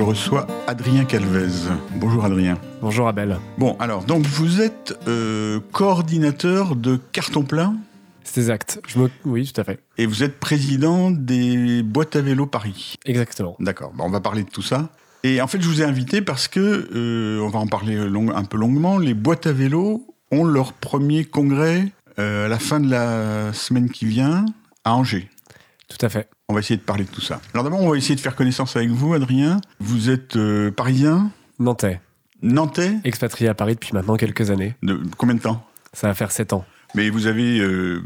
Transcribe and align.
je 0.00 0.04
reçois 0.06 0.46
Adrien 0.66 1.04
Calvez. 1.04 1.68
Bonjour 1.96 2.24
Adrien. 2.24 2.56
Bonjour 2.80 3.06
Abel. 3.06 3.36
Bon, 3.58 3.76
alors, 3.78 4.02
donc 4.04 4.24
vous 4.24 4.62
êtes 4.62 4.98
euh, 5.06 5.60
coordinateur 5.72 6.74
de 6.74 6.98
Carton 7.12 7.42
Plein 7.42 7.76
C'est 8.24 8.40
exact. 8.40 8.80
Je 8.86 8.98
me... 8.98 9.10
Oui, 9.26 9.52
tout 9.52 9.60
à 9.60 9.64
fait. 9.64 9.80
et 9.98 10.06
vous 10.06 10.22
êtes 10.22 10.40
président 10.40 11.10
des 11.10 11.82
boîtes 11.82 12.16
à 12.16 12.22
vélo 12.22 12.46
Paris. 12.46 12.94
Exactement. 13.04 13.56
D'accord, 13.60 13.92
Bon, 13.94 14.04
on 14.04 14.10
va 14.10 14.20
parler 14.20 14.42
de 14.42 14.48
tout 14.48 14.62
ça. 14.62 14.88
Et 15.22 15.42
en 15.42 15.46
fait, 15.46 15.60
je 15.60 15.68
vous 15.68 15.82
ai 15.82 15.84
invité 15.84 16.22
parce 16.22 16.48
que, 16.48 16.88
euh, 16.94 17.38
on 17.42 17.48
va 17.50 17.58
en 17.58 17.66
parler 17.66 17.96
long- 17.96 18.34
un 18.34 18.44
peu 18.44 18.56
longuement, 18.56 18.96
les 18.96 19.12
boîtes 19.12 19.46
à 19.46 19.52
vélo 19.52 20.06
ont 20.32 20.44
leur 20.44 20.72
premier 20.72 21.26
congrès 21.26 21.88
euh, 22.18 22.46
à 22.46 22.48
la 22.48 22.58
fin 22.58 22.80
de 22.80 22.88
la 22.88 23.52
semaine 23.52 23.90
qui 23.90 24.06
vient 24.06 24.46
à 24.84 24.94
Angers. 24.94 25.28
Tout 25.90 26.06
à 26.06 26.08
fait. 26.08 26.28
On 26.48 26.54
va 26.54 26.60
essayer 26.60 26.76
de 26.78 26.82
parler 26.82 27.04
de 27.04 27.10
tout 27.10 27.20
ça. 27.20 27.40
Alors 27.52 27.64
d'abord, 27.64 27.80
on 27.82 27.90
va 27.90 27.96
essayer 27.98 28.14
de 28.14 28.20
faire 28.20 28.34
connaissance 28.36 28.74
avec 28.76 28.88
vous, 28.90 29.12
Adrien. 29.12 29.60
Vous 29.80 30.08
êtes 30.08 30.36
euh, 30.36 30.70
parisien, 30.70 31.30
Nantais. 31.58 32.00
nantais, 32.42 32.94
Expatrié 33.04 33.50
à 33.50 33.54
Paris 33.54 33.74
depuis 33.74 33.92
maintenant 33.92 34.16
quelques 34.16 34.50
années. 34.50 34.74
de 34.82 34.98
combien 35.18 35.34
de 35.34 35.40
temps 35.40 35.62
Ça 35.92 36.06
va 36.08 36.14
faire 36.14 36.30
7 36.32 36.52
ans. 36.54 36.64
Mais 36.96 37.08
vous 37.10 37.26
avez 37.28 37.60
euh, 37.60 38.00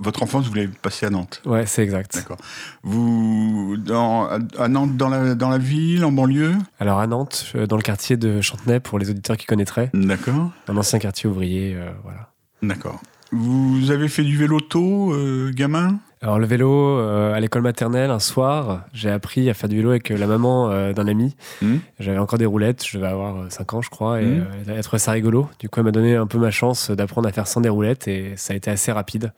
votre 0.00 0.22
enfance, 0.22 0.46
vous 0.48 0.54
l'avez 0.54 0.68
passée 0.68 1.06
à 1.06 1.10
Nantes. 1.10 1.40
Ouais, 1.46 1.64
c'est 1.64 1.82
exact. 1.82 2.14
D'accord. 2.14 2.36
Vous 2.82 3.76
dans, 3.78 4.26
à- 4.58 4.68
Nantes, 4.68 4.96
dans 4.96 5.08
la, 5.08 5.34
dans 5.34 5.48
la 5.48 5.56
ville, 5.58 6.04
en 6.04 6.12
banlieue 6.12 6.54
Alors 6.80 6.98
à 6.98 7.06
Nantes, 7.06 7.52
euh, 7.54 7.66
dans 7.66 7.76
le 7.76 7.82
quartier 7.82 8.16
de 8.18 8.40
Chantenay, 8.42 8.80
pour 8.80 8.98
les 8.98 9.08
auditeurs 9.10 9.36
qui 9.38 9.46
connaîtraient, 9.46 9.90
D'accord. 9.94 10.50
un 10.68 10.76
ancien 10.76 10.98
quartier 10.98 11.28
ouvrier, 11.28 11.74
euh, 11.74 11.90
voilà. 12.02 12.30
D'accord. 12.62 13.00
Vous 13.30 13.90
avez 13.90 14.08
fait 14.08 14.24
du 14.24 14.36
vélo 14.36 14.60
tôt, 14.60 15.12
euh, 15.12 15.52
gamin? 15.52 15.98
Alors 16.20 16.38
le 16.38 16.46
vélo, 16.46 16.98
euh, 16.98 17.32
à 17.32 17.38
l'école 17.38 17.62
maternelle, 17.62 18.10
un 18.10 18.18
soir, 18.18 18.84
j'ai 18.92 19.10
appris 19.10 19.48
à 19.50 19.54
faire 19.54 19.68
du 19.68 19.76
vélo 19.76 19.90
avec 19.90 20.10
euh, 20.10 20.16
la 20.16 20.26
maman 20.26 20.70
euh, 20.70 20.92
d'un 20.92 21.06
ami. 21.06 21.36
Mhm. 21.62 21.80
J'avais 22.00 22.18
encore 22.18 22.38
des 22.38 22.46
roulettes, 22.46 22.84
je 22.84 22.96
devais 22.96 23.06
avoir 23.08 23.52
5 23.52 23.74
ans 23.74 23.82
je 23.82 23.90
crois, 23.90 24.20
et 24.20 24.24
euh, 24.24 24.44
elle 24.66 24.98
ça 24.98 25.12
rigolo. 25.12 25.48
Du 25.60 25.68
coup 25.68 25.78
elle 25.78 25.86
m'a 25.86 25.92
donné 25.92 26.16
un 26.16 26.26
peu 26.26 26.38
ma 26.38 26.50
chance 26.50 26.90
d'apprendre 26.90 27.28
à 27.28 27.32
faire 27.32 27.46
sans 27.46 27.60
des 27.60 27.68
roulettes, 27.68 28.08
et 28.08 28.32
ça 28.36 28.52
a 28.52 28.56
été 28.56 28.70
assez 28.70 28.90
rapide. 28.90 29.32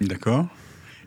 D'accord. 0.00 0.46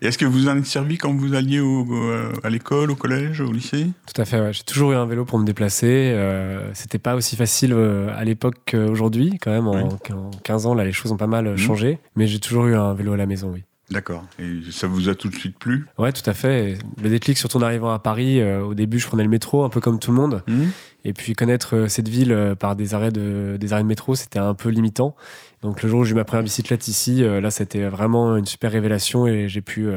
Et 0.02 0.08
est-ce 0.08 0.18
que 0.18 0.26
vous 0.26 0.48
en 0.48 0.58
êtes 0.58 0.66
servi 0.66 0.98
quand 0.98 1.14
vous 1.14 1.34
alliez 1.34 1.60
au- 1.60 1.86
au- 1.86 2.12
à 2.44 2.50
l'école, 2.50 2.90
au 2.92 2.96
collège, 2.96 3.42
au 3.42 3.52
lycée? 3.52 3.88
Tout 4.14 4.22
à 4.22 4.26
fait, 4.26 4.40
ouais. 4.40 4.54
j'ai 4.54 4.64
toujours 4.64 4.94
eu 4.94 4.96
un 4.96 5.06
vélo 5.06 5.26
pour 5.26 5.40
me 5.40 5.46
déplacer. 5.46 6.12
Euh, 6.16 6.70
C'était 6.74 7.00
pas 7.00 7.16
aussi 7.16 7.36
facile 7.36 7.74
euh, 7.74 8.10
à 8.16 8.24
l'époque 8.24 8.56
qu'aujourd'hui, 8.70 9.38
quand 9.42 9.52
même. 9.52 9.68
En, 9.68 9.76
Oui. 9.76 9.84
en 10.14 10.30
15 10.44 10.66
ans, 10.66 10.74
là, 10.74 10.86
les 10.86 10.92
choses 10.94 11.12
ont 11.12 11.18
pas 11.18 11.28
mal 11.28 11.48
euh, 11.48 11.52
Mhm. 11.52 11.58
changé. 11.58 12.00
Mais 12.16 12.28
j'ai 12.28 12.40
toujours 12.40 12.68
eu 12.68 12.76
un 12.76 12.94
vélo 12.94 13.14
à 13.14 13.18
la 13.18 13.26
maison, 13.26 13.52
oui. 13.54 13.64
D'accord. 13.92 14.24
Et 14.38 14.60
ça 14.72 14.86
vous 14.86 15.10
a 15.10 15.16
tout 15.16 15.30
de 15.30 15.36
suite 15.36 15.58
plu? 15.58 15.88
Ouais, 15.98 16.12
tout 16.14 16.28
à 16.30 16.34
fait. 16.36 16.78
Le 17.02 17.10
déclic, 17.10 17.40
surtout 17.40 17.58
en 17.58 17.64
arrivant 17.64 17.90
à 17.92 17.98
Paris, 17.98 18.40
euh, 18.40 18.62
au 18.62 18.76
début, 18.76 19.00
je 19.00 19.08
prenais 19.08 19.24
le 19.24 19.30
métro, 19.30 19.64
un 19.64 19.70
peu 19.70 19.82
comme 19.82 19.98
tout 20.00 20.12
le 20.12 20.18
monde. 20.18 20.44
Et 21.06 21.14
puis 21.14 21.34
connaître 21.34 21.76
euh, 21.76 21.88
cette 21.88 22.10
ville 22.10 22.32
euh, 22.32 22.56
par 22.56 22.76
des 22.76 22.94
arrêts 22.94 23.12
de, 23.12 23.58
des 23.60 23.74
arrêts 23.74 23.84
de 23.84 23.88
métro, 23.88 24.16
c'était 24.16 24.40
un 24.40 24.54
peu 24.54 24.70
limitant. 24.70 25.16
Donc 25.62 25.84
le 25.84 25.90
jour 25.90 26.02
où 26.02 26.06
j'ai 26.06 26.12
eu 26.12 26.16
ma 26.16 26.24
première 26.24 26.44
bicyclette 26.44 26.88
ici, 26.88 27.24
euh, 27.24 27.42
là, 27.42 27.52
c'était 27.52 27.88
vraiment 27.88 28.38
une 28.38 28.46
super 28.46 28.72
révélation 28.72 29.28
et 29.28 29.48
j'ai 29.50 29.62
pu 29.62 29.90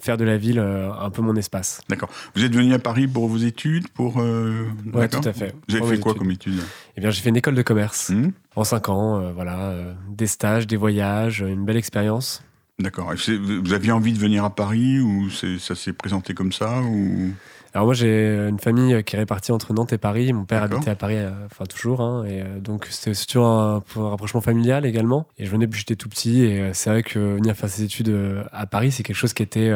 faire 0.00 0.16
de 0.16 0.24
la 0.24 0.36
ville 0.36 0.58
un 0.58 1.10
peu 1.10 1.22
mon 1.22 1.36
espace. 1.36 1.80
D'accord. 1.88 2.08
Vous 2.34 2.44
êtes 2.44 2.54
venu 2.54 2.72
à 2.74 2.78
Paris 2.78 3.06
pour 3.06 3.28
vos 3.28 3.38
études 3.38 3.88
pour, 3.88 4.20
euh, 4.20 4.66
d'accord 4.84 5.20
tout 5.20 5.28
à 5.28 5.32
fait. 5.32 5.54
Vous 5.68 5.76
avez 5.76 5.96
fait 5.96 6.00
quoi 6.00 6.12
études. 6.12 6.22
comme 6.22 6.30
études 6.30 6.60
Eh 6.96 7.00
bien, 7.00 7.10
j'ai 7.10 7.20
fait 7.20 7.28
une 7.28 7.36
école 7.36 7.54
de 7.54 7.62
commerce. 7.62 8.10
Hmm 8.10 8.30
En 8.56 8.64
cinq 8.64 8.88
ans, 8.88 9.20
euh, 9.20 9.32
voilà, 9.32 9.58
euh, 9.70 9.92
des 10.08 10.26
stages, 10.26 10.66
des 10.66 10.76
voyages, 10.76 11.40
une 11.40 11.64
belle 11.64 11.76
expérience. 11.76 12.42
D'accord. 12.78 13.12
Vous 13.12 13.72
aviez 13.74 13.92
envie 13.92 14.12
de 14.12 14.18
venir 14.18 14.44
à 14.44 14.54
Paris 14.54 15.00
ou 15.00 15.28
ça 15.30 15.74
s'est 15.74 15.92
présenté 15.92 16.32
comme 16.32 16.52
ça 16.52 16.80
ou... 16.80 17.30
Alors 17.72 17.86
moi, 17.86 17.94
j'ai 17.94 18.48
une 18.48 18.58
famille 18.58 19.02
qui 19.04 19.14
est 19.14 19.18
répartie 19.18 19.52
entre 19.52 19.72
Nantes 19.72 19.92
et 19.92 19.98
Paris. 19.98 20.32
Mon 20.32 20.44
père 20.44 20.62
habitait 20.62 20.90
à 20.90 20.96
Paris, 20.96 21.18
euh, 21.18 21.30
enfin 21.46 21.66
toujours, 21.66 22.00
hein, 22.00 22.24
et 22.24 22.42
euh, 22.42 22.58
donc 22.58 22.86
c'était 22.90 23.14
surtout 23.14 23.40
un, 23.40 23.82
rapprochement 23.94 24.40
familial 24.40 24.84
également. 24.84 25.26
Et 25.38 25.46
je 25.46 25.50
venais 25.50 25.66
depuis 25.66 25.84
que 25.84 25.88
j'étais 25.88 25.96
tout 25.96 26.08
petit, 26.08 26.42
et 26.42 26.60
euh, 26.60 26.70
c'est 26.72 26.90
vrai 26.90 27.02
que 27.02 27.18
venir 27.36 27.54
faire 27.54 27.70
ses 27.70 27.84
études 27.84 28.12
à 28.52 28.66
Paris, 28.66 28.90
c'est 28.90 29.02
quelque 29.02 29.16
chose 29.16 29.32
qui 29.32 29.42
était 29.42 29.72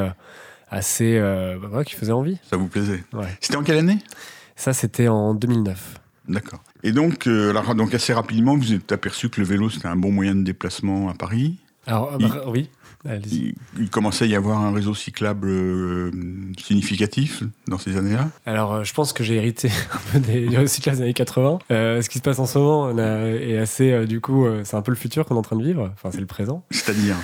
assez, 0.75 1.17
euh, 1.19 1.57
bah, 1.59 1.85
qui 1.85 1.95
faisait 1.95 2.13
envie. 2.13 2.39
Ça 2.49 2.57
vous 2.57 2.67
plaisait 2.67 3.03
Ouais. 3.13 3.29
C'était 3.41 3.57
en 3.57 3.63
quelle 3.63 3.79
année? 3.79 3.99
Ça, 4.57 4.73
c'était 4.73 5.09
en 5.09 5.35
2009. 5.35 6.01
D'accord. 6.29 6.63
Et 6.83 6.93
donc, 6.93 7.27
euh, 7.27 7.51
alors, 7.51 7.75
donc 7.75 7.95
assez 7.95 8.13
rapidement, 8.13 8.57
vous 8.57 8.73
êtes 8.73 8.93
aperçu 8.93 9.29
que 9.29 9.41
le 9.41 9.47
vélo 9.47 9.69
c'était 9.69 9.89
un 9.89 9.97
bon 9.97 10.11
moyen 10.11 10.35
de 10.35 10.43
déplacement 10.43 11.11
à 11.11 11.15
Paris? 11.15 11.59
Alors 11.87 12.17
Il- 12.19 12.29
bah, 12.29 12.45
oui. 12.47 12.71
Il, 13.31 13.55
il 13.79 13.91
commençait 13.91 14.25
à 14.25 14.29
y 14.29 14.35
avoir 14.35 14.59
un 14.61 14.73
réseau 14.73 14.95
cyclable 14.95 15.49
euh, 15.51 16.11
significatif 16.59 17.43
dans 17.69 17.79
ces 17.79 17.97
années-là. 17.97 18.31
Alors, 18.47 18.73
euh, 18.75 18.85
je 18.85 18.95
pense 18.95 19.13
que 19.13 19.23
j'ai 19.25 19.35
hérité 19.37 19.69
un 19.93 19.99
peu 20.13 20.21
des 20.21 20.47
du 20.47 20.57
recyclage 20.59 20.97
des 20.97 21.03
années 21.03 21.13
80. 21.15 21.59
Euh, 21.71 22.01
ce 22.03 22.09
qui 22.09 22.19
se 22.19 22.23
passe 22.23 22.39
en 22.39 22.47
ce 22.47 22.59
moment 22.59 22.83
on 22.85 22.99
a- 22.99 23.29
est 23.29 23.59
assez, 23.59 23.93
euh, 23.93 24.07
du 24.07 24.21
coup, 24.21 24.47
c'est 24.65 24.77
un 24.77 24.83
peu 24.83 24.91
le 24.93 24.97
futur 24.97 25.25
qu'on 25.27 25.35
est 25.35 25.39
en 25.39 25.43
train 25.43 25.57
de 25.57 25.65
vivre. 25.65 25.91
Enfin, 25.95 26.11
c'est 26.13 26.21
le 26.21 26.27
présent. 26.27 26.65
C'est-à-dire 26.71 27.17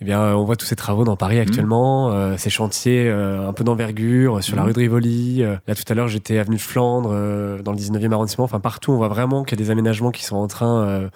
Eh 0.00 0.04
bien, 0.04 0.20
euh, 0.20 0.34
on 0.34 0.44
voit 0.44 0.54
tous 0.54 0.64
ces 0.66 0.76
travaux 0.76 1.02
dans 1.02 1.16
Paris 1.16 1.40
actuellement, 1.40 2.12
euh, 2.12 2.36
ces 2.36 2.50
chantiers 2.50 3.08
euh, 3.08 3.48
un 3.48 3.52
peu 3.52 3.64
d'envergure 3.64 4.36
euh, 4.38 4.40
sur 4.42 4.54
la 4.54 4.62
Mhm. 4.62 4.68
rue 4.68 4.72
de 4.74 4.78
Rivoli. 4.78 5.42
Euh, 5.42 5.56
là, 5.66 5.74
tout 5.74 5.82
à 5.88 5.94
l'heure, 5.94 6.06
j'étais 6.06 6.38
avenue 6.38 6.54
de 6.54 6.60
Flandre, 6.60 7.10
euh, 7.12 7.62
dans 7.62 7.72
le 7.72 7.78
19e 7.78 8.12
arrondissement. 8.12 8.44
Enfin, 8.44 8.60
partout, 8.60 8.92
on 8.92 8.96
voit 8.96 9.08
vraiment 9.08 9.42
qu'il 9.42 9.58
y 9.58 9.60
a 9.60 9.64
des 9.64 9.72
aménagements 9.72 10.12
qui 10.12 10.22
sont 10.22 10.36
en 10.36 10.46
train 10.46 10.82
euh, 10.86 11.08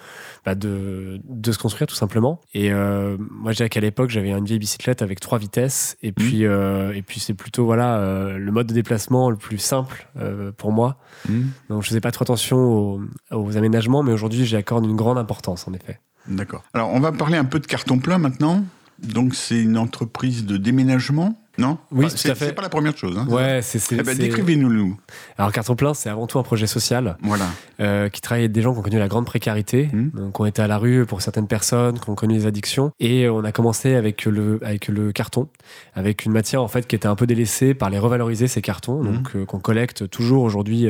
bah, 0.45 0.55
de, 0.55 1.21
de 1.29 1.51
se 1.53 1.57
construire, 1.59 1.87
tout 1.87 1.95
simplement. 1.95 2.41
Et 2.53 2.73
euh, 2.73 3.15
moi, 3.31 3.53
je 3.53 3.57
dirais 3.57 3.69
qu'à 3.69 3.79
l'époque, 3.79 4.09
j'avais 4.09 4.31
une 4.31 4.43
vieille 4.43 4.59
bicyclette 4.59 5.01
avec 5.01 5.21
trois 5.21 5.37
vitesses. 5.37 5.95
Et 6.03 6.11
puis, 6.11 6.45
euh, 6.45 6.91
et 6.93 7.03
puis 7.03 7.21
c'est 7.21 7.33
plutôt 7.35 7.63
voilà 7.63 7.99
euh, 7.99 8.37
le 8.37 8.51
mode 8.51 8.67
de 8.67 8.73
déplacement 8.73 9.29
le 9.29 9.37
plus 9.37 9.59
simple 9.59 10.09
euh, 10.19 10.51
pour 10.51 10.73
moi. 10.73 10.97
Donc, 11.69 11.83
je 11.83 11.87
faisais 11.87 12.01
pas 12.01 12.11
trop 12.11 12.23
attention 12.23 12.57
aux, 12.57 13.01
aux 13.31 13.55
aménagements, 13.55 14.03
mais 14.03 14.11
aujourd'hui, 14.11 14.45
j'y 14.45 14.57
accorde 14.57 14.83
une 14.85 14.97
grande 14.97 15.17
importance, 15.17 15.69
en 15.69 15.73
effet. 15.73 16.01
D'accord. 16.27 16.63
Alors, 16.73 16.89
on 16.93 16.99
va 16.99 17.11
parler 17.11 17.37
un 17.37 17.45
peu 17.45 17.59
de 17.59 17.67
carton 17.67 17.99
plein 17.99 18.17
maintenant. 18.17 18.63
Donc, 18.99 19.35
c'est 19.35 19.61
une 19.61 19.77
entreprise 19.77 20.45
de 20.45 20.57
déménagement, 20.57 21.41
non 21.57 21.77
Oui, 21.91 22.05
Enfin, 22.05 22.11
tout 22.15 22.17
c'est- 22.17 22.29
à 22.31 22.35
fait. 22.35 22.45
C'est 22.47 22.53
pas 22.53 22.61
la 22.61 22.69
première 22.69 22.97
chose. 22.97 23.17
Hein, 23.17 23.27
Ouais, 23.29 23.61
c'est 23.61 23.79
Eh 23.91 24.01
ben, 24.01 24.17
Décrivez-nous. 24.17 24.97
Alors 25.37 25.51
Carton 25.51 25.75
Plein, 25.75 25.93
c'est 25.93 26.09
avant 26.09 26.25
tout 26.27 26.39
un 26.39 26.43
projet 26.43 26.65
social 26.67 27.17
Voilà. 27.21 27.45
euh, 27.79 28.09
qui 28.09 28.21
travaille 28.21 28.43
avec 28.45 28.51
des 28.53 28.61
gens 28.61 28.73
qui 28.73 28.79
ont 28.79 28.83
connu 28.83 28.97
la 28.99 29.07
grande 29.07 29.25
précarité, 29.25 29.89
Mhm. 29.93 30.11
donc 30.15 30.35
qui 30.35 30.41
ont 30.41 30.45
été 30.45 30.61
à 30.61 30.67
la 30.67 30.77
rue 30.77 31.05
pour 31.05 31.21
certaines 31.21 31.47
personnes, 31.47 31.99
qui 31.99 32.09
ont 32.09 32.15
connu 32.15 32.35
des 32.35 32.45
addictions. 32.47 32.91
Et 32.99 33.25
euh, 33.25 33.33
on 33.33 33.43
a 33.43 33.51
commencé 33.51 33.93
avec 33.95 34.25
le, 34.25 34.59
avec 34.63 34.87
le 34.87 35.11
carton, 35.11 35.47
avec 35.95 36.25
une 36.25 36.31
matière 36.31 36.63
en 36.63 36.67
fait 36.67 36.87
qui 36.87 36.95
était 36.95 37.07
un 37.07 37.15
peu 37.15 37.27
délaissée 37.27 37.73
par 37.75 37.89
les 37.89 37.99
revaloriser 37.99 38.47
ces 38.47 38.61
cartons, 38.61 39.03
Mhm. 39.03 39.13
donc 39.13 39.35
euh, 39.35 39.45
qu'on 39.45 39.59
collecte 39.59 40.09
toujours 40.09 40.43
aujourd'hui 40.43 40.87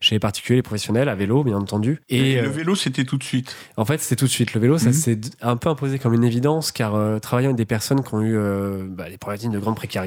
chez 0.00 0.14
les 0.14 0.20
particuliers, 0.20 0.56
les 0.56 0.62
professionnels, 0.62 1.08
à 1.08 1.14
vélo 1.14 1.44
bien 1.44 1.56
entendu. 1.56 2.00
Et, 2.08 2.32
Et, 2.32 2.40
le 2.42 2.48
vélo, 2.48 2.74
c'était 2.74 3.04
tout 3.04 3.18
de 3.18 3.24
suite. 3.24 3.54
en 3.76 3.84
fait, 3.84 4.00
c'est 4.00 4.16
tout 4.16 4.24
de 4.24 4.30
suite. 4.30 4.54
Le 4.54 4.60
vélo, 4.60 4.78
ça 4.78 4.86
Mhm. 4.88 4.92
s'est 4.94 5.20
un 5.42 5.56
peu 5.56 5.68
imposé 5.68 5.98
comme 5.98 6.14
une 6.14 6.24
évidence, 6.24 6.72
car 6.72 6.94
euh, 6.94 7.18
travaillant 7.18 7.48
avec 7.50 7.56
des 7.58 7.64
personnes 7.66 8.02
qui 8.02 8.14
ont 8.14 8.22
eu 8.22 8.38
bah, 8.88 9.10
des 9.10 9.18
problématiques 9.18 9.50
de 9.50 9.58
grande 9.58 9.74
précarité, 9.76 9.97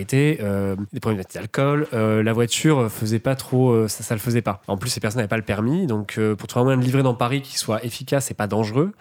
euh, 0.42 0.76
des 0.94 1.00
problématiques 1.00 1.36
d'alcool, 1.36 1.88
euh, 1.94 2.24
la 2.24 2.34
voiture 2.34 2.92
faisait 2.92 3.20
pas 3.20 3.36
trop, 3.36 3.72
euh, 3.72 3.88
ça, 3.88 4.14
le 4.14 4.20
faisait 4.20 4.42
pas. 4.42 4.62
En 4.68 4.78
plus, 4.78 4.90
ces 4.90 5.00
personnes 5.00 5.20
n'avaient 5.20 5.28
pas 5.28 5.38
le 5.38 5.44
permis, 5.44 5.88
donc 5.88 6.16
euh, 6.18 6.36
pour 6.36 6.48
trouver 6.48 6.62
un 6.62 6.66
moyen 6.66 6.80
de 6.80 6.84
livrer 6.84 7.04
dans 7.04 7.14
Paris 7.14 7.42
qui 7.42 7.58
soit 7.58 7.84
efficace 7.84 8.32
et 8.32 8.34
pas 8.34 8.48
dangereux, 8.48 8.92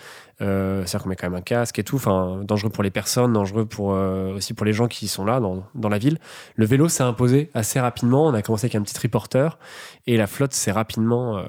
euh, 0.43 0.85
c'est-à-dire 0.85 1.03
qu'on 1.03 1.09
met 1.11 1.17
quand 1.17 1.29
même 1.29 1.39
un 1.39 1.43
casque 1.43 1.79
et 1.79 1.85
tout, 1.85 1.97
enfin 1.97 2.41
dangereux 2.45 2.71
pour 2.71 2.83
les 2.83 2.91
personnes, 2.91 3.33
dangereux 3.33 3.67
pour 3.67 3.93
euh, 3.93 4.37
aussi 4.37 4.55
pour 4.55 4.65
les 4.65 4.73
gens 4.73 4.89
qui 4.89 5.09
sont 5.09 5.25
là 5.25 5.41
dans, 5.41 5.65
dans 5.75 5.89
la 5.89 5.99
ville. 5.99 6.19
Le 6.57 6.67
vélo 6.67 6.89
s'est 6.89 7.03
imposé 7.03 7.51
assez 7.55 7.81
rapidement. 7.81 8.27
On 8.27 8.35
a 8.35 8.43
commencé 8.43 8.67
avec 8.67 8.75
un 8.75 8.83
petit 8.83 8.95
triporteur 8.95 9.59
et 10.07 10.17
la 10.17 10.27
flotte 10.27 10.53
s'est 10.53 10.73
rapidement 10.73 11.39
euh, 11.39 11.43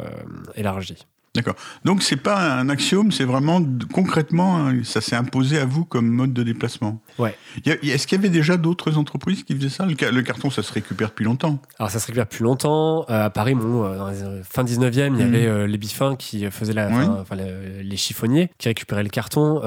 élargie. 1.39 1.57
Donc, 1.85 2.03
c'est 2.03 2.17
pas 2.17 2.59
un 2.59 2.69
axiome, 2.69 3.11
c'est 3.11 3.23
vraiment 3.23 3.61
concrètement, 3.93 4.57
hein, 4.67 4.75
ça 4.83 5.01
s'est 5.01 5.15
imposé 5.15 5.57
à 5.59 5.65
vous 5.65 5.85
comme 5.85 6.07
mode 6.07 6.33
de 6.33 6.43
déplacement. 6.43 6.99
Ouais. 7.19 7.35
Est-ce 7.65 8.05
qu'il 8.07 8.17
y 8.17 8.19
avait 8.21 8.29
déjà 8.29 8.57
d'autres 8.57 8.97
entreprises 8.97 9.43
qui 9.43 9.55
faisaient 9.55 9.69
ça? 9.69 9.85
Le, 9.85 9.95
ca- 9.97 10.11
le 10.11 10.21
carton, 10.21 10.49
ça 10.49 10.61
se 10.63 10.71
récupère 10.73 11.09
depuis 11.09 11.25
longtemps. 11.25 11.59
Alors 11.79 11.89
ça 11.89 11.99
se 11.99 12.07
récupère 12.07 12.27
plus 12.27 12.43
longtemps. 12.43 13.05
Euh, 13.09 13.25
à 13.25 13.29
Paris, 13.29 13.55
bon, 13.55 13.85
euh, 13.85 13.97
dans 13.97 14.09
les 14.09 14.21
euh, 14.23 14.41
fin 14.43 14.63
19e, 14.63 15.13
il 15.15 15.21
y 15.21 15.23
Mhm. 15.23 15.33
avait 15.33 15.45
euh, 15.47 15.67
les 15.67 15.77
bifins 15.77 16.15
qui 16.15 16.49
faisaient 16.51 16.73
la, 16.73 16.87
Oui. 16.87 16.93
enfin, 16.95 17.17
enfin, 17.21 17.35
le- 17.35 17.81
les 17.81 17.97
chiffonniers 17.97 18.49
qui 18.57 18.67
récupéraient 18.67 19.03
le 19.03 19.09
carton. 19.09 19.61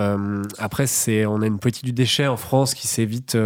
Après, 0.59 0.87
c'est, 0.87 1.25
on 1.27 1.41
a 1.43 1.47
une 1.47 1.59
politique 1.59 1.85
du 1.85 1.93
déchet 1.93 2.27
en 2.27 2.37
France 2.37 2.75
qui 2.75 2.87
s'est 2.87 3.05
vite 3.05 3.37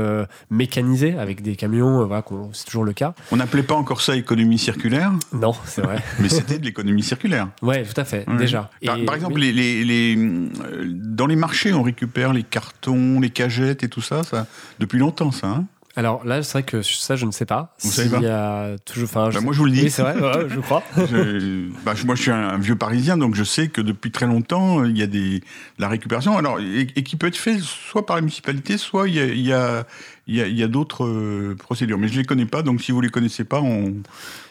mécanisée 0.50 1.16
avec 1.18 1.42
des 1.42 1.56
camions. 1.56 2.04
voilà, 2.06 2.24
c'est 2.52 2.64
toujours 2.66 2.84
le 2.84 2.92
cas. 2.92 3.14
On 3.32 3.36
n'appelait 3.36 3.62
pas 3.62 3.74
encore 3.74 4.00
ça 4.00 4.16
économie 4.16 4.58
circulaire, 4.58 5.12
Non, 5.32 5.52
c'est 5.64 5.82
vrai. 5.82 6.02
mais 6.20 6.28
c'était 6.28 6.58
de 6.58 6.64
l'économie 6.64 7.02
circulaire. 7.02 7.48
ouais, 7.62 7.84
tout 7.84 7.98
à 8.00 8.04
fait. 8.04 8.07
Déjà. 8.38 8.70
Par, 8.84 8.96
Et- 8.98 9.04
par 9.04 9.14
exemple, 9.14 9.34
oui. 9.36 9.52
les, 9.52 9.84
les- 9.84 9.84
les, 9.84 10.16
euh, 10.16 10.84
dans 10.94 11.26
les 11.26 11.36
marchés, 11.36 11.72
on 11.72 11.82
récupère 11.82 12.32
les 12.32 12.42
cartons, 12.42 13.20
les 13.20 13.30
cagettes 13.30 13.82
et 13.82 13.88
tout 13.88 14.02
ça, 14.02 14.22
ça 14.22 14.46
depuis 14.78 14.98
longtemps, 14.98 15.30
ça. 15.32 15.46
hein 15.48 15.64
Alors 15.96 16.24
là, 16.24 16.42
c'est 16.42 16.52
vrai 16.52 16.62
que 16.62 16.82
ça, 16.82 17.16
je 17.16 17.26
ne 17.26 17.32
sais 17.32 17.44
pas. 17.46 17.74
Vous 17.82 17.90
savez 17.90 18.08
pas 18.20 18.76
toujours. 18.84 19.08
Enfin, 19.08 19.30
Bah, 19.32 19.40
moi, 19.40 19.52
je 19.52 19.58
vous 19.58 19.64
le 19.64 19.72
dis. 19.72 19.82
Oui, 19.82 19.90
c'est 19.90 20.02
vrai. 20.02 20.14
ouais, 20.14 20.46
je 20.48 20.60
crois. 20.60 20.82
Je- 20.96 21.68
bah, 21.84 21.94
moi, 22.04 22.14
je 22.14 22.22
suis 22.22 22.30
un, 22.30 22.56
vieux 22.58 22.76
Parisien, 22.76 23.16
donc 23.16 23.34
je 23.34 23.44
sais 23.44 23.68
que 23.68 23.80
depuis 23.80 24.10
très 24.12 24.26
longtemps, 24.26 24.84
il 24.84 24.96
y 24.96 25.02
a 25.02 25.06
des, 25.08 25.42
la 25.78 25.88
récupération, 25.88 26.36
alors, 26.38 26.60
et, 26.60 26.86
et 26.94 27.02
qui 27.02 27.16
peut 27.16 27.26
être 27.26 27.36
fait 27.36 27.58
soit 27.60 28.06
par 28.06 28.16
la 28.16 28.22
municipalité, 28.22 28.76
soit 28.78 29.08
il 29.08 29.14
y 29.16 29.20
a, 29.20 29.24
il 29.26 29.40
y 29.46 29.52
a, 29.52 29.84
il 30.28 30.36
y 30.58 30.62
a, 30.62 30.68
d'autres 30.68 31.04
euh, 31.06 31.56
procédures, 31.58 31.96
mais 31.98 32.06
je 32.08 32.18
les 32.18 32.24
connais 32.24 32.44
pas. 32.44 32.62
Donc 32.62 32.82
si 32.82 32.92
vous 32.92 33.00
les 33.00 33.08
connaissez 33.08 33.44
pas, 33.44 33.60
on 33.62 33.94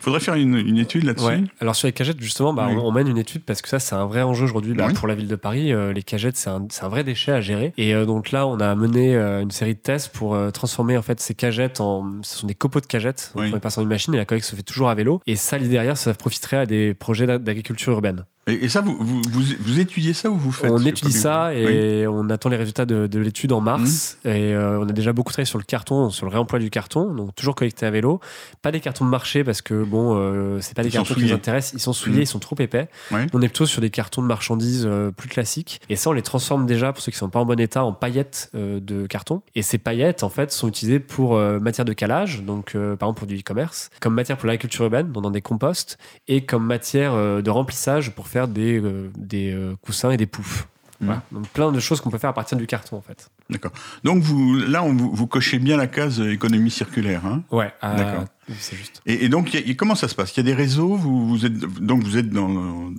faudrait 0.02 0.20
faire 0.20 0.34
une, 0.34 0.56
une 0.58 0.78
étude 0.80 1.04
là-dessus. 1.04 1.26
Ouais. 1.28 1.44
Alors 1.62 1.76
sur 1.76 1.88
les 1.88 1.94
cagettes, 1.94 2.20
justement, 2.20 2.52
bah, 2.54 2.68
Oui. 2.70 2.76
on, 2.78 2.88
on 2.88 2.92
mène 2.92 3.08
une 3.08 3.18
étude 3.20 3.44
parce 3.44 3.62
que 3.62 3.70
ça, 3.70 3.80
c'est 3.80 3.94
un 3.96 4.08
vrai 4.08 4.24
enjeu 4.24 4.44
aujourd'hui 4.46 4.74
bah, 4.74 4.86
Oui. 4.88 4.94
pour 4.94 5.08
la 5.08 5.14
ville 5.16 5.28
de 5.28 5.36
Paris. 5.36 5.72
Euh, 5.72 5.94
les 5.94 6.02
cagettes, 6.04 6.36
c'est 6.36 6.50
un, 6.50 6.90
vrai 6.90 7.04
déchet 7.04 7.32
à 7.32 7.42
gérer. 7.42 7.74
Et 7.78 7.94
euh, 7.94 8.06
donc 8.06 8.32
là, 8.32 8.48
on 8.48 8.60
a 8.60 8.74
mené 8.76 9.16
une 9.16 9.52
série 9.52 9.76
de 9.76 9.80
tests 9.80 10.10
pour 10.10 10.36
transformer 10.52 10.98
en 10.98 11.02
fait 11.04 11.20
ces 11.20 11.36
cagettes 11.36 11.80
en, 11.80 12.22
ce 12.24 12.40
sont 12.40 12.48
des 12.48 12.56
copeaux 12.56 12.82
de 12.82 12.88
cagettes. 12.88 13.32
Donc 13.36 13.44
Oui. 13.44 13.50
on 13.52 13.56
les 13.56 13.62
passe 13.62 13.76
dans 13.76 13.84
une 13.84 13.90
machine 13.90 14.14
et 14.14 14.18
la 14.18 14.26
collecte 14.26 14.48
se 14.48 14.56
fait 14.56 14.64
toujours 14.64 14.90
à 14.90 14.96
vélo. 14.96 15.22
Et 15.28 15.36
ça, 15.36 15.58
l'idée 15.58 15.70
derrière, 15.72 15.98
ça 15.98 16.14
profiterait 16.14 16.58
à 16.58 16.66
des 16.66 16.94
projets 16.96 17.28
d'a- 17.28 17.38
d'agriculture 17.38 17.94
urbaine. 17.94 18.26
Et, 18.48 18.66
et 18.66 18.70
ça, 18.70 18.82
vous, 18.82 18.98
vous, 19.00 19.22
vous, 19.30 19.44
vous 19.60 19.80
étudiez 19.80 20.14
ça 20.14 20.30
ou 20.30 20.38
vous 20.38 20.52
faites 20.52 20.72
on 20.72 20.80
étudie 20.80 21.12
ça. 21.12 21.50
Oui. 21.50 21.58
et 21.58 22.08
on 22.08 22.30
attend 22.30 22.50
les 22.50 22.58
résultats 22.58 22.86
de, 22.86 23.08
de 23.08 23.20
l'étude 23.20 23.52
en 23.52 23.62
mars. 23.62 24.18
Mmh. 24.24 24.30
Et 24.30 24.54
euh, 24.54 24.80
on 24.80 24.88
a 24.88 24.94
déjà 24.94 25.14
beaucoup 25.14 25.32
travaillé 25.32 25.46
sur 25.50 25.58
le 25.60 25.64
carton, 25.64 26.10
sur 26.10 26.26
le 26.26 26.32
réemploi 26.32 26.60
du 26.60 26.70
carton, 26.70 27.14
donc 27.14 27.36
toujours 27.36 27.56
collecté 27.56 27.86
à 27.86 27.92
vélo. 27.92 28.20
Pas 28.62 28.72
des 28.72 28.80
cartons 28.80 29.06
de 29.06 29.10
marché 29.10 29.44
parce 29.44 29.62
que 29.62 29.84
bon, 29.84 30.16
euh, 30.18 30.60
c'est 30.62 30.76
pas 30.76 30.84
des 30.84 30.90
Ils 30.90 30.94
cartons 30.94 31.14
qui 31.14 31.24
nous 31.26 31.34
intéressent. 31.34 31.74
Ils 31.74 31.80
sont 31.82 31.94
souillés, 31.94 32.20
Mmh. 32.20 32.22
ils 32.22 32.28
sont 32.28 32.40
trop 32.40 32.56
épais. 32.60 32.90
On 33.12 33.42
est 33.42 33.48
plutôt 33.48 33.66
sur 33.66 33.82
des 33.82 33.90
cartons 33.90 34.22
de 34.22 34.28
marchandises 34.28 34.86
euh, 34.88 35.12
plus 35.12 35.30
classiques. 35.30 35.82
Et 35.90 35.96
ça, 35.96 36.10
on 36.10 36.14
les 36.14 36.22
transforme 36.22 36.66
déjà 36.66 36.94
pour 36.94 37.02
ceux 37.02 37.12
qui 37.12 37.18
sont 37.18 37.30
pas 37.30 37.40
en 37.40 37.46
bon 37.46 37.60
état 37.60 37.84
en 37.84 37.94
paillettes 37.94 38.50
euh, 38.56 38.80
de 38.80 39.08
carton. 39.08 39.42
Et 39.56 39.62
ces 39.62 39.78
paillettes, 39.78 40.24
en 40.24 40.30
fait, 40.30 40.52
sont 40.52 40.68
utilisées 40.68 41.00
pour 41.00 41.38
matière 41.38 41.86
de 41.86 41.94
calage, 41.94 42.44
donc 42.44 42.74
par 42.74 43.10
exemple 43.10 43.20
pour 43.20 43.28
du 43.28 43.38
e-commerce, 43.38 43.90
comme 44.00 44.14
matière 44.14 44.38
pour 44.38 44.48
l'agriculture 44.48 44.86
urbaine, 44.86 45.12
donc 45.12 45.24
dans 45.24 45.32
des 45.32 45.42
composts, 45.42 45.98
et 46.28 46.46
comme 46.46 46.66
matière 46.66 47.14
de 47.42 47.50
remplissage 47.50 48.12
pour 48.12 48.28
faire 48.28 48.37
des, 48.46 48.80
euh, 48.80 49.10
des 49.18 49.52
euh, 49.54 49.74
coussins 49.82 50.12
et 50.12 50.18
des 50.18 50.28
poufs. 50.28 50.68
Mmh. 51.00 51.14
Donc 51.32 51.48
plein 51.50 51.72
de 51.72 51.80
choses 51.80 52.02
qu'on 52.02 52.10
peut 52.10 52.18
faire 52.18 52.32
à 52.32 52.34
partir 52.34 52.58
du 52.58 52.66
carton 52.68 52.98
en 52.98 53.02
fait. 53.02 53.30
D'accord. 53.52 53.72
Donc 54.04 54.22
vous, 54.24 54.56
là, 54.56 54.84
on, 54.84 54.94
vous, 54.94 55.12
vous 55.14 55.28
cochez 55.28 55.60
bien 55.60 55.78
la 55.78 55.88
case 55.88 56.20
euh, 56.20 56.32
économie 56.34 56.72
circulaire. 56.72 57.24
Hein 57.26 57.44
Ouais, 57.52 57.72
à- 57.82 57.96
D'accord. 57.96 58.26
c'est 58.60 58.76
juste. 58.76 59.02
et, 59.06 59.26
et 59.26 59.30
donc, 59.30 59.54
y 59.54 59.58
a- 59.72 59.74
comment 59.76 59.94
ça 59.96 60.08
se 60.08 60.16
passe? 60.16 60.34
Il 60.36 60.38
y 60.38 60.40
a 60.42 60.44
des 60.44 60.54
réseaux? 60.56 60.96
Vous, 60.96 61.28
vous 61.28 61.46
êtes 61.46 61.54
donc 61.56 62.04
vous 62.04 62.18
êtes 62.18 62.30
dans 62.30 62.92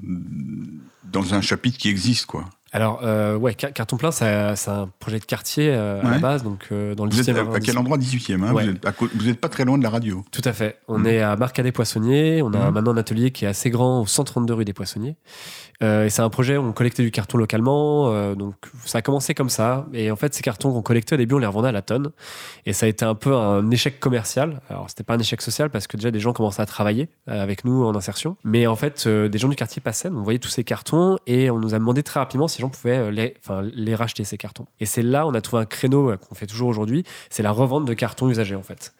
dans 1.04 1.34
un 1.34 1.40
chapitre 1.40 1.78
qui 1.78 1.88
existe, 1.88 2.26
quoi. 2.26 2.44
Alors 2.72 3.00
euh, 3.02 3.36
ouais, 3.36 3.54
Car- 3.54 3.72
carton 3.72 3.96
plein, 3.96 4.10
c'est 4.10 4.26
un 4.26 4.90
projet 4.98 5.18
de 5.18 5.24
quartier 5.24 5.70
euh, 5.70 6.02
à 6.02 6.10
la 6.10 6.18
base, 6.18 6.42
donc 6.42 6.66
euh, 6.70 6.94
dans 6.94 7.04
le 7.06 7.10
Vous 7.10 7.18
êtes 7.20 7.34
10e 7.36 7.50
à, 7.52 7.56
à 7.56 7.60
quel 7.60 7.78
endroit 7.78 7.96
18e 7.96 8.42
hein 8.44 8.52
Ouais. 8.52 8.64
Vous 8.64 8.70
êtes 8.70 8.84
à 8.86 8.92
co- 8.92 9.08
vous 9.14 9.28
êtes 9.28 9.40
pas 9.40 9.48
très 9.48 9.64
loin 9.64 9.78
de 9.78 9.82
la 9.82 9.88
radio. 9.90 10.22
Tout 10.32 10.42
à 10.44 10.52
fait. 10.52 10.78
On 10.86 10.98
Mhm. 10.98 11.06
est 11.06 11.20
à 11.22 11.34
Marcadet-Poissonnier. 11.36 12.42
On 12.42 12.52
a 12.52 12.66
Mhm. 12.66 12.74
maintenant 12.74 12.92
un 12.92 12.96
atelier 12.98 13.30
qui 13.30 13.44
est 13.46 13.48
assez 13.48 13.70
grand 13.70 14.02
au 14.02 14.06
132 14.06 14.52
rue 14.54 14.64
des 14.66 14.72
Poissonniers. 14.74 15.16
Euh, 15.80 16.06
et 16.06 16.10
c'est 16.10 16.22
un 16.22 16.28
projet 16.28 16.56
où 16.56 16.62
on 16.62 16.72
collectait 16.72 17.02
du 17.04 17.10
carton 17.12 17.38
localement. 17.38 17.88
donc 18.34 18.54
ça 18.84 18.98
a 18.98 19.02
commencé 19.02 19.32
comme 19.34 19.48
ça. 19.48 19.86
Et 19.94 20.10
en 20.10 20.16
fait, 20.16 20.34
ces 20.34 20.42
cartons 20.42 20.72
qu'on 20.72 20.82
collectait 20.82 21.14
au 21.14 21.18
début, 21.18 21.34
on 21.36 21.38
les 21.38 21.46
revendait 21.46 21.68
à 21.68 21.72
la 21.72 21.82
tonne. 21.82 22.10
Et 22.66 22.72
ça 22.72 22.86
a 22.86 22.88
été 22.88 23.04
un 23.04 23.14
peu 23.14 23.34
un 23.34 23.70
échec 23.70 23.98
commercial. 24.00 24.60
Alors 24.68 24.86
c'était 24.90 25.04
pas 25.04 25.14
un 25.14 25.18
échec 25.18 25.40
social 25.40 25.70
parce 25.70 25.86
que 25.86 25.96
déjà 25.96 26.10
des 26.10 26.20
gens 26.20 26.32
commençaient 26.32 26.62
à 26.62 26.66
travailler 26.66 27.08
avec 27.26 27.64
nous 27.64 27.84
en 27.84 27.94
insertion. 27.94 28.36
Mais 28.44 28.66
en 28.66 28.76
fait, 28.76 29.06
des 29.08 29.38
gens 29.38 29.48
du 29.48 29.56
quartier 29.56 29.80
passaient, 29.80 30.08
on 30.10 30.22
voyait 30.22 30.38
tous 30.38 30.48
ces 30.50 30.64
cartons 30.64 31.16
et 31.26 31.50
on 31.50 31.58
nous 31.58 31.74
a 31.74 31.78
demandé 31.78 32.02
très 32.02 32.20
rapidement 32.20 32.48
si 32.48 32.57
les 32.58 32.62
gens 32.62 32.68
pouvaient 32.68 32.98
euh, 32.98 33.10
les, 33.10 33.34
les 33.74 33.94
racheter 33.94 34.24
ces 34.24 34.36
cartons. 34.36 34.66
Et 34.80 34.86
c'est 34.86 35.02
là 35.02 35.26
on 35.26 35.34
a 35.34 35.40
trouvé 35.40 35.62
un 35.62 35.66
créneau 35.66 36.10
euh, 36.10 36.16
qu'on 36.16 36.34
fait 36.34 36.46
toujours 36.46 36.68
aujourd'hui. 36.68 37.04
C'est 37.30 37.42
la 37.42 37.52
revente 37.52 37.84
de 37.84 37.94
cartons 37.94 38.28
usagés 38.28 38.56
en 38.56 38.62
fait. 38.62 38.94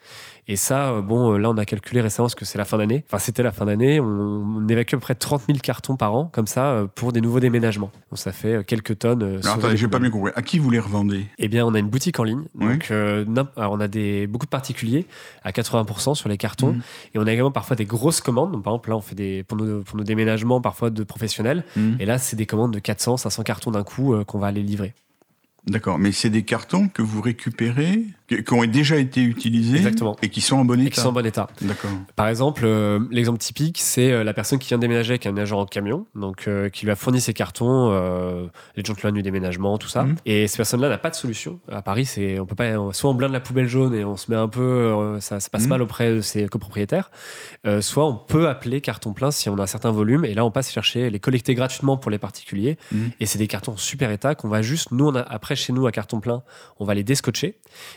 Et 0.47 0.55
ça, 0.55 0.91
euh, 0.91 1.01
bon, 1.01 1.33
euh, 1.33 1.37
là, 1.37 1.49
on 1.49 1.57
a 1.57 1.65
calculé 1.65 2.01
récemment 2.01 2.25
parce 2.25 2.35
que 2.35 2.45
c'est 2.45 2.57
la 2.57 2.65
fin 2.65 2.77
d'année. 2.77 3.03
Enfin, 3.07 3.19
c'était 3.19 3.43
la 3.43 3.51
fin 3.51 3.65
d'année. 3.65 3.99
On, 3.99 4.05
on 4.05 4.67
évacue 4.67 4.95
à 4.95 4.97
peu 4.97 5.01
près 5.01 5.15
30 5.15 5.43
000 5.47 5.59
cartons 5.59 5.95
par 5.95 6.15
an, 6.15 6.29
comme 6.31 6.47
ça, 6.47 6.71
euh, 6.71 6.87
pour 6.87 7.11
des 7.11 7.21
nouveaux 7.21 7.39
déménagements. 7.39 7.91
Donc, 8.11 8.19
ça 8.19 8.31
fait 8.31 8.65
quelques 8.65 8.99
tonnes. 8.99 9.39
Alors, 9.43 9.55
attendez, 9.55 9.77
j'ai 9.77 9.87
pas 9.87 9.99
bien 9.99 10.09
compris. 10.09 10.31
À 10.35 10.41
qui 10.41 10.59
vous 10.59 10.69
les 10.69 10.79
revendez? 10.79 11.27
Eh 11.37 11.47
bien, 11.47 11.65
on 11.65 11.73
a 11.73 11.79
une 11.79 11.89
boutique 11.89 12.19
en 12.19 12.23
ligne. 12.23 12.43
Oui. 12.55 12.73
Donc, 12.73 12.87
euh, 12.91 13.25
alors, 13.55 13.73
on 13.73 13.79
a 13.79 13.87
des, 13.87 14.27
beaucoup 14.27 14.45
de 14.45 14.51
particuliers 14.51 15.05
à 15.43 15.51
80% 15.51 16.15
sur 16.15 16.29
les 16.29 16.37
cartons. 16.37 16.73
Mhm. 16.73 16.81
Et 17.15 17.19
on 17.19 17.27
a 17.27 17.31
également 17.31 17.51
parfois 17.51 17.75
des 17.75 17.85
grosses 17.85 18.21
commandes. 18.21 18.51
Donc, 18.51 18.63
par 18.63 18.73
exemple, 18.73 18.89
là, 18.89 18.97
on 18.97 19.01
fait 19.01 19.15
des, 19.15 19.43
pour 19.43 19.57
nos, 19.57 19.81
pour 19.81 19.97
nos 19.97 20.03
déménagements, 20.03 20.61
parfois 20.61 20.89
de 20.89 21.03
professionnels. 21.03 21.63
Hmm. 21.75 21.93
Et 21.99 22.05
là, 22.05 22.17
c'est 22.17 22.35
des 22.35 22.45
commandes 22.45 22.73
de 22.73 22.79
400, 22.79 23.17
500 23.17 23.43
cartons 23.43 23.71
d'un 23.71 23.83
coup 23.83 24.13
euh, 24.13 24.23
qu'on 24.23 24.39
va 24.39 24.47
aller 24.47 24.63
livrer. 24.63 24.93
D'accord, 25.67 25.99
mais 25.99 26.11
c'est 26.11 26.29
des 26.29 26.43
cartons 26.43 26.87
que 26.87 27.01
vous 27.01 27.21
récupérez, 27.21 28.03
qui 28.29 28.43
qui 28.43 28.53
ont 28.53 28.63
déjà 28.65 28.95
été 28.97 29.21
utilisés 29.21 29.77
Exactement. 29.77 30.15
et 30.21 30.29
qui 30.29 30.41
sont 30.41 30.55
en 30.57 30.65
bon 30.65 30.79
Et 30.79 30.83
état. 30.83 30.91
qui 30.91 30.99
sont 31.01 31.09
en 31.09 31.11
bon 31.13 31.25
état. 31.25 31.47
D'accord. 31.61 31.89
Par 32.15 32.27
exemple, 32.27 32.61
euh, 32.65 32.99
l'exemple 33.11 33.39
typique, 33.39 33.77
c'est 33.79 34.11
euh, 34.11 34.23
la 34.23 34.33
personne 34.33 34.59
qui 34.59 34.69
vient 34.69 34.77
déménager 34.77 35.11
avec 35.11 35.25
un 35.25 35.35
agent 35.37 35.59
en 35.59 35.65
camion, 35.65 36.05
donc 36.15 36.47
euh, 36.47 36.69
qui 36.69 36.85
lui 36.85 36.91
a 36.91 36.95
fourni 36.95 37.19
ses 37.21 37.33
cartons, 37.33 37.89
euh, 37.91 38.45
les 38.75 38.83
gentlemen 38.83 39.15
du 39.15 39.21
déménagement, 39.21 39.77
tout 39.77 39.87
ça. 39.89 40.03
Mhm. 40.03 40.15
Et 40.25 40.47
ces 40.47 40.57
personnes-là 40.57 40.89
n'a 40.89 40.97
pas 40.97 41.09
de 41.09 41.15
solution. 41.15 41.59
À 41.71 41.81
Paris, 41.81 42.05
c'est 42.05 42.39
on 42.39 42.45
peut 42.45 42.55
pas, 42.55 42.71
soit 42.93 43.09
on 43.09 43.13
blinde 43.13 43.33
la 43.33 43.39
poubelle 43.41 43.67
jaune 43.67 43.93
et 43.93 44.05
on 44.05 44.15
se 44.17 44.31
met 44.31 44.37
un 44.37 44.47
peu, 44.47 45.17
ça, 45.19 45.39
ça 45.39 45.49
passe 45.49 45.63
Mhm. 45.63 45.69
mal 45.69 45.81
auprès 45.81 46.13
de 46.15 46.21
ses 46.21 46.47
copropriétaires, 46.47 47.11
soit 47.81 48.05
on 48.05 48.15
peut 48.15 48.47
appeler 48.47 48.81
carton 48.81 49.13
plein 49.13 49.31
si 49.31 49.49
on 49.49 49.57
a 49.57 49.63
un 49.63 49.67
certain 49.67 49.91
volume. 49.91 50.25
Et 50.25 50.33
là, 50.33 50.45
on 50.45 50.51
passe 50.51 50.71
chercher 50.71 51.09
les 51.09 51.19
collecter 51.19 51.55
gratuitement 51.55 51.97
pour 51.97 52.11
les 52.11 52.17
particuliers. 52.17 52.77
Mhm. 52.91 53.11
Et 53.19 53.25
c'est 53.25 53.37
des 53.39 53.47
cartons 53.47 53.75
super 53.77 54.11
état 54.11 54.35
qu'on 54.35 54.49
va 54.49 54.61
juste, 54.61 54.91
nous, 54.91 55.07
on 55.07 55.15
a, 55.15 55.21
après 55.21 55.55
chez 55.55 55.73
nous 55.73 55.85
à 55.87 55.91
carton 55.91 56.19
plein, 56.19 56.43
on 56.79 56.85
va 56.85 56.93
les 56.93 57.03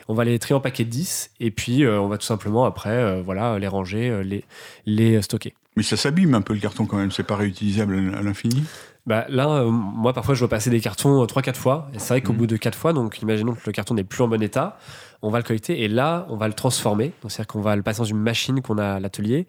on 0.09 0.15
va 0.15 0.22
les 0.25 0.39
trier 0.39 0.55
en 0.57 0.61
paquets 0.61 0.85
de 0.85 0.91
10 0.91 1.31
et 1.41 1.51
puis 1.51 1.85
euh, 1.85 2.01
on 2.01 2.09
va 2.09 2.19
tout 2.19 2.27
simplement 2.27 2.65
après, 2.65 2.91
euh, 2.91 3.23
voilà, 3.25 3.59
les 3.59 3.69
ranger, 3.69 4.09
euh, 4.11 4.23
les, 4.23 4.45
les 4.87 5.21
stocker. 5.23 5.55
Mais 5.77 5.83
ça 5.83 5.97
s'abîme 5.97 6.35
un 6.35 6.43
peu 6.43 6.53
le 6.53 6.61
carton 6.61 6.85
quand 6.87 6.99
même. 6.99 7.11
C'est 7.11 7.23
pas 7.23 7.37
réutilisable 7.37 8.13
à 8.17 8.23
l'infini. 8.23 8.63
Bah, 9.07 9.25
là, 9.29 9.49
euh, 9.49 9.71
moi, 9.71 10.13
parfois, 10.13 10.35
je 10.35 10.41
dois 10.41 10.49
passer 10.49 10.69
des 10.71 10.81
cartons 10.81 11.25
3-4 11.25 11.55
fois. 11.57 11.89
Et 11.95 11.99
c'est 11.99 12.09
vrai 12.09 12.21
qu'au 12.21 12.33
Mhm. 12.33 12.39
bout 12.39 12.47
de 12.47 12.57
4 12.57 12.77
fois, 12.79 12.93
donc 12.93 13.21
imaginons 13.23 13.53
que 13.55 13.61
le 13.67 13.73
carton 13.73 13.95
n'est 13.95 14.05
plus 14.05 14.23
en 14.23 14.29
bon 14.29 14.41
état, 14.43 14.79
on 15.23 15.31
va 15.31 15.39
le 15.39 15.45
collecter 15.45 15.83
et 15.83 15.89
là, 15.89 16.27
on 16.29 16.37
va 16.37 16.47
le 16.47 16.53
transformer. 16.55 17.13
Donc, 17.23 17.31
C'est-à-dire 17.33 17.47
qu'on 17.49 17.63
va 17.63 17.75
le 17.75 17.83
passer 17.83 17.99
dans 17.99 18.05
une 18.05 18.19
machine 18.21 18.61
qu'on 18.61 18.77
a 18.79 18.95
à 18.95 19.01
l'atelier 19.01 19.47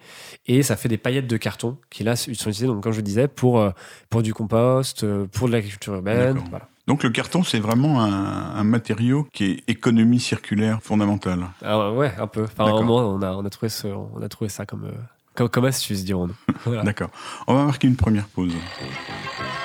et 0.48 0.64
ça 0.64 0.76
fait 0.78 0.88
des 0.90 0.98
paillettes 0.98 1.28
de 1.28 1.38
carton 1.38 1.78
qui 1.90 2.04
là 2.04 2.16
sont 2.16 2.32
utilisées, 2.32 2.68
donc, 2.68 2.82
comme 2.82 2.94
je 2.94 3.02
disais, 3.02 3.28
pour, 3.28 3.60
euh, 3.60 3.72
pour 4.10 4.24
du 4.24 4.34
compost, 4.34 5.04
euh, 5.04 5.28
pour 5.32 5.48
de 5.48 5.54
l'agriculture 5.54 5.94
urbaine. 5.96 6.40
Voilà. 6.50 6.68
Donc 6.88 7.04
le 7.04 7.10
carton, 7.12 7.44
c'est 7.44 7.60
vraiment 7.60 8.02
un, 8.04 8.56
un 8.56 8.64
matériau 8.66 9.26
qui 9.34 9.46
est 9.52 9.64
économie 9.70 10.20
circulaire 10.20 10.80
fondamentale. 10.82 11.48
Ah, 11.64 11.92
ouais, 11.92 12.14
un 12.20 12.28
peu. 12.28 12.44
Enfin, 12.44 12.66
D'accord. 12.66 12.82
au 12.82 12.84
moins, 12.84 13.06
on 13.06 13.22
a, 13.22 13.32
on, 13.32 13.46
a 13.46 13.50
trouvé 13.50 13.70
ce- 13.70 13.88
on 13.88 14.22
a 14.22 14.28
trouvé 14.28 14.50
ça 14.50 14.66
comme, 14.66 14.84
euh, 14.86 14.92
comme, 15.34 15.48
comme 15.48 15.64
astuce, 15.66 16.04
dirons-nous. 16.04 16.36
Voilà. 16.66 16.84
D'accord. 16.84 17.10
On 17.48 17.56
va 17.56 17.64
marquer 17.66 17.88
une 17.88 17.96
première 17.96 18.26
pause. 18.28 18.52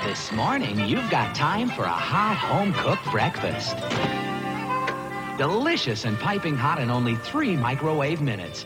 This 0.09 0.31
morning, 0.33 0.79
you've 0.87 1.11
got 1.11 1.35
time 1.35 1.69
for 1.71 1.85
a 1.85 1.89
hot 1.91 2.37
home 2.53 2.73
cooked 2.73 3.05
breakfast. 3.11 3.77
Delicious 5.39 6.05
and 6.07 6.15
piping 6.21 6.57
hot 6.57 6.81
in 6.81 6.89
only 6.91 7.17
three 7.25 7.57
microwave 7.57 8.21
minutes. 8.21 8.65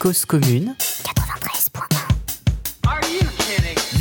Cause 0.00 0.24
commune? 0.24 0.74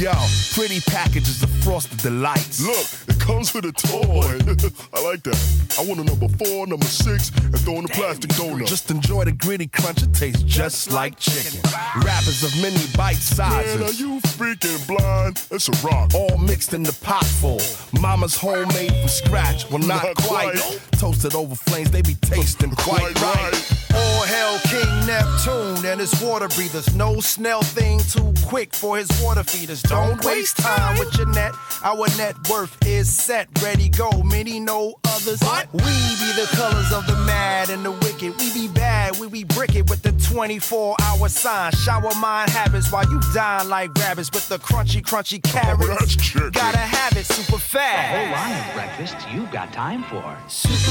Yo, 0.01 0.11
pretty 0.55 0.79
packages 0.89 1.43
of 1.43 1.49
frosted 1.63 1.99
delights. 1.99 2.59
Look, 2.59 3.15
it 3.15 3.21
comes 3.21 3.53
with 3.53 3.65
a 3.65 3.71
toy. 3.71 4.01
I 4.99 5.03
like 5.07 5.21
that. 5.21 5.37
I 5.77 5.85
want 5.85 5.99
a 5.99 6.03
number 6.03 6.27
four, 6.43 6.65
number 6.65 6.87
six, 6.87 7.29
and 7.29 7.59
throw 7.59 7.75
in 7.75 7.83
the 7.83 7.89
plastic 7.89 8.31
donut. 8.31 8.65
Just 8.65 8.89
enjoy 8.89 9.25
the 9.25 9.31
gritty 9.31 9.67
crunch, 9.67 10.01
it 10.01 10.11
tastes 10.15 10.41
just 10.41 10.91
like 10.91 11.19
chicken. 11.19 11.61
Wrappers 12.03 12.41
of 12.43 12.59
many 12.63 12.83
bite 12.97 13.17
sizes. 13.17 13.79
Man, 13.79 13.89
are 13.89 13.93
you 13.93 14.19
freaking 14.21 14.87
blind? 14.87 15.45
It's 15.51 15.69
a 15.69 15.87
rock. 15.87 16.15
All 16.15 16.35
mixed 16.39 16.73
in 16.73 16.81
the 16.81 16.97
pot 17.03 17.23
full. 17.23 17.61
Mama's 18.01 18.35
homemade 18.35 18.95
from 18.95 19.07
scratch. 19.07 19.69
Well, 19.69 19.79
not, 19.83 20.03
Not 20.03 20.15
quite. 20.15 20.57
quite. 20.57 20.90
Toasted 21.01 21.33
over 21.33 21.55
flames, 21.55 21.89
they 21.89 22.03
be 22.03 22.13
tasting 22.21 22.69
quite, 22.75 22.99
Quite 22.99 23.21
right. 23.23 23.51
right. 23.53 23.77
All 23.95 24.21
hail 24.23 24.59
King 24.59 25.05
Neptune 25.07 25.83
and 25.83 25.99
his 25.99 26.21
water 26.21 26.47
breathers. 26.49 26.93
No 26.95 27.19
snail 27.19 27.63
thing 27.63 27.99
too 27.99 28.31
quick 28.45 28.73
for 28.75 28.97
his 28.97 29.09
water 29.21 29.43
feeders. 29.43 29.81
Don't 29.81 30.23
waste 30.23 30.57
time 30.57 30.99
with 30.99 31.17
your 31.17 31.25
net. 31.27 31.53
Our 31.83 32.07
net 32.17 32.35
worth 32.49 32.77
is 32.85 33.11
set, 33.11 33.49
ready, 33.63 33.89
go. 33.89 34.11
Many 34.23 34.59
know 34.59 34.93
others. 35.07 35.41
What? 35.41 35.73
We 35.73 35.79
be 35.79 36.31
the 36.39 36.47
colors 36.53 36.93
of 36.93 37.07
the 37.07 37.15
mad 37.25 37.71
and 37.71 37.83
the 37.83 37.91
wicked. 37.91 38.39
We 38.39 38.53
be 38.53 38.67
bad, 38.67 39.17
we 39.19 39.27
be 39.27 39.43
brick 39.43 39.75
it 39.75 39.89
with 39.89 40.03
the 40.03 40.11
24 40.33 40.95
hour 41.01 41.27
sign. 41.27 41.71
Shower 41.73 42.13
mind 42.21 42.51
habits 42.51 42.91
while 42.91 43.09
you 43.09 43.19
dine 43.33 43.67
like 43.67 43.91
rabbits 43.95 44.29
with 44.31 44.47
the 44.47 44.59
crunchy, 44.59 45.01
crunchy 45.01 45.41
oh, 45.45 45.49
carrots. 45.49 45.99
that's 45.99 46.15
chicken. 46.15 46.51
Gotta 46.51 46.77
have 46.77 47.17
it 47.17 47.25
super 47.25 47.55
A 47.55 47.57
whole 47.57 47.59
fast. 47.59 48.31
line 48.31 48.67
of 48.69 48.73
breakfasts 48.75 49.25
you've 49.33 49.51
got 49.51 49.73
time 49.73 50.03
for. 50.03 50.37
Super 50.47 50.90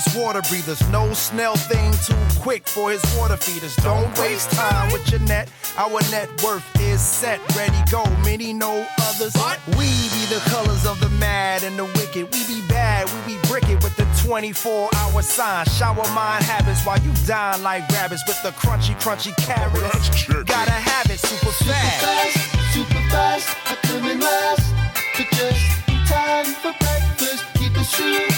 his 0.00 0.14
water 0.14 0.42
breathers. 0.48 0.80
No 0.90 1.12
snail 1.12 1.56
thing 1.56 1.92
too 2.06 2.40
quick 2.40 2.66
for 2.68 2.90
his 2.90 3.02
water 3.16 3.36
feeders. 3.36 3.74
Don't 3.76 4.16
waste 4.18 4.50
time 4.52 4.92
with 4.92 5.10
your 5.10 5.20
net. 5.20 5.50
Our 5.76 6.00
net 6.10 6.28
worth 6.42 6.64
is 6.80 7.00
set, 7.00 7.40
ready, 7.56 7.78
go. 7.90 8.04
Many 8.24 8.52
know 8.52 8.86
others. 9.02 9.34
We 9.78 9.88
be 10.14 10.24
the 10.26 10.40
colors 10.46 10.86
of 10.86 11.00
the 11.00 11.08
mad 11.18 11.62
and 11.62 11.78
the 11.78 11.84
wicked. 11.84 12.32
We 12.32 12.46
be 12.46 12.66
bad, 12.68 13.08
we 13.12 13.34
be 13.34 13.40
brick 13.48 13.68
it 13.68 13.82
with 13.82 13.96
the 13.96 14.06
24 14.26 14.90
hour 14.94 15.22
sign. 15.22 15.66
Shower 15.66 16.06
mind 16.14 16.44
habits 16.44 16.84
while 16.84 17.00
you 17.00 17.12
dine 17.26 17.62
like 17.62 17.88
rabbits 17.90 18.24
with 18.26 18.40
the 18.42 18.50
crunchy, 18.50 18.94
crunchy 19.00 19.36
carrots. 19.36 20.26
Gotta 20.44 20.70
have 20.70 21.06
it 21.10 21.18
super 21.18 21.52
fast. 21.64 22.00
Super 22.00 22.06
fast, 22.06 22.74
super 22.74 23.10
fast. 23.10 23.56
I 23.66 23.74
come 23.86 24.06
in 24.06 24.20
last, 24.20 24.74
but 25.16 25.26
just 25.36 25.88
in 25.88 26.04
time 26.06 26.44
for 26.62 26.74
breakfast. 26.78 27.44
Keep 27.54 27.72
it 27.76 27.88
true, 27.90 28.29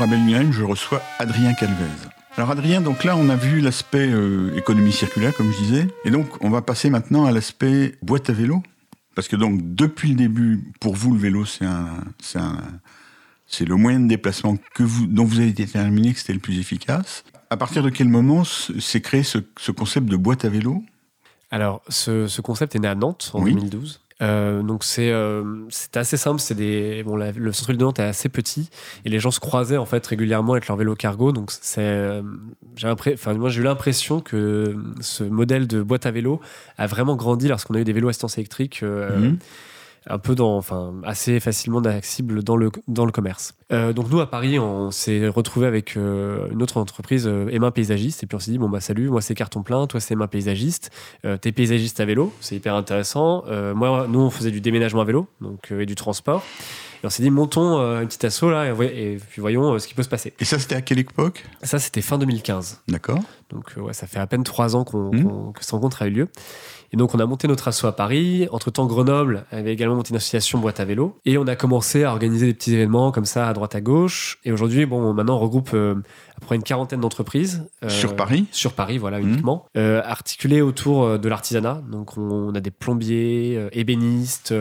Libre 0.00 0.14
à 0.14 0.16
Bellingham, 0.16 0.50
je 0.50 0.62
reçois 0.62 1.02
Adrien 1.18 1.52
Calvez. 1.52 1.74
Alors 2.34 2.50
Adrien, 2.50 2.80
donc 2.80 3.04
là 3.04 3.18
on 3.18 3.28
a 3.28 3.36
vu 3.36 3.60
l'aspect 3.60 4.08
euh, 4.08 4.56
économie 4.56 4.92
circulaire 4.92 5.34
comme 5.36 5.52
je 5.52 5.58
disais, 5.58 5.88
et 6.06 6.10
donc 6.10 6.42
on 6.42 6.48
va 6.48 6.62
passer 6.62 6.88
maintenant 6.88 7.26
à 7.26 7.32
l'aspect 7.32 7.96
boîte 8.00 8.30
à 8.30 8.32
vélo, 8.32 8.62
parce 9.14 9.28
que 9.28 9.36
donc 9.36 9.60
depuis 9.74 10.08
le 10.08 10.14
début, 10.14 10.72
pour 10.80 10.94
vous 10.94 11.12
le 11.12 11.18
vélo 11.18 11.44
c'est 11.44 11.66
un, 11.66 11.86
c'est 12.18 12.38
c'est 13.46 13.66
le 13.66 13.76
moyen 13.76 14.00
de 14.00 14.08
déplacement 14.08 14.56
que 14.74 14.82
vous, 14.82 15.06
dont 15.06 15.24
vous 15.24 15.38
avez 15.38 15.52
déterminé 15.52 16.14
que 16.14 16.20
c'était 16.20 16.32
le 16.32 16.38
plus 16.38 16.58
efficace. 16.58 17.22
À 17.50 17.58
partir 17.58 17.82
de 17.82 17.90
quel 17.90 18.08
moment 18.08 18.44
s'est 18.44 19.02
créé 19.02 19.22
ce 19.22 19.70
concept 19.70 20.06
de 20.06 20.16
boîte 20.16 20.46
à 20.46 20.48
vélo? 20.48 20.82
Alors, 21.50 21.82
ce, 21.88 22.26
ce 22.28 22.40
concept 22.40 22.74
est 22.76 22.78
né 22.78 22.88
à 22.88 22.94
Nantes 22.94 23.30
en 23.34 23.42
Oui. 23.42 23.54
2012. 23.54 24.00
Euh, 24.22 24.62
donc 24.62 24.84
c'est 24.84 25.10
euh, 25.10 25.42
assez 25.94 26.18
simple, 26.18 26.40
c'est 26.42 26.54
des 26.54 27.02
bon 27.04 27.16
la- 27.16 27.32
le 27.32 27.52
centre-ville 27.52 27.78
de 27.78 27.84
Nantes 27.84 28.00
est 28.00 28.02
assez 28.02 28.28
petit 28.28 28.68
et 29.06 29.08
les 29.08 29.18
gens 29.18 29.30
se 29.30 29.40
croisaient 29.40 29.78
en 29.78 29.86
fait 29.86 30.06
régulièrement 30.06 30.52
avec 30.52 30.68
leur 30.68 30.76
vélo 30.76 30.94
cargo 30.94 31.32
donc 31.32 31.50
c'est 31.50 31.80
euh, 31.80 32.20
j'ai 32.76 32.86
enfin 32.86 33.32
moi 33.32 33.48
j'ai 33.48 33.60
eu 33.60 33.64
l'impression 33.64 34.20
que 34.20 34.76
ce 35.00 35.24
modèle 35.24 35.66
de 35.66 35.80
boîte 35.80 36.04
à 36.04 36.10
vélo 36.10 36.38
a 36.76 36.86
vraiment 36.86 37.16
grandi 37.16 37.48
lorsqu'on 37.48 37.72
a 37.76 37.80
eu 37.80 37.84
des 37.84 37.94
vélos 37.94 38.08
à 38.08 38.10
assistance 38.10 38.36
électrique 38.36 38.82
Mhm. 38.82 39.38
Un 40.08 40.18
peu 40.18 40.34
dans 40.34 40.56
enfin 40.56 40.94
assez 41.04 41.40
facilement 41.40 41.80
accessible 41.80 42.42
dans 42.42 42.56
le 42.56 42.70
dans 42.88 43.04
le 43.04 43.12
commerce. 43.12 43.54
Euh, 43.72 43.92
donc 43.92 44.10
nous 44.10 44.20
à 44.20 44.30
Paris 44.30 44.58
on 44.58 44.90
s'est 44.90 45.28
retrouvé 45.28 45.66
avec 45.66 45.96
euh, 45.96 46.48
une 46.50 46.62
autre 46.62 46.78
entreprise 46.78 47.26
euh, 47.26 47.48
Emma 47.50 47.70
paysagiste 47.70 48.22
et 48.22 48.26
puis 48.26 48.36
on 48.36 48.38
s'est 48.38 48.50
dit 48.50 48.58
bon 48.58 48.68
bah 48.68 48.80
salut 48.80 49.10
moi 49.10 49.20
c'est 49.20 49.34
carton 49.34 49.62
plein 49.62 49.86
toi 49.86 50.00
c'est 50.00 50.14
Emma 50.14 50.26
paysagiste 50.26 50.90
euh, 51.24 51.36
t'es 51.36 51.52
paysagiste 51.52 52.00
à 52.00 52.04
vélo, 52.04 52.32
c'est 52.40 52.56
hyper 52.56 52.74
intéressant. 52.74 53.44
Euh, 53.48 53.74
moi, 53.74 54.06
nous, 54.08 54.20
on 54.20 54.30
faisait 54.30 54.50
du 54.50 54.60
déménagement 54.60 55.02
à 55.02 55.04
vélo 55.04 55.28
donc, 55.40 55.70
euh, 55.70 55.80
et 55.80 55.86
du 55.86 55.94
transport. 55.94 56.42
Et 57.02 57.06
on 57.06 57.10
s'est 57.10 57.22
dit, 57.22 57.30
montons 57.30 57.78
euh, 57.78 58.00
un 58.02 58.06
petit 58.06 58.24
assaut 58.26 58.50
là 58.50 58.68
et, 58.70 59.16
puis 59.30 59.40
voyons 59.40 59.72
euh, 59.74 59.78
ce 59.78 59.88
qui 59.88 59.94
peut 59.94 60.02
se 60.02 60.08
passer. 60.08 60.34
Et 60.38 60.44
ça 60.44 60.58
c'était 60.58 60.74
à 60.74 60.82
quelle 60.82 60.98
époque? 60.98 61.46
Ça, 61.62 61.78
c'était 61.78 62.02
fin 62.02 62.18
2015. 62.18 62.82
D'accord 62.88 63.20
Donc, 63.50 63.72
euh, 63.78 63.80
ouais, 63.82 63.92
ça 63.94 64.06
fait 64.06 64.18
à 64.18 64.26
peine 64.26 64.44
trois 64.44 64.76
ans 64.76 64.84
qu'on, 64.84 65.10
Mhm. 65.12 65.24
qu'on- 65.24 65.52
que 65.52 65.62
cette 65.62 65.70
rencontre 65.70 66.02
a 66.02 66.06
eu 66.06 66.10
lieu. 66.10 66.28
Et 66.92 66.96
donc, 66.96 67.14
on 67.14 67.20
a 67.20 67.26
monté 67.26 67.46
notre 67.46 67.68
assaut 67.68 67.86
à 67.86 67.92
Paris. 67.94 68.48
Entre-temps, 68.50 68.84
Grenoble 68.86 69.44
avait 69.52 69.72
également 69.72 69.94
monté 69.94 70.10
une 70.10 70.16
association 70.16 70.58
boîte 70.58 70.80
à 70.80 70.84
vélo. 70.84 71.16
Et 71.24 71.38
on 71.38 71.46
a 71.46 71.54
commencé 71.54 72.02
à 72.02 72.10
organiser 72.10 72.46
des 72.46 72.54
petits 72.54 72.74
événements 72.74 73.12
comme 73.12 73.24
ça 73.26 73.48
à 73.48 73.52
droite 73.52 73.76
à 73.76 73.80
gauche. 73.80 74.38
Et 74.44 74.50
aujourd'hui, 74.52 74.86
bon, 74.86 75.14
maintenant, 75.14 75.36
on 75.36 75.38
regroupe 75.38 75.70
euh, 75.72 75.94
peu 76.40 76.46
près 76.46 76.56
une 76.56 76.62
quarantaine 76.62 77.00
d'entreprises. 77.00 77.64
euh, 77.84 77.88
Sur 77.88 78.16
Paris 78.16 78.46
Sur 78.50 78.72
Paris, 78.72 78.98
voilà, 78.98 79.20
Mhm. 79.20 79.28
uniquement. 79.28 79.66
Euh, 79.76 80.02
articulées 80.04 80.60
autour 80.62 81.04
euh, 81.04 81.18
de 81.18 81.28
l'artisanat. 81.28 81.82
Donc, 81.90 82.16
on, 82.18 82.22
on 82.22 82.54
a 82.54 82.60
des 82.60 82.70
plombiers, 82.70 83.54
euh, 83.56 83.68
ébénistes, 83.72 84.54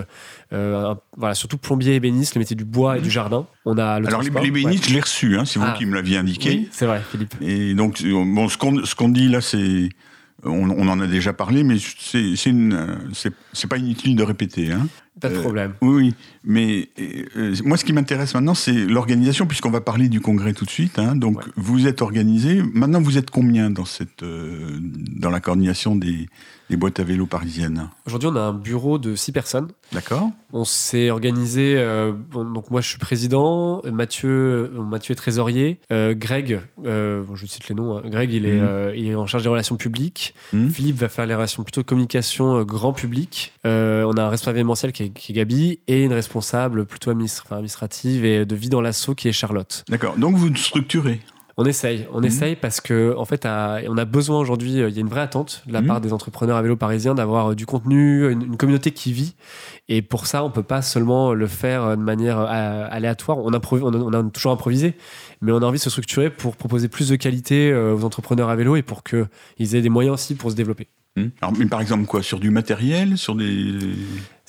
un- 0.52 0.98
voilà, 1.18 1.36
surtout 1.36 1.58
plombiers, 1.58 1.96
ébénistes, 1.96 2.36
le 2.36 2.40
métier 2.40 2.56
du 2.56 2.66
bois 2.66 2.98
et 2.98 3.02
du 3.02 3.10
jardin. 3.10 3.46
On 3.66 3.78
a 3.78 4.00
le 4.00 4.04
Mhm. 4.04 4.08
Alors 4.08 4.22
bénistes, 4.22 4.84
Ouais. 4.84 4.90
je 4.90 4.94
l'ai 4.94 5.02
reçu, 5.02 5.38
hein, 5.38 5.46
c'est 5.46 5.60
vous 5.60 5.66
Ah. 5.68 5.76
qui 5.78 5.86
me 5.86 5.96
l'aviez 5.96 6.18
indiqué. 6.18 6.50
Oui, 6.50 6.70
c'est 6.72 6.86
vrai, 6.86 7.02
Philippe. 7.12 7.36
Et 7.42 7.74
donc, 7.74 8.04
bon, 8.04 8.48
ce 8.50 8.58
qu'on 8.58 8.84
ce 8.86 8.96
qu'on 8.96 9.10
dit 9.10 9.28
là, 9.30 9.42
c'est. 9.42 9.90
On, 10.44 10.70
on 10.70 10.88
en 10.88 11.00
a 11.02 11.08
déjà 11.08 11.34
parlé, 11.34 11.64
mais 11.64 11.76
c'est 11.80 12.36
c'est 12.36 12.50
une- 12.50 12.74
euh, 12.74 12.96
c'est 13.14 13.34
c'est 13.54 13.68
pas 13.68 13.78
inutile 13.78 14.16
de 14.16 14.24
répéter. 14.24 14.72
Hein. 14.72 14.88
Pas 15.20 15.28
de 15.30 15.36
Euh, 15.36 15.42
problème. 15.42 15.74
Oui, 15.82 15.96
oui. 15.96 16.16
Mais 16.46 16.88
euh, 17.36 17.54
moi, 17.66 17.76
ce 17.76 17.84
qui 17.84 17.92
m'intéresse 17.92 18.34
maintenant, 18.36 18.54
c'est 18.56 18.72
l'organisation, 18.86 19.46
puisqu'on 19.48 19.70
va 19.72 19.82
parler 19.82 20.08
du 20.08 20.22
congrès 20.22 20.54
tout 20.54 20.64
de 20.64 20.70
suite. 20.70 20.98
hein. 20.98 21.16
Donc, 21.18 21.38
Ouais. 21.40 21.52
vous 21.58 21.88
êtes 21.88 22.02
organisé. 22.02 22.62
Maintenant, 22.74 23.02
vous 23.02 23.18
êtes 23.18 23.30
combien 23.30 23.70
dans, 23.70 23.84
cette, 23.86 24.24
euh, 24.24 24.78
dans 24.82 25.30
la 25.30 25.42
coordination 25.42 25.98
des, 25.98 26.30
des 26.70 26.78
boîtes 26.78 27.00
à 27.00 27.04
vélo 27.04 27.26
parisiennes 27.26 27.90
Aujourd'hui, 28.06 28.30
on 28.32 28.36
a 28.36 28.42
un 28.42 28.54
bureau 28.54 28.98
de 29.00 29.16
six 29.16 29.32
personnes. 29.32 29.70
D'accord 29.92 30.30
On 30.54 30.64
s'est 30.66 31.10
organisé. 31.10 31.76
euh, 31.78 32.12
donc 32.34 32.70
moi, 32.72 32.82
je 32.82 32.90
suis 32.90 32.98
président. 33.00 33.82
Mathieu, 33.92 34.30
euh, 34.30 34.82
Mathieu 34.84 35.14
est 35.14 35.16
trésorier. 35.16 35.80
Euh, 35.92 36.14
Greg, 36.16 36.62
euh, 36.86 37.24
bon, 37.24 37.36
je 37.36 37.46
cite 37.48 37.68
les 37.70 37.76
noms. 37.76 37.98
hein. 37.98 38.02
Greg, 38.06 38.32
il 38.32 38.46
est, 38.46 38.60
Mhm. 38.62 38.94
il 38.96 39.08
est 39.08 39.16
en 39.16 39.26
charge 39.26 39.44
des 39.44 39.50
relations 39.50 39.78
publiques. 39.78 40.36
Mhm. 40.54 40.70
Philippe 40.70 40.98
va 40.98 41.10
faire 41.10 41.26
les 41.26 41.34
relations 41.36 41.64
plutôt 41.64 41.84
communication 41.84 42.62
grand 42.64 42.94
public. 42.94 43.54
On 43.64 43.70
a 44.18 44.22
un 44.24 44.30
responsable 44.30 44.58
événementiel 44.58 44.92
qui 44.92 45.04
est, 45.04 45.10
qui 45.10 45.32
est 45.32 45.36
Gabi 45.36 45.80
et 45.88 46.04
une 46.04 46.14
responsable 46.14 46.86
plutôt 46.86 47.10
administrative 47.12 48.26
et 48.26 48.46
de 48.46 48.56
vie 48.56 48.70
dans 48.70 48.82
l'assaut 48.82 49.16
qui 49.16 49.28
est 49.28 49.32
Charlotte. 49.32 49.84
D'accord. 49.90 50.18
Donc, 50.18 50.36
vous 50.36 50.56
structurez. 50.56 51.20
On 51.62 51.66
essaye, 51.66 52.08
on 52.14 52.20
Mhm. 52.22 52.26
essaye 52.26 52.56
parce 52.56 52.80
que 52.80 53.14
en 53.18 53.26
fait, 53.26 53.46
à- 53.46 53.80
on 53.90 53.98
a 53.98 54.06
besoin 54.06 54.40
aujourd'hui. 54.40 54.80
euh, 54.80 54.88
Il 54.90 54.96
y 54.96 54.98
a 55.00 55.02
une 55.02 55.10
vraie 55.10 55.20
attente 55.20 55.62
de 55.68 55.74
la 55.74 55.82
Mhm. 55.82 55.88
part 55.88 56.00
des 56.00 56.14
entrepreneurs 56.14 56.56
à 56.56 56.62
vélo 56.62 56.78
parisiens 56.78 57.14
d'avoir 57.16 57.52
euh, 57.52 57.56
du 57.56 57.66
contenu, 57.66 58.32
une, 58.32 58.44
une 58.44 58.56
communauté 58.56 58.92
qui 58.92 59.12
vit. 59.12 59.36
Et 59.90 60.02
pour 60.02 60.26
ça, 60.26 60.46
on 60.46 60.52
peut 60.52 60.64
pas 60.64 60.82
seulement 60.82 61.34
le 61.34 61.48
faire 61.48 61.84
euh, 61.84 61.96
de 61.98 62.02
manière 62.02 62.40
aléatoire. 62.40 63.40
On, 63.40 63.52
a, 63.54 63.60
on 63.74 64.14
a 64.14 64.24
toujours 64.30 64.54
improvisé, 64.54 64.94
mais 65.42 65.52
on 65.52 65.58
a 65.58 65.66
envie 65.66 65.80
de 65.80 65.84
se 65.84 65.90
structurer 65.90 66.30
pour 66.30 66.56
proposer 66.56 66.88
plus 66.88 67.10
de 67.10 67.18
qualité 67.18 67.74
aux 67.76 68.06
entrepreneurs 68.06 68.48
à 68.50 68.56
vélo 68.56 68.78
et 68.78 68.82
pour 68.82 69.04
que 69.04 69.28
ils 69.58 69.76
aient 69.76 69.82
des 69.82 69.90
moyens 69.90 70.14
aussi 70.14 70.36
pour 70.36 70.52
se 70.52 70.56
développer. 70.56 70.88
Alors, 71.42 71.54
mais 71.58 71.66
par 71.66 71.82
exemple, 71.82 72.06
quoi? 72.06 72.24
Sur 72.24 72.40
du 72.40 72.50
matériel? 72.52 73.18
Sur 73.18 73.36
des. 73.36 73.74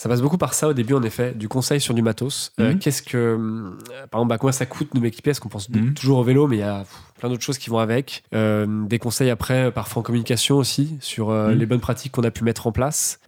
Ça 0.00 0.08
passe 0.08 0.22
beaucoup 0.22 0.38
par 0.38 0.54
ça 0.54 0.66
au 0.66 0.72
début, 0.72 0.94
en 0.94 1.02
effet, 1.02 1.32
du 1.34 1.46
conseil 1.46 1.78
sur 1.78 1.92
du 1.92 2.00
matos. 2.00 2.52
Euh, 2.58 2.72
Mhm. 2.72 2.78
Qu'est-ce 2.78 3.02
que, 3.02 3.18
euh, 3.18 3.70
par 4.10 4.20
exemple, 4.20 4.28
bah, 4.30 4.38
combien 4.38 4.52
ça 4.52 4.64
coûte 4.64 4.88
de 4.94 4.98
m'équiper 4.98 5.28
Est-ce 5.32 5.42
qu'on 5.42 5.50
pense 5.50 5.68
Mhm. 5.68 5.92
toujours 5.92 6.16
au 6.20 6.24
vélo, 6.24 6.46
mais 6.46 6.56
il 6.56 6.60
y 6.60 6.62
a 6.62 6.78
pff, 6.78 6.96
plein 7.18 7.28
d'autres 7.28 7.42
choses 7.42 7.58
qui 7.58 7.68
vont 7.68 7.80
avec. 7.80 8.22
Euh, 8.34 8.86
des 8.86 8.98
conseils 8.98 9.28
après, 9.28 9.70
parfois 9.70 10.00
en 10.00 10.02
communication 10.02 10.56
aussi, 10.56 10.96
sur 11.00 11.28
Mhm. 11.28 11.50
les 11.52 11.66
bonnes 11.66 11.80
pratiques 11.80 12.12
qu'on 12.12 12.22
a 12.22 12.30
pu 12.30 12.44
mettre 12.44 12.66
en 12.66 12.72
place. 12.72 13.20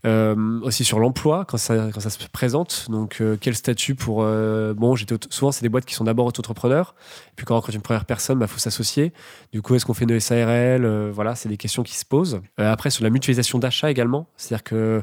Aussi 0.62 0.82
sur 0.84 0.98
l'emploi, 0.98 1.44
quand 1.46 1.58
ça, 1.58 1.90
quand 1.92 2.00
ça 2.00 2.08
se 2.08 2.18
présente. 2.32 2.86
Donc, 2.88 3.22
quel 3.42 3.54
statut 3.54 3.94
pour. 3.94 4.24
bon, 4.24 4.96
j'étais 4.96 5.16
souvent, 5.28 5.52
c'est 5.52 5.60
des 5.62 5.68
boîtes 5.68 5.84
qui 5.84 5.94
sont 5.94 6.04
d'abord 6.04 6.24
auto-entrepreneurs. 6.24 6.94
Puis 7.36 7.44
quand 7.44 7.52
on 7.54 7.58
recrute 7.58 7.74
une 7.74 7.82
première 7.82 8.06
personne, 8.06 8.38
il 8.38 8.40
bah, 8.40 8.46
faut 8.46 8.58
s'associer. 8.58 9.12
Du 9.52 9.60
coup, 9.60 9.74
est-ce 9.74 9.84
qu'on 9.84 9.92
fait 9.92 10.04
une 10.06 10.18
SARL 10.18 11.10
Voilà, 11.10 11.34
c'est 11.34 11.50
des 11.50 11.58
questions 11.58 11.82
qui 11.82 11.96
se 11.96 12.06
posent. 12.06 12.40
Après, 12.56 12.88
sur 12.88 13.04
la 13.04 13.10
mutualisation 13.10 13.58
d'achat 13.58 13.90
également. 13.90 14.26
C'est-à-dire 14.38 14.64
que. 14.64 15.02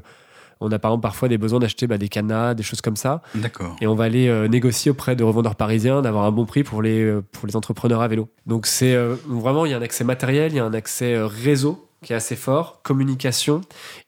On 0.62 0.72
a 0.72 0.80
par 0.80 0.92
exemple 0.92 1.04
parfois 1.04 1.30
des 1.30 1.38
besoins 1.38 1.60
d'acheter 1.60 1.88
bah, 1.88 1.98
des 1.98 2.10
cadenas, 2.10 2.54
des 2.54 2.64
choses 2.64 2.82
comme 2.82 2.98
ça. 2.98 3.22
D'accord. 3.36 3.76
Et 3.80 3.88
on 3.88 3.96
va 3.96 4.04
aller 4.04 4.28
euh, 4.28 4.48
négocier 4.48 4.92
auprès 4.92 5.16
de 5.16 5.24
revendeurs 5.24 5.56
parisiens 5.56 6.02
d'avoir 6.02 6.26
un 6.26 6.32
bon 6.32 6.46
prix 6.46 6.64
pour 6.64 6.82
les, 6.82 7.02
euh, 7.02 7.22
pour 7.32 7.48
les 7.48 7.56
entrepreneurs 7.56 8.02
à 8.02 8.08
vélo. 8.08 8.30
Donc 8.46 8.66
c'est 8.66 8.94
euh, 8.94 9.16
vraiment, 9.28 9.66
il 9.66 9.72
y 9.72 9.74
a 9.74 9.78
un 9.78 9.82
accès 9.82 10.04
matériel, 10.04 10.52
il 10.52 10.56
y 10.56 10.60
a 10.60 10.66
un 10.66 10.74
accès 10.74 11.14
euh, 11.14 11.28
réseau 11.28 11.86
qui 12.04 12.14
est 12.14 12.16
assez 12.16 12.38
fort, 12.38 12.82
communication, 12.82 13.62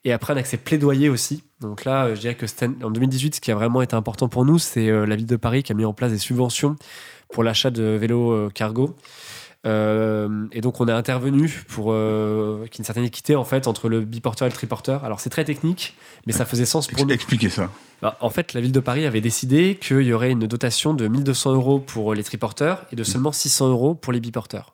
et 0.05 0.13
après 0.13 0.31
un 0.31 0.37
accès 0.37 0.55
plaidoyer 0.55 1.09
aussi. 1.09 1.43
Donc 1.59 1.83
là, 1.83 2.15
je 2.15 2.21
dirais 2.21 2.35
que 2.35 2.45
en 2.85 2.89
2018, 2.89 3.35
ce 3.35 3.41
qui 3.41 3.51
a 3.51 3.55
vraiment 3.55 3.81
été 3.81 3.95
important 3.95 4.29
pour 4.29 4.45
nous, 4.45 4.59
c'est 4.59 4.89
la 4.89 5.13
ville 5.17 5.25
de 5.25 5.35
Paris 5.35 5.61
qui 5.61 5.73
a 5.73 5.75
mis 5.75 5.83
en 5.83 5.91
place 5.91 6.13
des 6.13 6.17
subventions 6.17 6.77
pour 7.33 7.43
l'achat 7.43 7.69
de 7.69 7.83
vélos 7.83 8.49
cargo. 8.51 8.95
Euh, 9.67 10.47
et 10.51 10.61
donc 10.61 10.81
on 10.81 10.87
a 10.87 10.95
intervenu 10.95 11.63
pour 11.67 11.91
euh, 11.91 12.61
qu'il 12.63 12.63
y 12.63 12.65
ait 12.65 12.79
une 12.79 12.85
certaine 12.85 13.03
équité 13.03 13.35
en 13.35 13.43
fait 13.43 13.67
entre 13.67 13.89
le 13.89 14.01
biporteur 14.01 14.47
et 14.47 14.49
le 14.49 14.55
triporteur. 14.55 15.03
Alors 15.05 15.19
c'est 15.19 15.29
très 15.29 15.45
technique, 15.45 15.95
mais 16.25 16.33
ça 16.33 16.45
faisait 16.45 16.65
sens 16.65 16.87
pour 16.87 17.05
nous. 17.05 17.13
Expliquez 17.13 17.49
ça. 17.49 17.69
Bah, 18.01 18.17
en 18.21 18.31
fait, 18.31 18.53
la 18.53 18.61
ville 18.61 18.71
de 18.71 18.79
Paris 18.79 19.05
avait 19.05 19.21
décidé 19.21 19.77
qu'il 19.79 20.01
y 20.01 20.13
aurait 20.13 20.31
une 20.31 20.47
dotation 20.47 20.95
de 20.95 21.07
1200 21.07 21.53
euros 21.53 21.79
pour 21.79 22.15
les 22.15 22.23
triporteurs 22.23 22.85
et 22.91 22.95
de 22.95 23.03
seulement 23.03 23.31
600 23.31 23.69
euros 23.69 23.93
pour 23.93 24.11
les 24.13 24.19
biporteurs. 24.19 24.73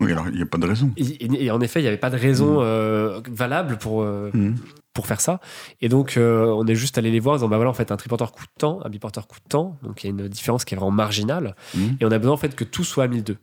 Oui, 0.00 0.12
alors 0.12 0.26
il 0.28 0.36
n'y 0.36 0.42
a 0.42 0.46
pas 0.46 0.58
de 0.58 0.66
raison. 0.66 0.90
Et, 0.96 1.04
et- 1.24 1.44
et 1.46 1.50
en 1.50 1.60
effet, 1.62 1.80
il 1.80 1.84
n'y 1.84 1.88
avait 1.88 1.96
pas 1.96 2.10
de 2.10 2.16
raison 2.18 2.58
euh, 2.60 3.20
valable 3.30 3.78
pour, 3.78 4.02
euh, 4.02 4.30
Mhm. 4.34 4.56
pour 4.92 5.06
faire 5.06 5.20
ça. 5.22 5.40
Et 5.80 5.88
donc, 5.88 6.16
euh, 6.18 6.46
on 6.46 6.66
est 6.66 6.74
juste 6.74 6.98
allé 6.98 7.10
les 7.10 7.20
voir 7.20 7.34
en 7.34 7.36
disant 7.38 7.48
bah 7.48 7.56
voilà, 7.56 7.70
en 7.70 7.74
fait, 7.74 7.90
un 7.92 7.96
triporteur 7.96 8.32
coûte 8.32 8.48
tant, 8.58 8.80
un 8.84 8.90
biporteur 8.90 9.26
coûte 9.26 9.42
tant. 9.48 9.78
Donc, 9.82 10.02
il 10.02 10.06
y 10.08 10.10
a 10.10 10.10
une 10.10 10.28
différence 10.28 10.64
qui 10.66 10.74
est 10.74 10.76
vraiment 10.76 10.90
marginale. 10.90 11.54
Et 12.00 12.04
on 12.04 12.10
a 12.10 12.18
besoin 12.18 12.34
en 12.34 12.38
fait 12.38 12.54
que 12.54 12.64
tout 12.64 12.84
soit 12.84 13.04
à 13.04 13.08
1200. 13.08 13.38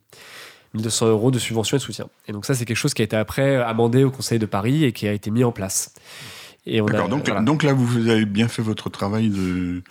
1200 0.73 1.07
euros 1.07 1.31
de 1.31 1.39
subvention 1.39 1.77
et 1.77 1.79
de 1.79 1.83
soutien. 1.83 2.07
Et 2.27 2.31
donc, 2.31 2.45
ça, 2.45 2.53
c'est 2.53 2.65
quelque 2.65 2.77
chose 2.77 2.93
qui 2.93 3.01
a 3.01 3.05
été 3.05 3.15
après 3.15 3.55
amendé 3.57 4.03
au 4.03 4.11
Conseil 4.11 4.39
de 4.39 4.45
Paris 4.45 4.83
et 4.83 4.91
qui 4.91 5.07
a 5.07 5.13
été 5.13 5.31
mis 5.31 5.43
en 5.43 5.51
place. 5.51 5.93
Et 6.65 6.81
on 6.81 6.88
a. 6.88 7.07
Donc, 7.07 7.25
voilà, 7.25 7.41
donc 7.41 7.63
là, 7.63 7.73
vous 7.73 8.07
avez 8.07 8.25
bien 8.25 8.47
fait 8.47 8.61
votre 8.61 8.89
travail 8.89 9.29
de, 9.29 9.81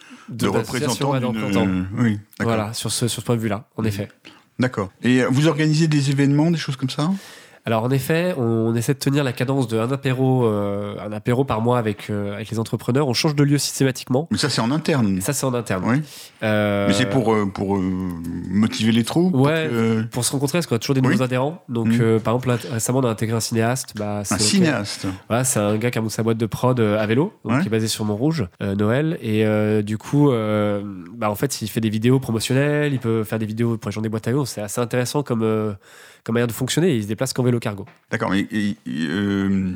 représentant. 0.47 1.15
euh, 1.15 1.83
oui, 1.99 2.19
d'accord. 2.39 2.55
Voilà, 2.55 2.73
sur 2.73 2.93
ce, 2.93 3.09
sur 3.09 3.23
ce 3.23 3.27
point 3.27 3.37
de 3.37 3.41
vue-là, 3.41 3.67
en 3.77 3.85
effet. 3.85 4.09
D'accord. 4.59 4.91
Et 5.03 5.23
euh, 5.23 5.29
vous 5.31 5.47
organisez 5.47 5.89
des 5.89 6.11
événements, 6.11 6.51
des 6.51 6.59
choses 6.59 6.77
comme 6.77 6.91
ça? 6.91 7.11
Alors 7.69 7.85
en 7.85 7.91
effet, 7.91 8.35
on, 8.39 8.75
essaie 8.75 8.95
de 8.95 8.99
tenir 8.99 9.23
la 9.25 9.35
cadence 9.35 9.69
d'un 9.69 9.93
apéro, 9.93 10.47
euh, 10.47 10.95
un 11.07 11.13
apéro 11.13 11.45
par 11.45 11.61
mois 11.61 11.77
avec, 11.79 12.09
euh, 12.09 12.33
avec 12.33 12.49
les 12.49 12.59
entrepreneurs. 12.59 13.07
On 13.09 13.13
change 13.13 13.35
de 13.35 13.45
lieu 13.45 13.59
systématiquement. 13.59 14.27
Mais 14.31 14.39
ça, 14.39 14.49
c'est 14.49 14.63
en 14.63 14.71
interne. 14.71 15.21
Ça, 15.21 15.35
c'est 15.35 15.45
en 15.45 15.53
interne. 15.53 15.85
Oui. 15.87 16.01
Euh, 16.43 16.87
Mais 16.89 16.95
c'est 16.95 17.05
pour, 17.11 17.37
pour 17.53 17.77
motiver 17.77 18.91
les 18.91 19.05
troupes 19.05 19.33
pour 19.33 19.43
Ouais. 19.43 19.69
que- 19.71 20.03
pour 20.05 20.25
se 20.25 20.33
rencontrer, 20.33 20.57
parce 20.57 20.67
qu'on 20.67 20.77
a 20.77 20.79
toujours 20.79 20.95
des 20.95 21.03
Oui. 21.03 21.09
nouveaux 21.09 21.23
adhérents. 21.23 21.63
Donc, 21.69 21.89
euh, 22.01 22.19
par 22.19 22.37
exemple, 22.37 22.57
récemment, 22.73 23.01
on 23.01 23.05
a 23.05 23.11
intégré 23.11 23.37
un 23.37 23.41
cinéaste. 23.41 23.93
Bah, 23.99 24.21
Un 24.21 24.39
cinéaste. 24.39 25.07
Voilà, 25.29 25.45
c'est 25.45 25.61
un 25.61 25.77
gars 25.77 25.91
qui 25.91 25.99
a 25.99 26.01
monté 26.01 26.15
sa 26.15 26.23
boîte 26.23 26.39
de 26.39 26.47
prod 26.47 26.81
à 26.81 27.05
vélo, 27.05 27.35
donc 27.45 27.53
Ouais. 27.53 27.61
qui 27.61 27.67
est 27.67 27.71
basé 27.71 27.87
sur 27.87 28.07
Montrouge, 28.07 28.47
Noël. 28.63 29.19
Et 29.21 29.45
du 29.83 29.99
coup, 29.99 30.31
bah, 30.31 31.31
en 31.31 31.35
fait, 31.35 31.61
il 31.61 31.69
fait 31.69 31.83
des 31.83 31.91
vidéos 31.91 32.19
promotionnelles, 32.19 32.95
il 32.95 32.99
peut 32.99 33.25
faire 33.25 33.39
des 33.39 33.45
vidéos 33.45 33.77
pour 33.77 33.91
les 33.91 33.93
gens 33.93 34.01
des 34.01 34.09
boîtes 34.09 34.27
à 34.27 34.31
vélo. 34.31 34.47
C'est 34.47 34.63
assez 34.63 34.81
intéressant 34.81 35.23
comme, 35.23 35.77
comme 36.29 36.35
manière 36.35 36.47
de 36.47 36.53
fonctionner. 36.53 36.91
Et 36.91 36.97
il 36.97 37.03
se 37.05 37.09
déplace 37.09 37.33
qu'en 37.33 37.43
vélo 37.43 37.59
cargo. 37.59 37.87
D'accord, 38.11 38.29
mais 38.31 38.47
et, 38.53 38.77
euh, 38.87 39.73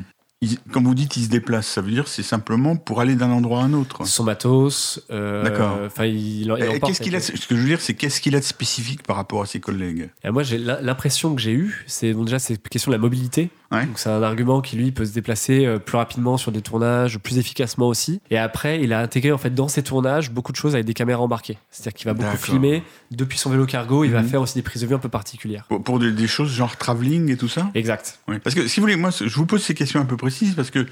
quand 0.71 0.83
vous 0.83 0.93
dites 0.93 1.17
il 1.17 1.23
se 1.23 1.29
déplace, 1.29 1.65
ça 1.65 1.81
veut 1.81 1.89
dire 1.89 2.07
c'est 2.07 2.21
simplement 2.21 2.75
pour 2.75 3.01
aller 3.01 3.15
d'un 3.15 3.31
endroit 3.31 3.61
à 3.61 3.63
un 3.63 3.73
autre. 3.73 4.05
Son 4.05 4.23
matos. 4.23 5.03
euh, 5.09 5.43
D'accord. 5.43 5.79
Enfin, 5.83 6.05
il, 6.05 6.43
il 6.43 6.79
Qu'est-ce 6.85 7.01
qu'il 7.01 7.15
a 7.15 7.19
Ce 7.19 7.31
que 7.31 7.55
je 7.55 7.61
veux 7.61 7.67
dire, 7.67 7.81
c'est 7.81 7.95
qu'est-ce 7.95 8.21
qu'il 8.21 8.35
a 8.35 8.39
de 8.39 8.45
spécifique 8.45 9.01
par 9.01 9.15
rapport 9.15 9.41
à 9.41 9.47
ses 9.47 9.59
collègues? 9.59 10.11
Et 10.23 10.29
moi, 10.29 10.43
j'ai 10.43 10.59
l'impression 10.59 11.33
que 11.33 11.41
j'ai 11.41 11.53
eue, 11.53 11.83
c'est 11.87 12.13
bon, 12.13 12.23
déjà 12.23 12.37
c'est 12.37 12.61
question 12.69 12.91
de 12.91 12.95
la 12.97 13.01
mobilité. 13.01 13.49
Ouais. 13.73 13.85
Donc 13.85 13.97
c'est 13.99 14.09
un 14.09 14.21
argument 14.23 14.61
qui 14.61 14.75
lui 14.77 14.91
peut 14.91 15.03
se 15.05 15.13
déplacer 15.13 15.65
euh, 15.65 15.79
plus 15.79 15.97
rapidement 15.97 16.37
sur 16.37 16.51
des 16.51 16.61
tournages, 16.61 17.17
plus 17.19 17.37
efficacement 17.39 17.87
aussi. 17.87 18.21
Et 18.29 18.37
après, 18.37 18.81
il 18.83 18.93
a 18.93 18.99
intégré 18.99 19.31
en 19.31 19.37
fait 19.37 19.53
dans 19.53 19.67
ses 19.67 19.83
tournages 19.83 20.31
beaucoup 20.31 20.51
de 20.51 20.57
choses 20.57 20.75
avec 20.75 20.85
des 20.85 20.93
caméras 20.93 21.21
embarquées. 21.23 21.57
C'est-à-dire 21.71 21.93
qu'il 21.93 22.05
va 22.05 22.13
beaucoup 22.13 22.37
filmer 22.37 22.83
depuis 23.11 23.37
son 23.37 23.49
vélo 23.49 23.65
cargo. 23.65 24.03
Il 24.03 24.11
va 24.11 24.21
Mhm. 24.21 24.27
faire 24.29 24.41
aussi 24.41 24.55
des 24.55 24.61
prises 24.61 24.81
de 24.83 24.87
vue 24.87 24.95
un 24.95 24.99
peu 24.99 25.09
particulières. 25.09 25.65
Pour, 25.67 25.83
pour 25.83 25.99
des, 25.99 26.11
des 26.11 26.27
choses 26.27 26.51
genre 26.53 26.77
travelling 26.77 27.29
et 27.31 27.37
tout 27.37 27.47
ça? 27.49 27.69
Exact. 27.73 28.19
Parce 28.43 28.55
que 28.55 28.67
si 28.67 28.79
vous 28.79 28.83
voulez, 28.85 28.95
moi, 28.95 29.09
je 29.11 29.35
vous 29.35 29.45
pose 29.45 29.63
ces 29.63 29.73
questions 29.73 29.99
un 29.99 30.05
peu 30.05 30.17
précises 30.17 30.53
parce 30.55 30.69
que 30.69 30.85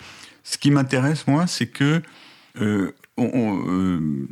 ce 0.43 0.57
qui 0.57 0.71
m'intéresse, 0.71 1.27
moi, 1.27 1.45
c'est 1.47 1.67
que 1.67 2.01
euh, 2.59 2.91
on, 3.17 3.29
on, 3.33 3.67
euh, 3.69 4.27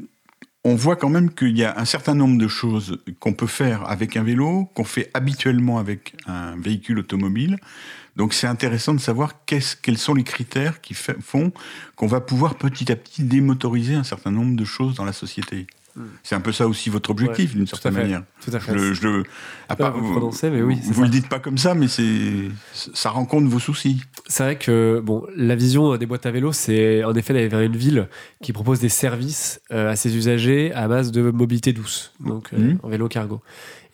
on 0.66 0.76
voit 0.76 0.96
quand 0.96 1.10
même 1.10 1.32
qu'il 1.34 1.58
y 1.58 1.64
a 1.64 1.80
un 1.80 1.86
certain 1.86 2.16
nombre 2.16 2.38
de 2.38 2.48
choses 2.48 2.98
qu'on 3.20 3.34
peut 3.34 3.48
faire 3.48 3.88
avec 3.90 4.18
un 4.18 4.24
vélo, 4.24 4.70
qu'on 4.74 4.84
fait 4.84 5.10
habituellement 5.14 5.78
avec 5.80 6.16
un 6.26 6.56
véhicule 6.58 7.00
automobile. 7.00 7.58
Donc 8.16 8.34
c'est 8.34 8.48
intéressant 8.48 8.94
de 8.94 9.00
savoir 9.00 9.34
quels 9.46 9.98
sont 9.98 10.14
les 10.14 10.24
critères 10.24 10.82
qui 10.82 10.94
font 10.94 11.52
qu'on 11.96 12.08
va 12.08 12.22
pouvoir 12.22 12.56
petit 12.56 12.92
à 12.92 12.96
petit 12.96 13.24
démotoriser 13.24 13.96
un 13.96 14.04
certain 14.04 14.32
nombre 14.32 14.56
de 14.56 14.66
choses 14.66 14.96
dans 14.96 15.06
la 15.06 15.14
société. 15.14 15.68
C'est 16.24 16.36
un 16.36 16.40
peu 16.40 16.54
ça 16.54 16.66
aussi 16.66 16.90
votre 16.90 17.10
objectif, 17.10 17.50
Ouais, 17.52 17.58
d'une 17.58 17.68
certaine 17.68 17.94
manière. 17.94 18.24
Tout 18.46 18.52
à 18.54 18.60
fait. 18.62 18.72
Je, 18.72 18.78
le- 18.78 18.94
je 18.94 19.08
le- 19.08 19.24
à 19.68 19.76
part- 19.76 19.98
vous 19.98 20.12
prononcer, 20.12 20.50
mais 20.50 20.62
oui, 20.62 20.80
Vous 20.86 21.02
le 21.04 21.10
dites 21.10 21.28
pas 21.28 21.40
comme 21.40 21.58
ça, 21.58 21.74
mais 21.76 21.90
c'est 21.90 22.50
ça 22.74 23.10
rencontre 23.10 23.50
vos 23.50 23.60
soucis. 23.60 24.02
C'est 24.28 24.44
vrai 24.44 24.58
que 24.58 25.02
bon, 25.04 25.26
la 25.36 25.56
vision 25.58 25.92
euh, 25.94 25.98
des 25.98 26.06
boîtes 26.06 26.26
à 26.26 26.32
vélo, 26.32 26.54
c'est 26.54 27.04
en 27.04 27.14
effet 27.16 27.34
d'aller 27.34 27.50
vers 27.50 27.60
une 27.62 27.76
ville 27.76 28.08
qui 28.42 28.54
propose 28.54 28.80
des 28.80 28.88
services 28.88 29.60
euh, 29.72 29.92
à 29.92 29.98
ses 29.98 30.16
usagers 30.16 30.72
à 30.74 30.88
base 30.88 31.12
de 31.12 31.32
mobilité 31.32 31.74
douce, 31.74 32.14
donc 32.22 32.50
euh, 32.54 32.58
Mhm. 32.60 32.80
en 32.84 32.88
vélo 32.88 33.10
cargo. 33.10 33.42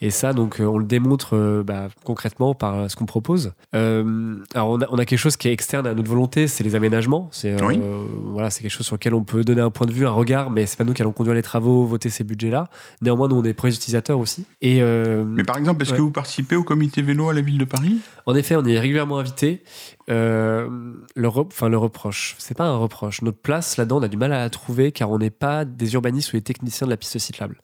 Et 0.02 0.10
ça, 0.10 0.34
donc, 0.34 0.60
euh, 0.60 0.66
on 0.66 0.78
le 0.78 0.86
démontre 0.86 1.36
euh, 1.38 1.64
bah, 1.64 1.88
concrètement 2.04 2.54
par 2.54 2.76
euh, 2.76 2.88
ce 2.90 2.96
qu'on 2.98 3.06
propose. 3.06 3.54
Euh, 3.76 4.36
alors, 4.54 4.70
on 4.72 4.82
a, 4.82 4.86
on 4.90 4.98
a 4.98 5.06
quelque 5.06 5.18
chose 5.20 5.38
qui 5.38 5.48
est 5.48 5.54
externe 5.54 5.88
à 5.88 5.94
notre 5.94 6.10
volonté, 6.10 6.48
c'est 6.48 6.64
les 6.66 6.76
aménagements. 6.76 7.30
C'est 7.32 7.52
euh, 7.62 8.04
voilà, 8.26 8.50
c'est 8.50 8.62
quelque 8.62 8.72
chose 8.72 8.86
sur 8.86 8.96
lequel 8.96 9.14
on 9.14 9.24
peut 9.24 9.44
donner 9.46 9.62
un 9.62 9.70
point 9.72 9.88
de 9.88 9.94
vue, 9.94 10.06
un 10.06 10.12
regard, 10.12 10.52
mais 10.52 10.66
c'est 10.66 10.78
pas 10.78 10.84
nous 10.84 10.94
qui 10.94 11.02
allons 11.02 11.14
conduire 11.14 11.34
les 11.36 11.42
travaux, 11.42 11.86
voter 11.86 12.10
ces 12.10 12.24
budgets-là. 12.26 12.68
Néanmoins, 13.02 13.30
nous, 13.30 13.38
on 13.38 13.44
est 13.46 13.54
premiers 13.54 13.74
utilisateurs 13.74 14.20
aussi. 14.20 14.46
Et 14.62 14.82
euh, 14.82 15.24
Mais 15.26 15.44
par 15.46 15.58
exemple, 15.58 15.82
est-ce 15.82 15.92
Ouais. 15.92 15.98
que 15.98 16.02
vous 16.04 16.12
participez 16.12 16.56
au 16.58 16.64
comité 16.64 17.02
vélo 17.02 17.30
à 17.30 17.34
la 17.34 17.42
ville 17.42 17.58
de 17.58 17.66
Paris? 17.66 17.98
En 18.26 18.36
effet, 18.36 18.56
on 18.58 18.66
est 18.66 18.78
régulièrement 18.80 19.18
invité. 19.20 19.64
Le, 20.08 20.68
re- 21.18 21.48
enfin, 21.48 21.70
le 21.70 21.78
reproche, 21.78 22.36
c'est 22.38 22.56
pas 22.58 22.66
un 22.66 22.78
reproche. 22.78 23.22
Notre 23.22 23.38
place 23.38 23.78
là-dedans, 23.78 23.98
on 24.00 24.04
a 24.04 24.08
du 24.08 24.18
mal 24.18 24.34
à 24.34 24.40
la 24.40 24.50
trouver 24.50 24.92
car 24.92 25.10
on 25.12 25.18
n'est 25.20 25.30
pas 25.30 25.66
des 25.66 25.94
urbanistes 25.94 26.34
ou 26.34 26.38
des 26.38 26.42
techniciens 26.42 26.86
de 26.88 26.92
la 26.92 26.98
piste 26.98 27.18
cyclable. 27.20 27.58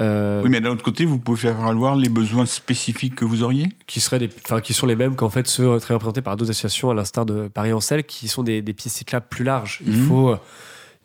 Oui, 0.00 0.48
mais 0.48 0.60
d'un 0.60 0.70
autre 0.70 0.82
côté, 0.84 1.04
vous 1.04 1.18
pouvez 1.18 1.38
faire 1.38 1.64
valoir 1.68 1.96
les 1.96 2.08
besoins 2.08 2.46
spécifiques 2.46 3.14
que 3.14 3.24
vous 3.24 3.42
auriez 3.42 3.68
qui 3.86 4.00
seraient 4.00 4.18
des, 4.18 4.28
enfin, 4.44 4.60
qui 4.60 4.74
sont 4.74 4.86
les 4.86 4.96
mêmes 4.96 5.14
qu'en 5.16 5.30
fait 5.30 5.46
ceux 5.46 5.78
très 5.78 5.94
représentés 5.94 6.22
par 6.22 6.36
d'autres 6.36 6.50
associations, 6.50 6.90
à 6.90 6.94
l'instar 6.94 7.24
de 7.26 7.48
Paris 7.48 7.72
en 7.72 7.80
Selle, 7.80 8.04
qui 8.04 8.28
sont 8.28 8.42
des, 8.42 8.60
des 8.62 8.72
pistes 8.72 8.96
cyclables 8.96 9.26
plus 9.30 9.44
larges. 9.44 9.80
Il 9.86 9.96
Mhm. 9.96 10.06
faut, 10.08 10.34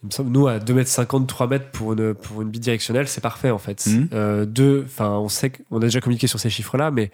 il 0.04 0.08
me 0.08 0.12
semble, 0.12 0.32
nous 0.32 0.48
à 0.48 0.58
2m50, 0.60 1.26
3 1.28 1.48
mètres 1.48 1.70
pour 1.72 1.94
une, 1.94 2.14
pour 2.14 2.42
une 2.42 2.50
bidirectionnelle, 2.50 3.08
c'est 3.08 3.22
parfait 3.22 3.52
en 3.52 3.58
fait. 3.58 3.86
Mhm. 3.88 4.10
Euh, 4.14 4.46
deux, 4.46 4.84
enfin, 4.86 5.12
on 5.12 5.30
sait 5.30 5.52
qu'on 5.52 5.78
a 5.78 5.82
déjà 5.82 6.02
communiqué 6.02 6.28
sur 6.28 6.40
ces 6.40 6.50
chiffres-là, 6.50 6.92
mais 6.92 7.10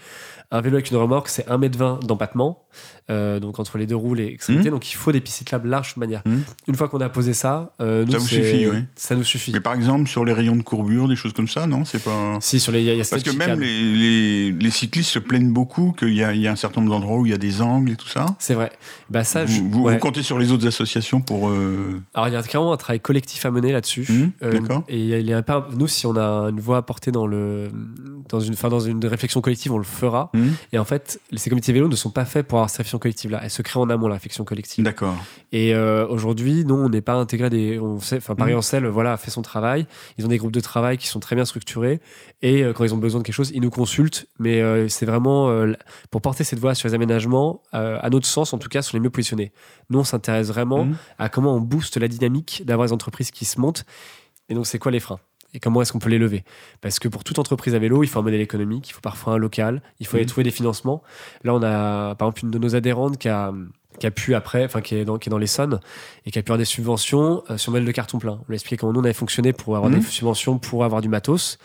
un 0.51 0.62
vélo 0.62 0.77
avec 0.77 0.89
une 0.89 0.97
remorque, 0.97 1.29
c'est 1.29 1.47
1m20 1.47 2.05
d'empattement, 2.05 2.63
euh, 3.12 3.39
donc 3.39 3.59
entre 3.59 3.77
les 3.77 3.85
deux 3.85 3.95
roues, 3.95 4.15
les 4.15 4.25
extrémités. 4.27 4.69
Mhm. 4.69 4.75
Donc 4.75 4.91
il 4.91 4.95
faut 4.95 5.12
des 5.12 5.21
pistes 5.21 5.38
cyclables 5.38 5.69
larges 5.69 5.93
de 5.95 5.99
manière. 5.99 6.21
Mhm. 6.25 6.41
Une 6.67 6.75
fois 6.75 6.88
qu'on 6.89 7.01
a 7.01 7.09
posé 7.09 7.33
ça, 7.33 7.73
euh, 7.81 8.03
nous, 8.05 8.13
Ça 8.13 8.17
vous 8.17 8.27
suffit, 8.27 8.67
oui. 8.67 8.77
Ça 8.95 9.15
nous 9.15 9.23
suffit. 9.23 9.51
Mais 9.53 9.59
par 9.59 9.73
exemple, 9.75 10.07
sur 10.09 10.25
les 10.25 10.33
rayons 10.33 10.55
de 10.55 10.63
courbure, 10.63 11.07
des 11.07 11.15
choses 11.15 11.33
comme 11.33 11.47
ça, 11.47 11.67
non? 11.67 11.85
C'est 11.85 12.03
pas. 12.03 12.38
Si, 12.41 12.59
sur 12.59 12.71
les, 12.71 12.81
y 12.83 12.89
a- 12.89 12.93
y 12.95 13.01
a 13.01 13.05
Parce 13.09 13.21
que 13.23 13.29
même 13.31 13.59
les, 13.59 13.81
les, 13.93 14.51
les 14.51 14.69
cyclistes 14.71 15.12
se 15.12 15.19
plaignent 15.19 15.53
beaucoup 15.53 15.91
qu'il 15.91 16.13
y, 16.15 16.23
a- 16.23 16.33
y 16.33 16.47
a 16.47 16.51
un 16.51 16.55
certain 16.55 16.81
nombre 16.81 16.93
d'endroits 16.93 17.17
où 17.19 17.25
il 17.25 17.31
y 17.31 17.35
a 17.35 17.38
des 17.38 17.62
angles 17.62 17.91
et 17.91 17.95
tout 17.95 18.07
ça. 18.07 18.25
C'est 18.39 18.53
vrai. 18.55 18.71
Bah 19.09 19.23
ça, 19.23 19.45
je- 19.45 19.62
vous, 19.62 19.83
ouais. 19.83 19.99
comptez 19.99 20.23
sur 20.23 20.39
les 20.39 20.51
autres 20.51 20.65
associations 20.67 21.21
pour. 21.21 21.49
euh, 21.49 22.01
Alors 22.15 22.27
il 22.27 22.33
y 22.33 22.38
a 22.38 22.41
carrément 22.43 22.73
un 22.73 22.77
travail 22.77 22.99
collectif 22.99 23.45
à 23.45 23.51
mener 23.51 23.71
là-dessus. 23.71 24.05
Mhm, 24.09 24.31
Euh, 24.43 24.51
d'accord. 24.53 24.83
Et 24.89 24.99
il 25.19 25.31
un 25.33 25.41
peu, 25.43 25.53
nous, 25.77 25.88
si 25.88 26.05
on 26.07 26.15
a 26.17 26.49
une 26.49 26.59
voix 26.59 26.77
à 26.77 26.81
porter 26.81 27.12
dans 27.12 27.27
le, 27.27 27.69
dans 28.29 28.39
une, 28.39 28.53
enfin, 28.53 28.69
dans 28.69 28.79
une 28.79 29.05
réflexion 29.05 29.41
collective, 29.41 29.71
on 29.71 29.77
le 29.77 29.83
fera. 29.83 30.31
Et 30.73 30.80
en 30.80 30.86
fait, 30.86 31.19
ces 31.36 31.49
comités 31.49 31.73
vélo 31.73 31.88
ne 31.88 31.95
sont 31.95 32.12
pas 32.12 32.25
faits 32.25 32.47
pour 32.47 32.60
avoir 32.60 32.69
cette 32.69 32.78
réflexion 32.78 32.99
collective-là. 32.99 33.39
Elle 33.43 33.49
se 33.49 33.62
crée 33.62 33.80
en 33.80 33.89
amont 33.89 34.08
la 34.08 34.15
réflexion 34.15 34.43
collective. 34.45 34.84
D'accord. 34.84 35.15
Et 35.52 35.73
euh, 35.73 36.08
aujourd'hui, 36.08 36.65
nous, 36.65 36.75
on 36.75 36.89
n'est 36.89 37.02
pas 37.02 37.13
intégré 37.13 37.49
des. 37.49 37.80
On 37.80 37.99
sait, 37.99 38.17
enfin, 38.17 38.36
Paris 38.36 38.52
Mhm. 38.54 38.58
en 38.60 38.62
selle, 38.62 38.86
voilà, 38.88 39.13
a 39.13 39.17
fait 39.17 39.32
son 39.32 39.41
travail. 39.41 39.88
Ils 40.17 40.25
ont 40.25 40.30
des 40.30 40.38
groupes 40.38 40.52
de 40.52 40.60
travail 40.60 40.97
qui 40.97 41.08
sont 41.08 41.19
très 41.19 41.36
bien 41.36 41.45
structurés. 41.45 41.99
Et 42.41 42.63
euh, 42.63 42.73
quand 42.73 42.84
ils 42.84 42.93
ont 42.93 42.97
besoin 42.97 43.19
de 43.21 43.25
quelque 43.25 43.36
chose, 43.36 43.52
ils 43.54 43.62
nous 43.62 43.69
consultent. 43.69 44.28
Mais 44.39 44.62
euh, 44.62 44.88
c'est 44.88 45.06
vraiment 45.06 45.49
euh, 45.49 45.73
pour 46.12 46.21
porter 46.21 46.43
cette 46.43 46.60
voix 46.60 46.75
sur 46.75 46.88
les 46.88 46.93
aménagements, 46.93 47.62
euh, 47.73 47.97
à 48.02 48.10
notre 48.10 48.28
sens, 48.28 48.54
en 48.54 48.58
tout 48.58 48.69
cas, 48.69 48.82
sont 48.82 48.95
les 48.97 49.02
mieux 49.02 49.10
positionnés. 49.10 49.52
Nous, 49.89 49.99
on 49.99 50.04
s'intéresse 50.04 50.47
vraiment 50.47 50.86
Mhm. 50.86 50.95
à 51.17 51.30
comment 51.30 51.56
on 51.56 51.62
booste 51.62 51.97
la 51.97 52.08
dynamique 52.08 52.63
d'avoir 52.65 52.88
des 52.88 52.93
entreprises 52.93 53.32
qui 53.32 53.45
se 53.45 53.60
montent. 53.60 53.86
Et 54.49 54.54
donc, 54.56 54.65
c'est 54.67 54.80
quoi 54.80 54.91
les 54.91 54.99
freins? 54.99 55.19
Et 55.53 55.59
comment 55.59 55.81
est-ce 55.81 55.91
qu'on 55.91 55.99
peut 55.99 56.09
les 56.09 56.17
lever? 56.19 56.43
Parce 56.81 56.99
que 56.99 57.07
pour 57.07 57.23
toute 57.23 57.39
entreprise 57.39 57.73
à 57.75 57.79
vélo, 57.79 58.03
il 58.03 58.07
faut 58.07 58.19
un 58.19 58.23
modèle 58.23 58.41
économique, 58.41 58.89
il 58.89 58.93
faut 58.93 59.01
parfois 59.01 59.33
un 59.33 59.38
local, 59.38 59.81
il 59.99 60.05
faut 60.07 60.15
aller 60.17 60.25
Mhm. 60.25 60.29
trouver 60.29 60.43
des 60.43 60.51
financements. 60.51 61.01
Là, 61.43 61.53
on 61.53 61.63
a 61.63 62.15
par 62.15 62.27
exemple 62.27 62.45
une 62.45 62.51
de 62.51 62.59
nos 62.59 62.75
adhérentes 62.75 63.17
qui 63.17 63.29
a, 63.29 63.51
qui 63.99 64.05
a 64.07 64.12
pu 64.12 64.35
après, 64.35 64.63
enfin 64.65 64.81
qui 64.81 64.95
est 64.95 65.05
dans, 65.05 65.17
qui 65.17 65.29
est 65.29 65.31
dans 65.31 65.38
l'Essonne 65.39 65.79
et 66.25 66.31
qui 66.31 66.39
a 66.39 66.41
pu 66.43 66.51
avoir 66.51 66.59
des 66.59 66.65
subventions 66.65 67.43
euh, 67.49 67.57
sur 67.57 67.71
modèle 67.71 67.85
de 67.88 67.91
carton 67.91 68.19
plein. 68.19 68.33
On 68.41 68.45
lui 68.47 68.53
a 68.53 68.55
expliqué 68.55 68.77
comment 68.77 68.93
nous 68.93 68.99
on 69.01 69.03
avait 69.03 69.13
fonctionné 69.13 69.51
pour 69.53 69.75
avoir 69.75 69.91
Mhm. 69.91 69.99
des 69.99 70.05
subventions 70.05 70.57
pour 70.59 70.83
avoir 70.85 71.01
du 71.01 71.09
matos. 71.09 71.57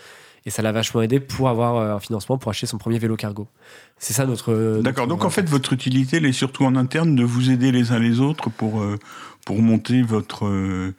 Et 0.46 0.50
ça 0.50 0.60
l'a 0.60 0.72
vachement 0.72 1.00
aidé 1.00 1.20
pour 1.20 1.48
avoir 1.48 1.76
euh, 1.76 1.94
un 1.94 2.00
financement 2.00 2.36
pour 2.36 2.50
acheter 2.50 2.66
son 2.66 2.76
premier 2.76 2.98
vélo 2.98 3.16
cargo. 3.16 3.48
C'est 3.96 4.12
ça 4.12 4.26
notre. 4.26 4.80
D'accord. 4.82 5.06
Donc 5.06 5.24
en 5.24 5.30
fait, 5.30 5.48
votre 5.48 5.72
utilité, 5.72 6.18
elle 6.18 6.26
est 6.26 6.32
surtout 6.32 6.64
en 6.66 6.76
interne 6.76 7.14
de 7.14 7.24
vous 7.24 7.50
aider 7.50 7.72
les 7.72 7.92
uns 7.92 7.98
les 7.98 8.20
autres 8.20 8.50
pour, 8.50 8.82
euh, 8.82 8.98
pour 9.46 9.62
monter 9.62 10.02
votre. 10.02 10.44
euh, 10.44 10.94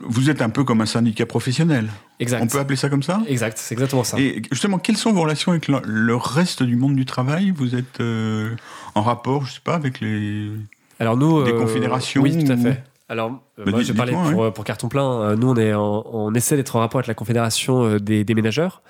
vous 0.00 0.30
êtes 0.30 0.42
un 0.42 0.50
peu 0.50 0.64
comme 0.64 0.80
un 0.80 0.86
syndicat 0.86 1.26
professionnel. 1.26 1.88
exact. 2.20 2.42
On 2.42 2.46
peut 2.46 2.58
appeler 2.58 2.76
ça 2.76 2.88
comme 2.88 3.02
ça 3.02 3.22
Exact, 3.26 3.58
c'est 3.58 3.74
exactement 3.74 4.04
ça. 4.04 4.18
Et 4.18 4.42
justement, 4.50 4.78
quelles 4.78 4.96
sont 4.96 5.12
vos 5.12 5.22
relations 5.22 5.52
avec 5.52 5.68
le, 5.68 5.80
le 5.84 6.16
reste 6.16 6.62
du 6.62 6.76
monde 6.76 6.96
du 6.96 7.04
travail? 7.04 7.50
Vous 7.50 7.74
êtes 7.74 8.00
euh, 8.00 8.54
en 8.94 9.02
rapport, 9.02 9.44
je 9.44 9.54
sais 9.54 9.60
pas, 9.62 9.74
avec 9.74 10.00
les. 10.00 10.50
Alors 10.98 11.16
nous, 11.16 11.44
Des 11.44 11.52
euh, 11.52 11.58
confédérations 11.58 12.22
Oui, 12.22 12.44
tout 12.44 12.50
à 12.52 12.56
fait. 12.56 12.82
Alors, 13.08 13.30
euh, 13.60 13.64
Bah, 13.64 13.70
moi, 13.70 13.82
je 13.82 13.92
parlais 13.92 14.12
pour, 14.12 14.42
euh, 14.44 14.50
pour 14.50 14.64
Carton 14.64 14.88
Plein. 14.88 15.20
euh, 15.22 15.36
nous, 15.36 15.48
on, 15.50 15.56
est 15.56 15.72
en- 15.74 16.04
on 16.12 16.34
essaie 16.34 16.56
d'être 16.56 16.74
en 16.74 16.80
rapport 16.80 16.98
avec 16.98 17.06
la 17.06 17.14
Confédération 17.14 17.84
euh, 17.84 18.00
des 18.00 18.24
déménageurs. 18.24 18.82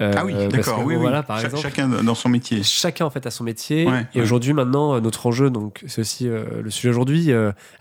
Euh, 0.00 0.12
Ah 0.16 0.24
oui, 0.24 0.32
d'accord. 0.48 0.82
Oui. 0.86 0.96
Voilà, 0.96 1.22
par 1.22 1.38
Cha- 1.38 1.44
exemple. 1.46 1.62
Chacun 1.64 1.88
dans 2.02 2.14
son 2.14 2.30
métier. 2.30 2.62
Chacun 2.62 3.04
en 3.04 3.10
fait 3.10 3.26
a 3.26 3.30
son 3.30 3.44
métier 3.44 3.86
Ouais, 3.86 4.06
et 4.14 4.18
ouais. 4.18 4.22
aujourd'hui 4.24 4.54
maintenant 4.54 4.98
notre 5.00 5.26
enjeu 5.26 5.50
donc 5.50 5.82
c'est 5.86 6.00
aussi 6.00 6.28
euh, 6.28 6.62
le 6.62 6.70
sujet 6.70 6.88
aujourd'hui 6.88 7.30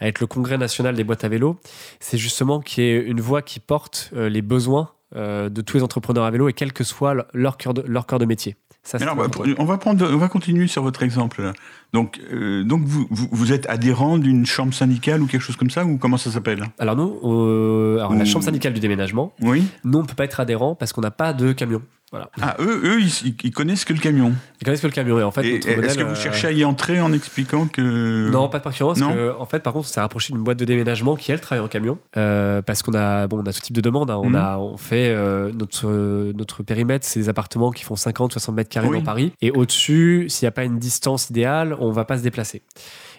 avec 0.02 0.20
le 0.20 0.28
congrès 0.28 0.58
national 0.58 0.96
des 0.96 1.04
boîtes 1.04 1.24
à 1.24 1.30
vélo 1.30 1.58
c'est 2.00 2.18
justement 2.18 2.60
qu'il 2.60 2.84
y 2.84 2.88
ait 2.88 3.00
une 3.00 3.22
voix 3.22 3.42
qui 3.42 3.60
porte 3.60 4.12
les 4.16 4.42
besoins 4.42 4.90
de 5.16 5.62
tous 5.62 5.78
les 5.78 5.84
entrepreneurs 5.84 6.26
à 6.26 6.32
vélo 6.32 6.50
et 6.50 6.54
quel 6.54 6.74
que 6.74 6.84
soit 6.84 7.14
le- 7.14 7.26
leur 7.34 7.58
cœur 7.58 7.74
de, 7.74 7.82
leur 7.84 8.06
cœur 8.08 8.20
de 8.20 8.26
métier 8.26 8.56
ça, 8.88 8.98
Alors, 9.02 9.16
bah, 9.16 9.28
on 9.58 9.66
va 9.66 9.78
prendre, 9.78 10.10
on 10.12 10.18
va 10.18 10.30
continuer 10.30 10.68
sur 10.68 10.82
votre 10.82 11.04
exemple 11.04 11.42
là. 11.42 11.54
Donc, 11.94 12.20
euh, 12.32 12.64
donc 12.64 12.84
vous, 12.86 13.06
vous, 13.10 13.28
vous 13.32 13.52
êtes 13.52 13.70
adhérent 13.70 14.18
d'une 14.18 14.46
chambre 14.46 14.74
syndicale 14.74 15.22
ou 15.22 15.28
quelque 15.28 15.42
chose 15.42 15.58
comme 15.58 15.70
ça 15.70 15.86
ou 15.86 15.98
comment 15.98 16.18
ça 16.18 16.32
s'appelle? 16.32 16.64
Alors 16.80 16.96
nous 16.96 17.20
euh, 17.24 17.98
alors 18.00 18.14
la 18.14 18.26
chambre 18.26 18.46
syndicale 18.46 18.74
du 18.74 18.80
déménagement 18.80 19.34
Oui. 19.42 19.66
nous 19.84 20.00
on 20.00 20.06
peut 20.06 20.16
pas 20.16 20.24
être 20.26 20.40
adhérent 20.40 20.76
parce 20.76 20.94
qu'on 20.94 21.02
n'a 21.02 21.12
pas 21.12 21.34
de 21.34 21.52
camion 21.52 21.82
voilà 22.12 22.30
Ah, 22.42 22.56
eux, 22.60 22.82
eux, 22.86 23.02
ils, 23.02 23.36
ils 23.44 23.52
connaissent 23.52 23.84
que 23.86 23.94
le 23.94 24.00
camion. 24.00 24.34
ils 24.62 24.66
connaissent 24.66 24.82
que 24.82 24.88
le 24.88 24.94
camion 24.94 25.20
et 25.20 25.24
en 25.24 25.32
fait 25.32 25.44
Est-ce 25.46 25.98
que 25.98 26.04
vous 26.04 26.12
euh, 26.12 26.16
cherchez 26.16 26.48
à 26.48 26.52
y 26.52 26.64
entrer 26.64 27.02
en 27.02 27.12
expliquant 27.14 27.68
que 27.68 28.30
Non, 28.32 28.48
pas 28.50 28.60
de. 28.60 29.00
Non. 29.00 29.14
que, 29.14 29.36
en 29.38 29.46
fait, 29.46 29.60
par 29.60 29.74
contre, 29.74 29.88
on 29.88 29.92
s'est 29.92 30.00
rapproché 30.00 30.32
d'une 30.34 30.44
boîte 30.44 30.58
de 30.58 30.66
déménagement 30.66 31.16
qui, 31.16 31.32
elle, 31.32 31.42
travaille 31.42 31.64
en 31.64 31.68
camion. 31.68 31.98
Euh, 32.16 32.62
parce 32.62 32.82
qu'on 32.84 32.94
a, 32.94 33.28
bon, 33.28 33.40
on 33.40 33.46
a 33.46 33.52
tout 33.54 33.60
type 33.62 33.76
de 33.76 33.82
demande. 33.82 34.10
hein. 34.12 34.20
On, 34.24 34.30
Mhm. 34.30 34.36
a, 34.36 34.58
on 34.60 34.78
fait 34.78 35.10
euh, 35.10 35.52
notre, 35.54 35.88
notre 36.34 36.64
périmètre, 36.64 37.06
c'est 37.06 37.20
des 37.20 37.30
appartements 37.30 37.72
qui 37.72 37.84
font 37.84 37.96
50, 37.96 38.32
60 38.34 38.56
mètres 38.56 38.70
carrés 38.70 38.88
Oui. 38.88 39.00
dans 39.00 39.04
Paris. 39.04 39.34
Et 39.42 39.52
au-dessus, 39.52 40.26
s'il 40.30 40.46
n'y 40.46 40.50
a 40.50 40.52
pas 40.52 40.64
une 40.64 40.80
distance 40.80 41.30
idéale, 41.30 41.76
on 41.80 41.92
va 41.92 42.06
pas 42.06 42.18
se 42.18 42.24
déplacer. 42.24 42.62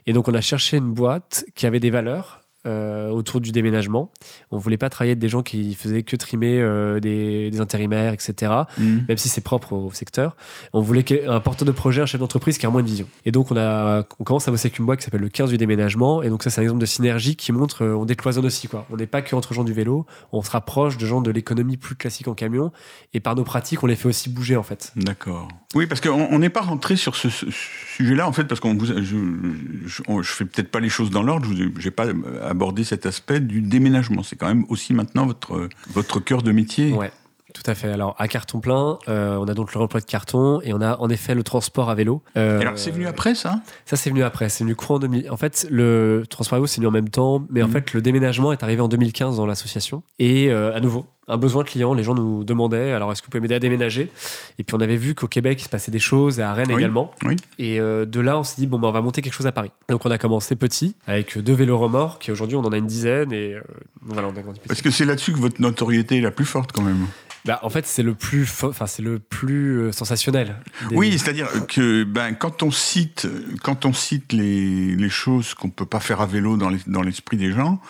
Et 0.06 0.12
donc, 0.12 0.28
on 0.28 0.34
a 0.34 0.40
cherché 0.40 0.78
une 0.78 0.92
boîte 0.92 1.44
qui 1.54 1.66
avait 1.66 1.80
des 1.80 1.90
valeurs. 1.90 2.40
Euh, 2.68 3.08
autour 3.08 3.40
du 3.40 3.50
déménagement. 3.50 4.10
On 4.50 4.58
voulait 4.58 4.76
pas 4.76 4.90
travailler 4.90 5.12
avec 5.12 5.18
des 5.20 5.28
gens 5.28 5.42
qui 5.42 5.74
faisaient 5.74 6.02
que 6.04 6.16
trimer 6.16 6.60
euh, 6.60 7.00
des, 7.00 7.50
des 7.50 7.60
intérimaires, 7.60 8.12
etc 8.12 8.28
Hmm. 8.78 9.00
même 9.08 9.16
si 9.18 9.28
c'est 9.28 9.40
propre 9.40 9.72
au 9.72 9.90
secteur. 9.92 10.36
On 10.72 10.80
voulait 10.80 11.04
un 11.26 11.40
porteur 11.40 11.66
de 11.66 11.72
projet, 11.72 12.02
un 12.02 12.06
chef 12.06 12.20
d'entreprise 12.20 12.58
qui 12.58 12.66
a 12.66 12.70
moins 12.70 12.82
de 12.82 12.86
vision. 12.86 13.08
Et 13.24 13.32
donc, 13.32 13.50
on, 13.50 13.56
a, 13.56 14.04
on 14.18 14.24
commence 14.24 14.48
à 14.48 14.50
bosser 14.50 14.68
avec 14.68 14.78
une 14.78 14.86
boîte 14.86 15.00
qui 15.00 15.04
s'appelle 15.04 15.20
le 15.20 15.28
15 15.28 15.50
du 15.50 15.58
déménagement. 15.58 16.22
Et 16.22 16.28
donc, 16.28 16.42
ça, 16.42 16.50
c'est 16.50 16.60
un 16.60 16.64
exemple 16.64 16.80
de 16.80 16.86
synergie 16.86 17.36
qui 17.36 17.52
montre 17.52 17.84
euh, 17.84 17.94
on 17.94 18.04
décloisonne 18.04 18.46
aussi. 18.46 18.68
Quoi. 18.68 18.86
On 18.90 18.96
n'est 18.96 19.06
pas 19.06 19.22
que 19.22 19.34
entre 19.34 19.54
gens 19.54 19.64
du 19.64 19.72
vélo, 19.72 20.06
on 20.32 20.42
se 20.42 20.50
rapproche 20.50 20.96
de 20.98 21.06
gens 21.06 21.20
de 21.20 21.30
l'économie 21.30 21.76
plus 21.76 21.94
classique 21.94 22.28
en 22.28 22.34
camion. 22.34 22.72
Et 23.14 23.20
par 23.20 23.36
nos 23.36 23.44
pratiques, 23.44 23.82
on 23.82 23.86
les 23.86 23.96
fait 23.96 24.08
aussi 24.08 24.28
bouger, 24.28 24.56
en 24.56 24.62
fait. 24.62 24.92
D'accord. 24.96 25.48
Oui, 25.74 25.86
parce 25.86 26.00
qu'on 26.00 26.28
on 26.30 26.38
n'est 26.38 26.50
pas 26.50 26.62
rentré 26.62 26.96
sur 26.96 27.16
ce, 27.16 27.28
ce 27.28 27.46
sujet-là, 27.96 28.26
en 28.28 28.32
fait, 28.32 28.44
parce 28.44 28.60
qu'on 28.60 28.74
vous, 28.74 28.86
je, 28.86 28.94
je, 29.86 30.02
je 30.22 30.32
fais 30.32 30.44
peut-être 30.44 30.70
pas 30.70 30.80
les 30.80 30.88
choses 30.88 31.10
dans 31.10 31.22
l'ordre. 31.22 31.46
Je 31.52 31.84
n'ai 31.84 31.90
pas 31.90 32.06
abordé 32.58 32.82
cet 32.82 33.06
aspect 33.06 33.38
du 33.40 33.60
déménagement. 33.60 34.22
C'est 34.24 34.34
quand 34.36 34.48
même 34.48 34.64
aussi 34.68 34.92
maintenant 34.94 35.26
votre 35.26 35.68
votre 35.94 36.18
cœur 36.20 36.42
de 36.42 36.50
métier. 36.52 36.92
Ouais. 36.92 37.12
Tout 37.54 37.62
à 37.70 37.74
fait. 37.74 37.90
Alors, 37.90 38.14
à 38.18 38.28
carton 38.28 38.60
plein, 38.60 38.98
euh, 39.08 39.36
on 39.36 39.48
a 39.48 39.54
donc 39.54 39.72
le 39.72 39.80
remploi 39.80 40.00
de 40.00 40.04
carton 40.04 40.60
et 40.62 40.74
on 40.74 40.82
a 40.82 40.98
en 40.98 41.08
effet 41.08 41.34
le 41.34 41.42
transport 41.42 41.88
à 41.88 41.94
vélo. 41.94 42.22
Euh, 42.36 42.60
alors, 42.60 42.76
c'est 42.76 42.90
venu 42.90 43.06
après 43.06 43.34
ça? 43.34 43.62
Ça, 43.86 43.96
c'est 43.96 44.10
venu 44.10 44.22
après. 44.22 44.48
C'est 44.50 44.64
venu 44.64 44.76
courant 44.76 44.98
2000. 44.98 45.30
En 45.30 45.36
fait, 45.38 45.66
le 45.70 46.24
transport 46.28 46.56
à 46.56 46.58
vélo, 46.58 46.66
c'est 46.66 46.76
venu 46.76 46.88
en 46.88 46.92
même 46.92 47.08
temps. 47.08 47.42
Mais 47.48 47.62
en 47.62 47.66
Mhm. 47.68 47.72
fait, 47.72 47.94
le 47.94 48.02
déménagement 48.02 48.52
est 48.52 48.62
arrivé 48.62 48.82
en 48.82 48.88
2015 48.88 49.36
dans 49.38 49.46
l'association. 49.46 50.02
Et 50.18 50.50
euh, 50.50 50.76
à 50.76 50.80
nouveau, 50.80 51.06
un 51.28 51.36
besoin 51.36 51.62
client. 51.64 51.94
Les 51.94 52.02
gens 52.02 52.14
nous 52.14 52.42
demandaient 52.44 52.92
alors, 52.92 53.12
est-ce 53.12 53.20
que 53.22 53.26
vous 53.26 53.30
pouvez 53.30 53.40
m'aider 53.40 53.54
à 53.54 53.58
déménager? 53.60 54.10
Et 54.58 54.64
puis, 54.64 54.74
on 54.74 54.80
avait 54.80 54.96
vu 54.96 55.14
qu'au 55.14 55.28
Québec, 55.28 55.60
il 55.60 55.64
se 55.64 55.68
passait 55.68 55.90
des 55.90 55.98
choses, 55.98 56.38
et 56.40 56.42
à 56.42 56.52
Rennes 56.54 56.68
Oui. 56.70 56.76
également. 56.76 57.12
Oui. 57.24 57.36
Et 57.58 57.80
euh, 57.80 58.04
de 58.06 58.20
là, 58.20 58.38
on 58.38 58.42
s'est 58.44 58.56
dit, 58.56 58.66
bon, 58.66 58.78
bah, 58.78 58.88
on 58.88 58.92
va 58.92 59.00
monter 59.02 59.22
quelque 59.22 59.34
chose 59.34 59.46
à 59.46 59.52
Paris. 59.52 59.70
Donc, 59.88 60.04
on 60.06 60.10
a 60.10 60.18
commencé 60.18 60.56
petit, 60.56 60.94
avec 61.06 61.38
deux 61.38 61.52
vélos 61.54 61.78
remorques. 61.78 62.28
Et 62.28 62.32
aujourd'hui, 62.32 62.56
on 62.56 62.64
en 62.64 62.72
a 62.72 62.78
une 62.78 62.86
dizaine. 62.86 63.32
Et 63.32 63.54
euh, 63.54 63.60
voilà, 64.02 64.28
on 64.28 64.36
a 64.36 64.40
grandi 64.42 64.58
petit. 64.60 64.68
Parce 64.68 64.82
que 64.82 64.90
c'est 64.90 65.04
là-dessus 65.04 65.32
que 65.32 65.38
votre 65.38 65.60
notoriété 65.60 66.18
est 66.18 66.22
la 66.22 66.30
plus 66.30 66.44
forte, 66.46 66.72
quand 66.72 66.82
même. 66.82 67.06
Bah, 67.44 67.60
en 67.62 67.70
fait, 67.70 67.86
c'est 67.86 68.02
le 68.02 68.14
plus, 68.14 68.42
enfin, 68.64 68.86
c'est 68.86 69.00
le 69.02 69.20
plus 69.20 69.78
euh, 69.80 69.92
sensationnel. 69.92 70.56
des- 70.90 70.96
Oui, 70.96 71.16
c'est-à-dire 71.18 71.48
que 71.68 72.02
ben, 72.04 72.32
quand 72.34 72.62
on 72.62 72.70
cite, 72.70 73.28
quand 73.62 73.86
on 73.86 73.92
cite 73.92 74.32
les, 74.32 74.96
les 74.96 75.08
choses 75.08 75.54
qu'on 75.54 75.70
peut 75.70 75.86
pas 75.86 76.00
faire 76.00 76.20
à 76.20 76.26
vélo 76.26 76.56
dans 76.56 76.68
les- 76.68 76.80
dans 76.88 77.00
l'esprit 77.00 77.36
des 77.36 77.52
gens, 77.52 77.80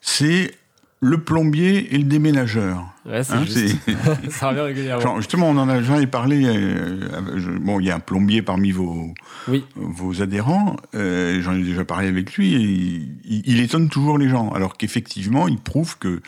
c'est 0.00 0.54
le 1.04 1.18
plombier 1.18 1.92
et 1.94 1.98
le 1.98 2.04
déménageur. 2.04 2.84
Ouais, 3.04 3.24
c'est 3.24 3.32
Hein, 3.32 3.44
juste. 3.44 3.76
ça 4.30 4.50
revient 4.50 4.60
régulièrement. 4.60 5.02
Genre, 5.02 5.16
justement, 5.16 5.50
on 5.50 5.56
en 5.58 5.68
a 5.68 5.78
déjà 5.80 6.06
parlé. 6.06 6.44
euh, 6.46 7.38
je- 7.38 7.50
bon, 7.50 7.80
il 7.80 7.86
y 7.86 7.90
a 7.90 7.96
un 7.96 8.00
plombier 8.00 8.40
parmi 8.40 8.70
vos, 8.70 9.12
Oui. 9.48 9.64
vos 9.74 10.22
adhérents. 10.22 10.76
euh, 10.94 11.42
J'en 11.42 11.54
ai 11.54 11.62
déjà 11.64 11.84
parlé 11.84 12.06
avec 12.06 12.34
lui. 12.36 12.54
Et 12.54 12.58
il, 12.60 13.16
il- 13.24 13.42
il 13.46 13.60
étonne 13.60 13.88
toujours 13.88 14.16
les 14.16 14.28
gens. 14.28 14.50
Alors 14.52 14.76
qu'effectivement, 14.76 15.48
il 15.48 15.58
prouve 15.58 15.98
que 15.98 16.22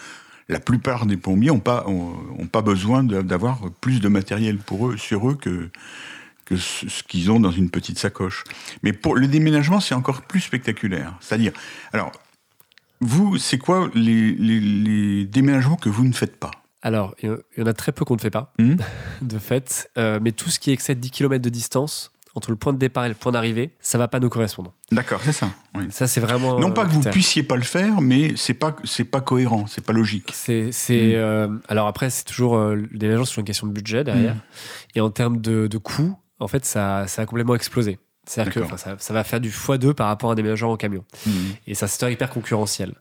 la 0.48 0.58
plupart 0.58 1.06
des 1.06 1.16
plombiers 1.16 1.50
n'ont 1.50 1.60
pas, 1.60 1.84
ont, 1.86 2.12
ont 2.36 2.46
pas 2.48 2.60
besoin 2.62 3.04
d'avoir 3.04 3.60
plus 3.80 4.00
de 4.00 4.08
matériel 4.08 4.58
pour 4.58 4.88
eux, 4.88 4.96
sur 4.96 5.30
eux 5.30 5.36
que, 5.40 5.70
que 6.46 6.56
ce, 6.56 6.88
ce 6.88 7.02
qu'ils 7.04 7.30
ont 7.30 7.38
dans 7.38 7.52
une 7.52 7.70
petite 7.70 7.98
sacoche. 8.00 8.42
Mais 8.82 8.92
pour 8.92 9.14
le 9.14 9.28
déménagement, 9.28 9.78
c'est 9.78 9.94
encore 9.94 10.22
plus 10.22 10.40
spectaculaire. 10.40 11.14
C'est-à-dire, 11.20 11.52
alors, 11.92 12.10
vous, 13.00 13.38
c'est 13.38 13.58
quoi 13.58 13.90
les, 13.94 14.32
les- 14.32 14.60
les 14.60 15.24
déménagements 15.26 15.76
que 15.76 15.88
vous 15.88 16.04
ne 16.04 16.12
faites 16.12 16.36
pas? 16.38 16.50
Alors, 16.82 17.14
il 17.22 17.36
y 17.56 17.62
en 17.62 17.66
a 17.66 17.72
très 17.72 17.92
peu 17.92 18.04
qu'on 18.04 18.14
ne 18.16 18.20
fait 18.20 18.30
pas, 18.30 18.52
Hmm? 18.58 18.76
de 19.22 19.38
fait. 19.38 19.90
Euh, 19.96 20.18
mais 20.22 20.32
tout 20.32 20.50
ce 20.50 20.58
qui 20.58 20.70
excède 20.70 21.00
10 21.00 21.10
km 21.10 21.42
de 21.42 21.48
distance, 21.48 22.10
entre 22.36 22.50
le 22.50 22.56
point 22.56 22.72
de 22.72 22.78
départ 22.78 23.04
et 23.04 23.08
le 23.08 23.14
point 23.14 23.30
d'arrivée, 23.30 23.70
ça 23.80 23.96
va 23.96 24.08
pas 24.08 24.18
nous 24.18 24.28
correspondre. 24.28 24.74
D'accord, 24.90 25.20
c'est 25.22 25.32
ça. 25.32 25.50
oui. 25.76 25.84
Ça, 25.90 26.08
c'est 26.08 26.20
vraiment. 26.20 26.58
Non 26.58 26.70
euh, 26.70 26.72
pas 26.72 26.84
que 26.84 26.90
vous 26.90 27.00
puissiez 27.02 27.44
pas 27.44 27.54
le 27.56 27.62
faire, 27.62 28.00
mais 28.00 28.32
c'est 28.36 28.54
pas 28.54 28.74
c'est 28.84 29.04
pas 29.04 29.20
cohérent, 29.20 29.66
c'est 29.68 29.84
pas 29.86 29.92
logique. 29.92 30.30
C'est, 30.34 30.72
c'est, 30.72 31.12
Mm. 31.12 31.14
euh, 31.14 31.48
alors 31.68 31.86
après, 31.86 32.10
c'est 32.10 32.24
toujours 32.24 32.56
euh, 32.56 32.74
le 32.74 32.88
déménagement, 32.88 33.24
c'est 33.24 33.30
toujours 33.30 33.42
une 33.42 33.46
question 33.46 33.66
de 33.68 33.72
budget 33.72 34.02
derrière. 34.02 34.34
Mm. 34.34 34.40
Et 34.96 35.00
en 35.00 35.10
termes 35.10 35.40
de, 35.40 35.68
de 35.68 35.78
coûts, 35.78 36.18
en 36.40 36.48
fait, 36.48 36.64
ça, 36.64 37.06
ça 37.06 37.22
a 37.22 37.26
complètement 37.26 37.54
explosé. 37.54 37.98
C'est-à-dire 38.26 38.68
que 38.68 38.76
ça, 38.76 38.96
ça 38.98 39.14
va 39.14 39.24
faire 39.24 39.40
du 39.40 39.50
x2 39.50 39.92
par 39.92 40.08
rapport 40.08 40.30
à 40.30 40.32
un 40.32 40.36
déménageur 40.36 40.70
en 40.70 40.76
camion. 40.76 41.04
Et 41.66 41.74
ça, 41.74 41.88
c'est 41.88 42.10
hyper 42.12 42.30
concurrentiel. 42.30 42.94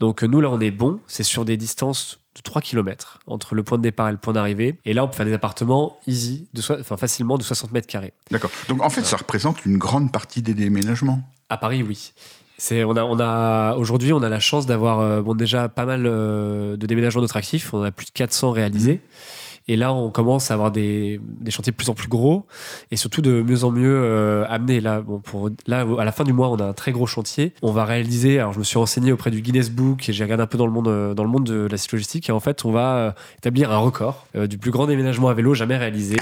Donc, 0.00 0.22
nous, 0.22 0.40
là, 0.40 0.50
on 0.50 0.60
est 0.60 0.70
bon. 0.70 1.00
C'est 1.06 1.22
sur 1.22 1.44
des 1.44 1.56
distances 1.56 2.20
de 2.38 2.42
3 2.42 2.62
km 2.62 3.20
entre 3.26 3.54
le 3.54 3.62
point 3.62 3.78
de 3.78 3.82
départ 3.82 4.08
et 4.08 4.12
le 4.12 4.18
point 4.18 4.32
d'arrivée. 4.32 4.78
Et 4.84 4.94
là, 4.94 5.04
on 5.04 5.08
peut 5.08 5.16
faire 5.16 5.26
des 5.26 5.32
appartements 5.32 5.98
easy, 6.06 6.48
de 6.54 6.62
enfin, 6.80 6.96
facilement 6.96 7.36
de 7.36 7.42
60 7.42 7.72
mètres 7.72 7.86
carrés. 7.86 8.12
D'accord. 8.30 8.50
Donc 8.68 8.82
en 8.82 8.90
fait, 8.90 9.04
ça 9.04 9.16
représente 9.16 9.64
une 9.64 9.78
grande 9.78 10.12
partie 10.12 10.42
des 10.42 10.54
déménagements. 10.54 11.20
À 11.48 11.56
Paris, 11.56 11.82
oui. 11.82 12.12
C'est, 12.56 12.82
on 12.82 12.96
a, 12.96 13.04
on 13.04 13.20
a, 13.20 13.76
aujourd'hui, 13.76 14.12
on 14.12 14.22
a 14.22 14.28
la 14.28 14.40
chance 14.40 14.66
d'avoir 14.66 14.98
euh, 15.00 15.22
bon, 15.22 15.34
déjà 15.34 15.68
pas 15.68 15.84
mal 15.84 16.04
euh, 16.06 16.76
de 16.76 16.86
déménagements 16.86 17.22
notre 17.22 17.36
actif. 17.36 17.72
On 17.72 17.80
en 17.80 17.84
a 17.84 17.92
plus 17.92 18.06
de 18.06 18.10
400 18.10 18.50
réalisés. 18.50 19.00
Et 19.68 19.76
là, 19.76 19.92
on 19.92 20.10
commence 20.10 20.50
à 20.50 20.54
avoir 20.54 20.70
des, 20.70 21.20
des 21.22 21.50
chantiers 21.50 21.72
de 21.72 21.76
plus 21.76 21.90
en 21.90 21.94
plus 21.94 22.08
gros 22.08 22.46
et 22.90 22.96
surtout 22.96 23.20
de 23.20 23.42
mieux 23.42 23.64
en 23.64 23.70
mieux 23.70 24.00
euh, 24.02 24.46
amenés. 24.48 24.80
Là, 24.80 25.02
bon, 25.02 25.20
pour, 25.20 25.50
là, 25.66 25.86
à 25.98 26.04
la 26.04 26.12
fin 26.12 26.24
du 26.24 26.32
mois, 26.32 26.48
on 26.48 26.56
a 26.56 26.64
un 26.64 26.72
très 26.72 26.92
gros 26.92 27.06
chantier. 27.06 27.52
On 27.62 27.70
va 27.70 27.84
réaliser. 27.84 28.38
Alors, 28.38 28.54
je 28.54 28.58
me 28.58 28.64
suis 28.64 28.78
renseigné 28.78 29.12
auprès 29.12 29.30
du 29.30 29.42
Guinness 29.42 29.70
Book 29.70 30.08
et 30.08 30.12
j'ai 30.12 30.24
regardé 30.24 30.42
un 30.42 30.46
peu 30.46 30.58
dans 30.58 30.66
le 30.66 30.72
monde, 30.72 30.88
euh, 30.88 31.14
dans 31.14 31.24
le 31.24 31.30
monde 31.30 31.44
de 31.44 31.68
la 31.70 31.76
logistique. 31.92 32.28
Et 32.28 32.32
en 32.32 32.40
fait, 32.40 32.64
on 32.64 32.72
va 32.72 32.96
euh, 32.96 33.12
établir 33.38 33.70
un 33.70 33.78
record 33.78 34.26
du 34.48 34.58
plus 34.58 34.70
grand 34.70 34.86
déménagement 34.86 35.28
à 35.28 35.34
vélo 35.34 35.54
jamais 35.54 35.76
réalisé. 35.76 36.16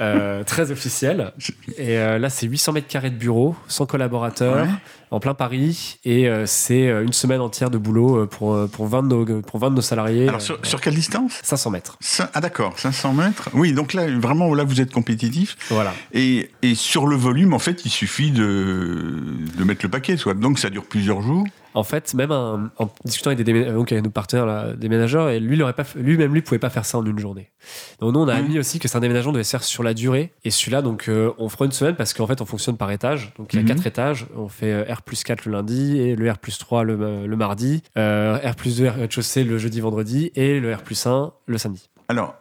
Euh, 0.00 0.44
très 0.44 0.70
officiel. 0.70 1.32
Et 1.78 1.96
euh, 1.98 2.18
là, 2.18 2.28
c'est 2.28 2.46
800 2.46 2.72
mètres 2.72 2.86
carrés 2.88 3.10
de 3.10 3.16
bureau, 3.16 3.56
100 3.68 3.86
collaborateurs, 3.86 4.56
Ouais. 4.66 4.70
en 5.10 5.20
plein 5.20 5.34
Paris. 5.34 5.98
Et 6.04 6.28
euh, 6.28 6.44
c'est 6.46 6.86
une 6.88 7.12
semaine 7.12 7.40
entière 7.40 7.70
de 7.70 7.78
boulot 7.78 8.26
pour, 8.26 8.68
pour, 8.68 8.86
20 8.88 9.02
de 9.04 9.08
nos, 9.08 9.42
pour 9.42 9.58
20 9.60 9.70
de 9.70 9.74
nos 9.76 9.80
salariés. 9.80 10.28
Alors 10.28 10.40
sur, 10.42 10.58
sur 10.64 10.80
quelle 10.80 10.94
distance? 10.94 11.40
500 11.42 11.70
mètres. 11.70 11.98
Ah 12.34 12.40
d'accord, 12.40 12.78
500 12.78 13.12
mètres. 13.14 13.48
Oui, 13.54 13.72
donc 13.72 13.94
là 13.94 14.06
vraiment 14.18 14.54
là 14.54 14.64
vous 14.64 14.80
êtes 14.80 14.92
compétitif 14.92 15.56
Voilà. 15.70 15.94
et, 16.12 16.50
et 16.62 16.74
sur 16.74 17.06
le 17.06 17.16
volume 17.16 17.54
en 17.54 17.58
fait 17.58 17.84
il 17.84 17.90
suffit 17.90 18.30
de, 18.30 19.22
de 19.56 19.64
mettre 19.64 19.80
le 19.84 19.90
paquet 19.90 20.16
soit. 20.16 20.34
Donc 20.34 20.58
ça 20.58 20.70
dure 20.70 20.84
plusieurs 20.84 21.22
jours. 21.22 21.44
En 21.76 21.84
fait, 21.84 22.14
même 22.14 22.32
un- 22.32 22.70
en 22.78 22.88
discutant 23.04 23.30
avec, 23.30 23.44
des 23.44 23.64
donc 23.66 23.92
avec 23.92 24.02
nos 24.02 24.10
partenaires 24.10 24.46
là, 24.46 24.72
déménageurs, 24.74 25.28
et 25.28 25.38
lui, 25.38 25.56
il 25.56 25.62
aurait 25.62 25.74
pas, 25.74 25.84
fait- 25.84 25.98
lui-même, 25.98 26.32
lui, 26.32 26.40
pouvait 26.42 26.58
pas 26.58 26.70
faire 26.70 26.84
ça 26.84 26.98
en 26.98 27.04
une 27.04 27.18
journée. 27.18 27.50
Donc 28.00 28.14
nous, 28.14 28.20
on 28.20 28.28
a 28.28 28.32
Ouais. 28.32 28.38
admis 28.40 28.58
aussi 28.58 28.78
que 28.78 28.88
c'est 28.88 28.96
un 28.96 29.00
déménagement 29.00 29.32
devait 29.32 29.44
se 29.44 29.50
faire 29.50 29.62
sur 29.62 29.82
la 29.82 29.92
durée. 29.94 30.32
Et 30.44 30.50
celui-là, 30.50 30.80
donc, 30.82 31.08
euh, 31.08 31.32
on 31.38 31.48
fera 31.48 31.64
une 31.66 31.72
semaine 31.72 31.94
parce 31.94 32.14
qu'en 32.14 32.26
fait, 32.26 32.40
on 32.40 32.46
fonctionne 32.46 32.76
par 32.76 32.90
étage. 32.90 33.32
Donc 33.38 33.52
il 33.52 33.56
y 33.56 33.58
a 33.58 33.62
Mhm. 33.62 33.68
quatre 33.68 33.86
étages. 33.86 34.26
On 34.36 34.48
fait 34.48 34.72
euh, 34.72 34.92
R 34.94 35.02
plus 35.02 35.22
4 35.22 35.44
le 35.44 35.52
lundi 35.52 35.98
et 35.98 36.16
le 36.16 36.30
R 36.30 36.38
plus 36.38 36.58
3 36.58 36.82
le, 36.82 36.96
ma- 36.96 37.26
le 37.26 37.36
mardi, 37.36 37.82
euh, 37.98 38.38
R 38.38 38.54
plus 38.56 38.78
2 38.78 38.88
rez-de-chaussée 38.88 39.44
le 39.44 39.58
jeudi, 39.58 39.80
vendredi 39.80 40.32
et 40.34 40.58
le 40.60 40.74
R 40.74 40.82
plus 40.82 41.06
1 41.06 41.32
le 41.46 41.58
samedi. 41.58 41.90
Alors 42.08 42.34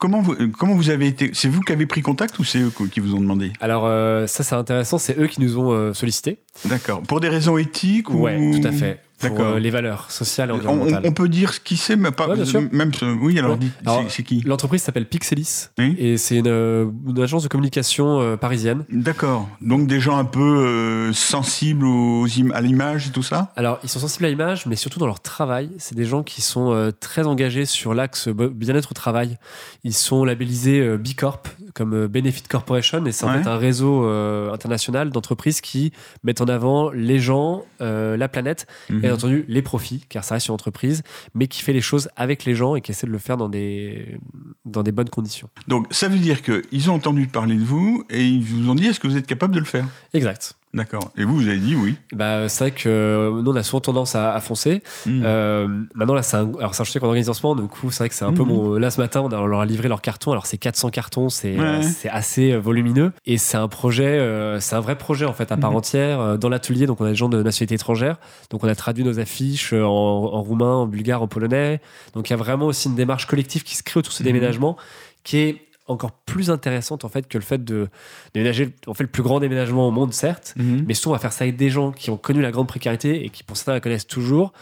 comment 0.00 0.20
vous, 0.20 0.34
comment 0.58 0.74
vous 0.74 0.90
avez 0.90 1.06
été 1.06 1.30
C'est 1.34 1.48
vous 1.48 1.60
qui 1.60 1.72
avez 1.72 1.86
pris 1.86 2.02
contact 2.02 2.36
ou 2.40 2.44
c'est 2.44 2.58
eux 2.58 2.72
qui 2.90 2.98
vous 2.98 3.14
ont 3.14 3.20
demandé? 3.20 3.52
Alors 3.60 3.86
euh, 3.86 4.26
ça, 4.26 4.42
c'est 4.42 4.56
intéressant. 4.56 4.98
C'est 4.98 5.16
eux 5.18 5.28
qui 5.28 5.40
nous 5.40 5.58
ont 5.58 5.70
euh, 5.70 5.94
sollicité. 5.94 6.38
D'accord. 6.64 7.02
Pour 7.02 7.20
des 7.20 7.28
raisons 7.28 7.56
éthiques 7.56 8.10
ou 8.10 8.22
Ouais, 8.22 8.50
tout 8.60 8.66
à 8.66 8.72
fait. 8.72 9.00
Pour 9.28 9.40
euh, 9.40 9.58
les 9.58 9.70
valeurs 9.70 10.10
sociales 10.10 10.48
et 10.50 10.52
On, 10.52 10.56
environnementales. 10.56 11.02
on 11.04 11.12
peut 11.12 11.28
dire 11.28 11.52
ce 11.54 11.60
qui 11.60 11.76
c'est, 11.76 11.96
mais 11.96 12.10
pas 12.10 12.28
Ouais, 12.28 12.36
même. 12.72 12.92
ce- 12.94 13.04
Oui, 13.20 13.38
alors, 13.38 13.58
Ouais. 13.58 14.06
c'est- 14.08 14.22
qui 14.22 14.40
L'entreprise 14.42 14.82
s'appelle 14.82 15.06
Pixelis 15.06 15.68
Oui. 15.78 15.94
et 15.98 16.16
c'est 16.16 16.36
une, 16.36 16.46
euh, 16.48 16.86
une 17.06 17.20
agence 17.20 17.42
de 17.42 17.48
communication 17.48 18.20
euh, 18.20 18.36
parisienne. 18.36 18.84
D'accord. 18.90 19.48
Donc 19.60 19.86
des 19.86 20.00
gens 20.00 20.16
un 20.18 20.24
peu 20.24 20.40
euh, 20.66 21.12
sensibles 21.12 21.84
aux 21.84 22.26
à 22.54 22.60
l'image 22.60 23.08
et 23.08 23.10
tout 23.10 23.22
ça? 23.22 23.52
Alors, 23.56 23.78
ils 23.82 23.88
sont 23.88 23.98
sensibles 24.00 24.24
à 24.26 24.28
l'image, 24.28 24.66
mais 24.66 24.76
surtout 24.76 24.98
dans 24.98 25.06
leur 25.06 25.20
travail. 25.20 25.70
C'est 25.78 25.94
des 25.96 26.04
gens 26.04 26.22
qui 26.22 26.40
sont 26.42 26.92
très 27.00 27.26
engagés 27.26 27.64
sur 27.64 27.94
l'axe 27.94 28.28
bien-être 28.28 28.90
au 28.92 28.94
travail. 28.94 29.38
Ils 29.84 29.94
sont 29.94 30.24
labellisés 30.24 30.96
B 30.96 31.08
Corp, 31.16 31.48
comme 31.74 32.06
Benefit 32.06 32.42
Corporation, 32.48 33.04
et 33.06 33.12
c'est 33.12 33.24
en 33.24 33.32
Ouais. 33.32 33.42
fait 33.42 33.48
un 33.48 33.56
réseau 33.56 34.04
international 34.52 35.10
d'entreprises 35.10 35.60
qui 35.60 35.92
mettent 36.24 36.40
en 36.40 36.46
avant 36.46 36.90
les 36.90 37.18
gens, 37.18 37.64
la 37.80 38.28
planète, 38.28 38.66
et 38.90 38.94
Mhm. 38.94 39.09
Bien 39.10 39.16
entendu 39.16 39.44
les 39.48 39.62
profits, 39.62 40.04
car 40.08 40.24
ça 40.24 40.34
reste 40.34 40.48
une 40.48 40.54
entreprise, 40.54 41.02
mais 41.34 41.46
qui 41.46 41.62
fait 41.62 41.72
les 41.72 41.80
choses 41.80 42.08
avec 42.16 42.44
les 42.44 42.54
gens 42.54 42.74
et 42.76 42.80
qui 42.80 42.92
essaie 42.92 43.06
de 43.06 43.12
le 43.12 43.18
faire 43.18 43.36
dans 43.36 43.48
des, 43.48 44.18
dans 44.64 44.82
des 44.82 44.92
bonnes 44.92 45.10
conditions. 45.10 45.48
Donc 45.68 45.86
ça 45.90 46.08
veut 46.08 46.18
dire 46.18 46.42
qu'ils 46.42 46.90
ont 46.90 46.94
entendu 46.94 47.26
parler 47.26 47.56
de 47.56 47.64
vous 47.64 48.04
et 48.10 48.24
ils 48.24 48.42
vous 48.42 48.70
ont 48.70 48.74
dit 48.74 48.86
est-ce 48.86 49.00
que 49.00 49.06
vous 49.06 49.16
êtes 49.16 49.26
capable 49.26 49.54
de 49.54 49.60
le 49.60 49.66
faire? 49.66 49.86
Exact. 50.14 50.54
D'accord. 50.72 51.10
Et 51.16 51.24
vous, 51.24 51.34
vous 51.34 51.48
avez 51.48 51.58
dit 51.58 51.74
oui. 51.74 51.96
Bah, 52.12 52.48
c'est 52.48 52.62
vrai 52.64 52.70
que 52.70 52.88
euh, 52.88 53.42
nous, 53.42 53.50
on 53.50 53.56
a 53.56 53.62
souvent 53.64 53.80
tendance 53.80 54.14
à, 54.14 54.32
à 54.34 54.40
foncer. 54.40 54.82
Mhm. 55.04 55.22
Euh, 55.24 55.66
maintenant, 55.96 56.14
là, 56.14 56.22
c'est 56.22 56.36
un, 56.36 56.48
alors, 56.58 56.76
c'est 56.76 56.82
un 56.96 57.00
qu'on 57.00 57.06
organise 57.08 57.28
en 57.28 57.32
ce 57.34 57.44
moment. 57.44 57.60
Du 57.60 57.66
coup, 57.66 57.90
c'est 57.90 57.98
vrai 58.04 58.08
que 58.08 58.14
c'est 58.14 58.24
un 58.24 58.32
peu 58.32 58.42
Mhm. 58.44 58.48
mon. 58.48 58.74
Là, 58.74 58.90
ce 58.92 59.00
matin, 59.00 59.20
on, 59.22 59.28
a- 59.32 59.38
on 59.40 59.46
leur 59.46 59.60
a 59.60 59.66
livré 59.66 59.88
leurs 59.88 60.00
cartons. 60.00 60.30
Alors, 60.30 60.46
c'est 60.46 60.58
400 60.58 60.90
cartons, 60.90 61.28
c'est 61.28 61.58
Ouais. 61.58 61.64
euh, 61.64 61.82
c'est 61.82 62.08
assez 62.08 62.56
volumineux. 62.56 63.12
Et 63.26 63.36
c'est 63.36 63.56
un 63.56 63.66
projet, 63.66 64.18
c'est 64.60 64.76
un 64.76 64.80
vrai 64.80 64.96
projet, 64.96 65.24
en 65.24 65.32
fait, 65.32 65.50
à 65.50 65.56
part 65.56 65.72
Mhm. 65.72 65.76
entière. 65.76 66.38
dans 66.38 66.48
l'atelier, 66.48 66.86
donc, 66.86 67.00
on 67.00 67.04
a 67.04 67.10
des 67.10 67.14
gens 67.16 67.28
de 67.28 67.42
nationalité 67.42 67.74
étrangère. 67.74 68.18
Donc, 68.50 68.62
on 68.62 68.68
a 68.68 68.74
traduit 68.76 69.02
nos 69.02 69.18
affiches 69.18 69.72
en, 69.72 69.86
en 69.88 70.40
roumain, 70.42 70.74
en 70.74 70.86
bulgare, 70.86 71.20
en 71.22 71.26
polonais. 71.26 71.80
Donc, 72.14 72.30
il 72.30 72.32
y 72.32 72.34
a 72.34 72.36
vraiment 72.36 72.66
aussi 72.66 72.88
une 72.88 72.94
démarche 72.94 73.26
collective 73.26 73.64
qui 73.64 73.74
se 73.74 73.82
crée 73.82 73.98
autour 73.98 74.12
de 74.12 74.16
ce 74.16 74.22
déménagement 74.22 74.76
qui 75.24 75.38
est 75.38 75.62
encore 75.90 76.12
plus 76.12 76.50
intéressante 76.50 77.04
en 77.04 77.08
fait 77.08 77.28
que 77.28 77.38
le 77.38 77.44
fait 77.44 77.64
de 77.64 77.88
déménager. 78.34 78.70
On 78.86 78.94
fait 78.94 79.04
le 79.04 79.10
plus 79.10 79.22
grand 79.22 79.40
déménagement 79.40 79.88
au 79.88 79.90
monde, 79.90 80.12
certes, 80.12 80.54
mhm. 80.56 80.84
mais 80.86 80.94
souvent 80.94 81.12
on 81.12 81.16
va 81.16 81.20
faire 81.20 81.32
ça 81.32 81.44
avec 81.44 81.56
des 81.56 81.70
gens 81.70 81.92
qui 81.92 82.10
ont 82.10 82.16
connu 82.16 82.40
la 82.40 82.50
grande 82.50 82.68
précarité 82.68 83.24
et 83.24 83.30
qui 83.30 83.42
pour 83.42 83.56
certains 83.56 83.72
la 83.72 83.80
connaissent 83.80 84.06
toujours, 84.06 84.52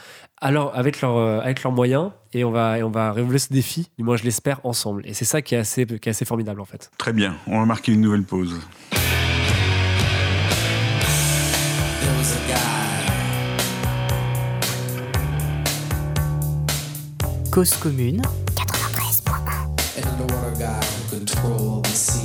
alors 0.41 0.73
avec, 0.75 1.01
leur, 1.01 1.17
euh, 1.17 1.41
avec 1.41 1.63
leurs 1.63 1.73
moyens, 1.73 2.11
et 2.33 2.45
on 2.45 2.51
va, 2.51 2.79
et 2.79 2.83
on 2.83 2.91
va 2.91 3.13
révéler 3.13 3.39
ce 3.39 3.53
défi, 3.53 3.91
du 3.99 4.05
moins 4.05 4.17
je 4.17 4.25
l'espère, 4.25 4.61
ensemble. 4.65 5.03
Et 5.05 5.15
c'est 5.15 5.25
ça 5.25 5.43
qui 5.43 5.55
est, 5.55 5.59
assez, 5.59 5.87
qui 5.87 6.09
est 6.09 6.11
assez 6.11 6.25
formidable 6.25 6.61
en 6.61 6.65
fait. 6.65 6.91
Très 6.99 7.13
bien, 7.13 7.37
on 7.47 7.59
va 7.59 7.67
marquer 7.67 7.93
une 7.93 8.01
nouvelle 8.01 8.25
pause. 8.25 8.61
Cause 17.51 17.75
commune 17.77 18.23
93.1 18.55 20.98
control 21.19 21.81
the 21.81 21.89
sea. 21.89 22.18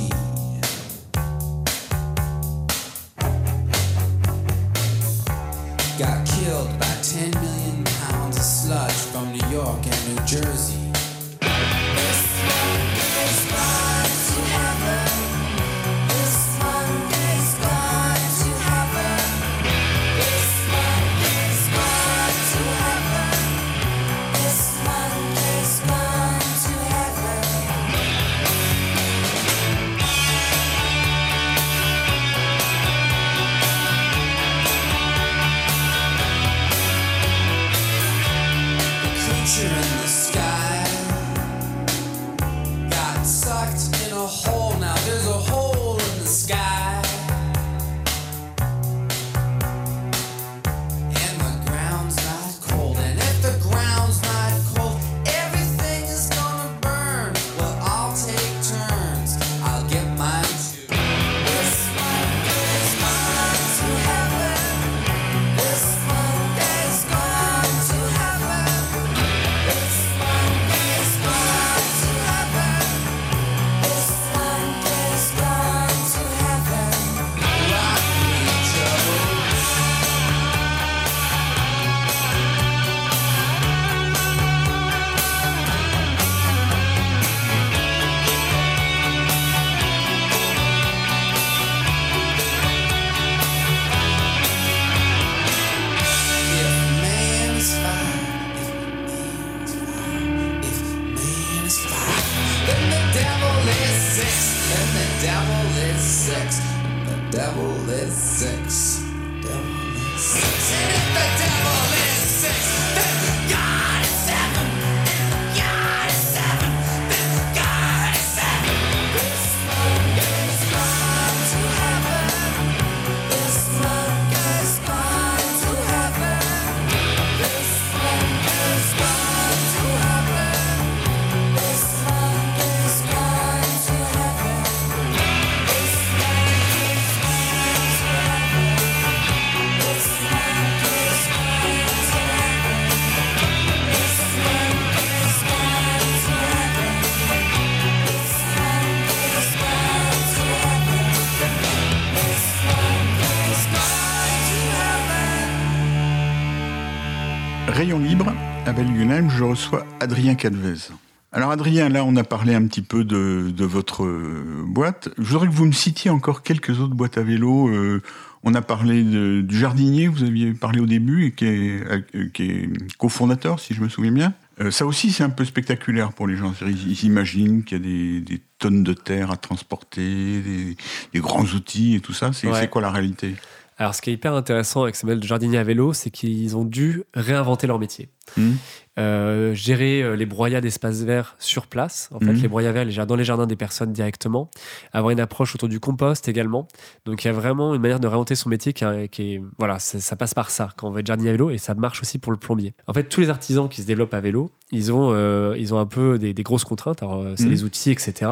Reçois 159.54 159.86
Adrien 160.00 160.34
Cadvez. 160.34 160.90
Alors 161.30 161.52
Adrien, 161.52 161.88
là 161.88 162.04
on 162.04 162.16
a 162.16 162.24
parlé 162.24 162.54
un 162.56 162.66
petit 162.66 162.82
peu 162.82 163.04
de, 163.04 163.52
de 163.56 163.64
votre 163.64 164.04
euh, 164.04 164.64
boîte. 164.66 165.10
Je 165.16 165.22
voudrais 165.22 165.46
que 165.46 165.52
vous 165.52 165.64
me 165.66 165.70
citiez 165.72 166.10
encore 166.10 166.42
quelques 166.42 166.80
autres 166.80 166.94
boîtes 166.96 167.18
à 167.18 167.22
vélo. 167.22 167.68
Euh, 167.68 168.02
on 168.42 168.52
a 168.54 168.62
parlé 168.62 169.04
de- 169.04 169.42
du 169.42 169.56
jardinier, 169.56 170.08
vous 170.08 170.24
aviez 170.24 170.52
parlé 170.54 170.80
au 170.80 170.86
début, 170.86 171.26
et 171.26 171.30
qui 171.30 171.44
est, 171.46 171.84
euh, 172.16 172.28
qui 172.34 172.42
est 172.50 172.68
cofondateur, 172.98 173.60
si 173.60 173.74
je 173.74 173.80
me 173.80 173.88
souviens 173.88 174.10
bien. 174.10 174.34
Euh, 174.60 174.72
ça 174.72 174.86
aussi, 174.86 175.12
c'est 175.12 175.22
un 175.22 175.30
peu 175.30 175.44
spectaculaire 175.44 176.12
pour 176.12 176.26
les 176.26 176.36
gens. 176.36 176.52
Ils, 176.62 176.90
ils 176.90 177.04
imaginent 177.04 177.62
qu'il 177.62 177.78
y 177.78 177.80
a 177.80 177.84
des, 177.84 178.20
des 178.22 178.42
tonnes 178.58 178.82
de 178.82 178.92
terre 178.92 179.30
à 179.30 179.36
transporter, 179.36 180.40
des, 180.42 180.76
des 181.12 181.20
grands 181.20 181.44
outils 181.44 181.94
et 181.94 182.00
tout 182.00 182.12
ça. 182.12 182.32
C'est 182.32 182.48
Ouais. 182.48 182.66
quoi 182.68 182.82
la 182.82 182.90
réalité? 182.90 183.36
Alors, 183.76 183.92
ce 183.94 184.02
qui 184.02 184.10
est 184.10 184.12
hyper 184.12 184.34
intéressant 184.34 184.82
avec 184.84 184.94
ce 184.94 185.04
modèle 185.06 185.18
de 185.20 185.26
jardinier 185.26 185.58
à 185.58 185.64
vélo, 185.64 185.92
c'est 185.94 186.10
qu'ils 186.10 186.56
ont 186.56 186.64
dû 186.64 187.02
réinventer 187.14 187.66
leur 187.66 187.78
métier. 187.80 188.08
Mhm. 188.36 188.56
Euh, 188.96 189.54
gérer 189.54 190.02
euh, 190.04 190.14
les 190.14 190.24
broyats 190.24 190.60
d'espaces 190.60 191.02
verts 191.02 191.34
sur 191.40 191.66
place, 191.66 192.08
en 192.12 192.20
fait, 192.20 192.26
Mhm. 192.26 192.42
les 192.42 192.46
broyats 192.48 192.70
verts 192.70 192.84
les 192.84 192.94
dans 193.06 193.16
les 193.16 193.24
jardins 193.24 193.48
des 193.48 193.56
personnes 193.56 193.92
directement, 193.92 194.48
avoir 194.92 195.10
une 195.10 195.18
approche 195.18 195.52
autour 195.56 195.68
du 195.68 195.80
compost 195.80 196.28
également. 196.28 196.68
Donc, 197.04 197.24
il 197.24 197.26
y 197.26 197.30
a 197.30 197.32
vraiment 197.32 197.74
une 197.74 197.82
manière 197.82 197.98
de 197.98 198.06
réinventer 198.06 198.36
son 198.36 198.48
métier 198.50 198.72
qui, 198.72 198.84
est- 198.84 199.08
qui 199.08 199.34
est, 199.34 199.42
voilà, 199.58 199.80
ça 199.80 200.14
passe 200.14 200.32
par 200.32 200.48
ça 200.50 200.68
quand 200.76 200.86
on 200.86 200.90
veut 200.92 201.00
être 201.00 201.08
jardinier 201.08 201.30
à 201.30 201.32
vélo 201.32 201.50
et 201.50 201.58
ça 201.58 201.74
marche 201.74 202.02
aussi 202.02 202.18
pour 202.20 202.30
le 202.30 202.38
plombier. 202.38 202.72
En 202.86 202.92
fait, 202.92 203.02
tous 203.08 203.20
les 203.20 203.30
artisans 203.30 203.68
qui 203.68 203.82
se 203.82 203.86
développent 203.88 204.14
à 204.14 204.20
vélo, 204.20 204.50
ils 204.70 204.92
ont, 204.92 205.10
euh, 205.12 205.56
ils 205.58 205.74
ont 205.74 205.78
un 205.80 205.86
peu 205.86 206.16
des, 206.16 206.32
des 206.32 206.42
grosses 206.44 206.64
contraintes. 206.64 207.02
Alors, 207.02 207.24
c'est 207.36 207.46
Mhm. 207.46 207.50
les 207.50 207.64
outils, 207.64 207.90
etc. 207.90 208.30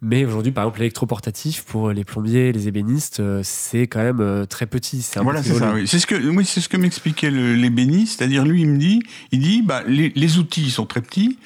Mais 0.00 0.24
aujourd'hui, 0.24 0.52
par 0.52 0.64
exemple, 0.64 0.78
l'électroportatif 0.78 1.64
pour 1.64 1.90
les 1.90 2.04
plombiers, 2.04 2.52
les 2.52 2.68
ébénistes, 2.68 3.18
euh, 3.18 3.40
c'est 3.42 3.88
quand 3.88 3.98
même 4.02 4.20
euh, 4.20 4.44
très 4.46 4.66
petit. 4.66 5.02
C'est 5.02 5.18
Voilà, 5.20 5.42
c'est 5.42 5.54
ça. 5.54 5.72
Oui. 5.74 5.88
C'est 5.88 5.98
ce 5.98 6.06
que, 6.06 6.14
oui, 6.14 6.44
c'est 6.44 6.60
ce 6.60 6.68
que 6.68 6.76
m'expliquait 6.76 7.30
l'ébéniste. 7.32 8.18
C'est-à-dire, 8.18 8.44
lui, 8.44 8.60
il 8.62 8.68
me 8.68 8.78
dit, 8.78 9.00
il 9.32 9.40
dit, 9.40 9.62
bah, 9.62 9.82
les, 9.88 10.12
les 10.14 10.38
outils 10.38 10.70
sont 10.70 10.86
très 10.86 11.00
petits. 11.00 11.38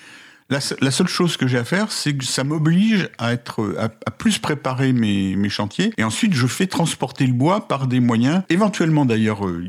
La, 0.50 0.60
se- 0.60 0.74
la 0.82 0.90
seule 0.90 1.08
chose 1.08 1.38
que 1.38 1.46
j'ai 1.46 1.56
à 1.56 1.64
faire, 1.64 1.90
c'est 1.90 2.12
que 2.14 2.26
ça 2.26 2.44
m'oblige 2.44 3.08
à 3.16 3.32
être, 3.32 3.74
à, 3.78 3.84
à 3.84 4.10
plus 4.10 4.36
préparer 4.38 4.92
mes, 4.92 5.34
mes 5.34 5.48
chantiers. 5.48 5.94
Et 5.96 6.04
ensuite, 6.04 6.34
je 6.34 6.46
fais 6.46 6.66
transporter 6.66 7.26
le 7.26 7.32
bois 7.32 7.66
par 7.68 7.86
des 7.86 8.00
moyens. 8.00 8.42
Éventuellement, 8.50 9.06
d'ailleurs, 9.06 9.46
euh, 9.46 9.64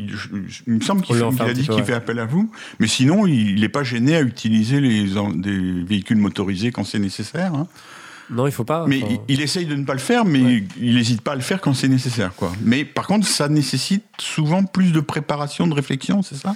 il, 0.68 0.74
me 0.74 0.82
semble 0.82 1.04
qu'il 1.04 1.16
fait- 1.16 1.24
a 1.42 1.54
dit 1.54 1.62
qu'il 1.62 1.72
ouais. 1.76 1.84
fait 1.86 1.94
appel 1.94 2.20
à 2.20 2.26
vous. 2.26 2.52
Mais 2.80 2.88
sinon, 2.88 3.28
il 3.28 3.62
n'est 3.62 3.70
pas 3.70 3.84
gêné 3.84 4.18
à 4.18 4.22
utiliser 4.22 4.82
les, 4.82 5.06
des 5.36 5.84
véhicules 5.84 6.18
motorisés 6.18 6.74
quand 6.74 6.84
c'est 6.84 7.00
nécessaire. 7.00 7.54
hein. 7.56 7.68
Non, 8.34 8.48
il 8.48 8.52
faut 8.52 8.64
pas. 8.64 8.86
Mais 8.88 9.02
enfin, 9.04 9.18
il, 9.30 9.36
il 9.36 9.42
essaye 9.42 9.66
de 9.66 9.76
ne 9.76 9.86
pas 9.86 9.94
le 9.94 10.00
faire, 10.00 10.26
mais 10.26 10.42
Ouais. 10.42 10.64
il 10.80 10.96
n'hésite 10.96 11.22
pas 11.22 11.34
à 11.34 11.36
le 11.36 11.42
faire 11.42 11.62
quand 11.62 11.74
c'est 11.74 11.88
nécessaire, 11.88 12.34
quoi. 12.36 12.52
Mais 12.62 12.84
par 12.86 13.08
contre, 13.08 13.28
ça 13.28 13.48
nécessite 13.48 14.04
souvent 14.20 14.64
plus 14.64 14.92
de 14.92 15.00
préparation, 15.00 15.68
de 15.68 15.74
réflexion, 15.74 16.22
c'est 16.24 16.36
ça? 16.36 16.56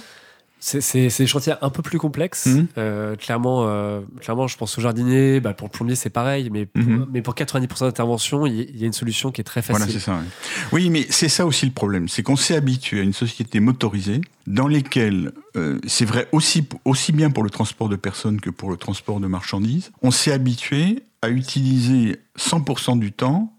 C'est 0.60 1.08
des 1.18 1.26
chantiers 1.26 1.54
un 1.62 1.70
peu 1.70 1.82
plus 1.82 1.98
complexes. 1.98 2.46
Mhm. 2.46 2.66
Euh, 2.78 3.16
clairement, 3.16 3.64
euh, 3.68 4.00
clairement, 4.20 4.48
je 4.48 4.56
pense 4.56 4.76
au 4.76 4.80
jardinier. 4.80 5.40
Bah, 5.40 5.54
pour 5.54 5.68
le 5.68 5.72
plombier, 5.72 5.94
c'est 5.94 6.10
pareil. 6.10 6.50
Mais 6.50 6.66
pour, 6.66 6.82
Mhm. 6.82 7.06
mais 7.12 7.22
pour 7.22 7.34
90% 7.34 7.86
d'intervention, 7.86 8.46
il 8.46 8.76
y, 8.76 8.82
a 8.82 8.86
une 8.86 8.92
solution 8.92 9.30
qui 9.30 9.40
est 9.40 9.44
très 9.44 9.62
facile. 9.62 9.76
Voilà, 9.86 9.92
c'est 9.92 10.00
ça. 10.00 10.12
ouais. 10.14 10.24
Oui, 10.72 10.90
mais 10.90 11.06
c'est 11.10 11.28
ça 11.28 11.46
aussi 11.46 11.64
le 11.66 11.72
problème, 11.72 12.08
c'est 12.08 12.22
qu'on 12.22 12.36
s'est 12.36 12.56
habitué 12.56 13.00
à 13.00 13.02
une 13.02 13.12
société 13.12 13.60
motorisée 13.60 14.20
dans 14.46 14.66
lesquelles, 14.68 15.32
euh, 15.56 15.78
c'est 15.86 16.04
vrai 16.04 16.26
aussi, 16.32 16.66
aussi 16.84 17.12
bien 17.12 17.30
pour 17.30 17.44
le 17.44 17.50
transport 17.50 17.88
de 17.88 17.96
personnes 17.96 18.40
que 18.40 18.50
pour 18.50 18.70
le 18.70 18.76
transport 18.76 19.20
de 19.20 19.26
marchandises, 19.26 19.92
on 20.02 20.10
s'est 20.10 20.32
habitué 20.32 21.02
à 21.22 21.28
utiliser 21.30 22.16
100% 22.36 22.96
du 22.98 23.12
temps 23.12 23.52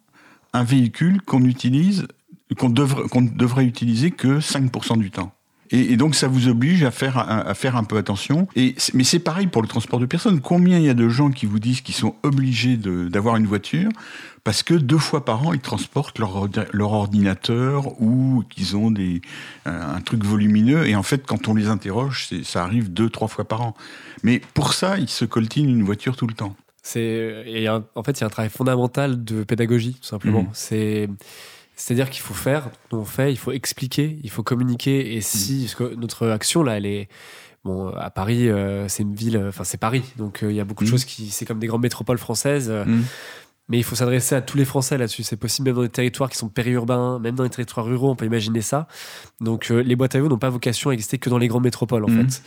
un 0.53 0.63
véhicule 0.63 1.21
qu'on 1.21 1.43
utilise, 1.45 2.07
qu'on 2.57 2.69
devrait, 2.69 3.07
qu'on 3.09 3.21
ne 3.21 3.29
devrait 3.29 3.65
utiliser 3.65 4.11
que 4.11 4.39
5% 4.39 4.97
du 4.97 5.11
temps. 5.11 5.31
Et, 5.71 5.93
et 5.93 5.97
donc 5.97 6.15
ça 6.15 6.27
vous 6.27 6.47
oblige 6.47 6.83
à 6.83 6.91
faire, 6.91 7.17
à, 7.17 7.53
faire 7.53 7.75
un 7.75 7.83
peu 7.83 7.97
attention. 7.97 8.47
Et, 8.55 8.75
mais 8.93 9.03
c'est 9.03 9.19
pareil 9.19 9.47
pour 9.47 9.61
le 9.61 9.67
transport 9.67 9.99
de 9.99 10.05
personnes. 10.05 10.41
Combien 10.41 10.77
il 10.77 10.85
y 10.85 10.89
a 10.89 10.93
de 10.93 11.09
gens 11.09 11.31
qui 11.31 11.45
vous 11.45 11.59
disent 11.59 11.81
qu'ils 11.81 11.95
sont 11.95 12.15
obligés 12.23 12.77
d'avoir 12.77 13.35
une 13.35 13.45
voiture 13.45 13.89
parce 14.43 14.63
que 14.63 14.73
deux 14.73 14.97
fois 14.97 15.25
par 15.25 15.45
an, 15.45 15.53
ils 15.53 15.59
transportent 15.59 16.17
leur, 16.17 16.47
leur 16.71 16.91
ordinateur 16.93 18.01
ou 18.01 18.43
qu'ils 18.49 18.77
ont 18.77 18.89
des, 18.89 19.21
un, 19.65 19.95
un 19.95 20.01
truc 20.01 20.23
volumineux. 20.23 20.87
Et 20.87 20.95
en 20.95 21.03
fait, 21.03 21.25
quand 21.25 21.47
on 21.47 21.53
les 21.53 21.67
interroge, 21.67 22.29
ça 22.43 22.63
arrive 22.63 22.91
deux, 22.91 23.09
trois 23.09 23.27
fois 23.27 23.45
par 23.45 23.61
an. 23.61 23.75
Mais 24.23 24.41
pour 24.53 24.73
ça, 24.73 24.97
ils 24.97 25.09
se 25.09 25.25
coltinent 25.25 25.69
une 25.69 25.83
voiture 25.83 26.15
tout 26.15 26.27
le 26.27 26.33
temps. 26.33 26.55
C'est 26.81 27.67
en 27.95 28.03
fait 28.03 28.17
il 28.17 28.21
y 28.21 28.23
a 28.23 28.27
un 28.27 28.29
travail 28.29 28.49
fondamental 28.49 29.23
de 29.23 29.43
pédagogie 29.43 29.95
tout 29.95 30.07
simplement. 30.07 30.43
Mhm. 30.43 30.49
C'est 30.53 31.09
c'est-à-dire 31.81 32.09
qu'il 32.09 32.21
faut 32.21 32.33
faire, 32.33 32.69
on 32.91 33.05
fait, 33.05 33.31
il 33.31 33.37
faut 33.37 33.53
expliquer, 33.53 34.19
il 34.21 34.29
faut 34.29 34.43
communiquer 34.43 35.15
et 35.15 35.21
si 35.21 35.61
parce 35.61 35.75
que 35.75 35.95
notre 35.95 36.27
action 36.27 36.61
là 36.61 36.75
elle 36.77 36.85
est 36.85 37.07
bon 37.63 37.87
à 37.95 38.09
Paris 38.09 38.49
euh, 38.49 38.87
c'est 38.89 39.03
une 39.03 39.15
ville 39.15 39.37
enfin 39.47 39.63
c'est 39.63 39.77
Paris 39.79 40.03
donc 40.17 40.43
euh, 40.43 40.51
il 40.51 40.55
y 40.55 40.59
a 40.59 40.65
beaucoup 40.65 40.83
de 40.83 40.89
Mhm. 40.89 40.93
choses 40.93 41.05
qui 41.05 41.29
c'est 41.29 41.45
comme 41.45 41.59
des 41.59 41.67
grandes 41.67 41.81
métropoles 41.83 42.17
françaises 42.17 42.69
euh, 42.69 42.83
Mhm. 42.85 43.03
Mais 43.69 43.77
il 43.77 43.83
faut 43.83 43.95
s'adresser 43.95 44.35
à 44.35 44.41
tous 44.41 44.57
les 44.57 44.65
Français 44.65 44.97
là-dessus. 44.97 45.23
C'est 45.23 45.37
possible 45.37 45.67
même 45.69 45.75
dans 45.75 45.81
des 45.83 45.89
territoires 45.89 46.29
qui 46.29 46.37
sont 46.37 46.49
périurbains, 46.49 47.19
même 47.19 47.35
dans 47.35 47.43
les 47.43 47.49
territoires 47.49 47.85
ruraux, 47.85 48.09
on 48.09 48.15
peut 48.15 48.25
imaginer 48.25 48.61
ça. 48.61 48.87
Donc 49.39 49.69
euh, 49.71 49.81
les 49.81 49.95
boîtes 49.95 50.15
à 50.15 50.17
vélo 50.17 50.27
n'ont 50.29 50.37
pas 50.37 50.49
vocation 50.49 50.89
à 50.89 50.93
exister 50.93 51.17
que 51.19 51.29
dans 51.29 51.37
les 51.37 51.47
grandes 51.47 51.63
métropoles 51.63 52.03
en 52.05 52.09
Mhm. 52.09 52.29
fait. 52.29 52.41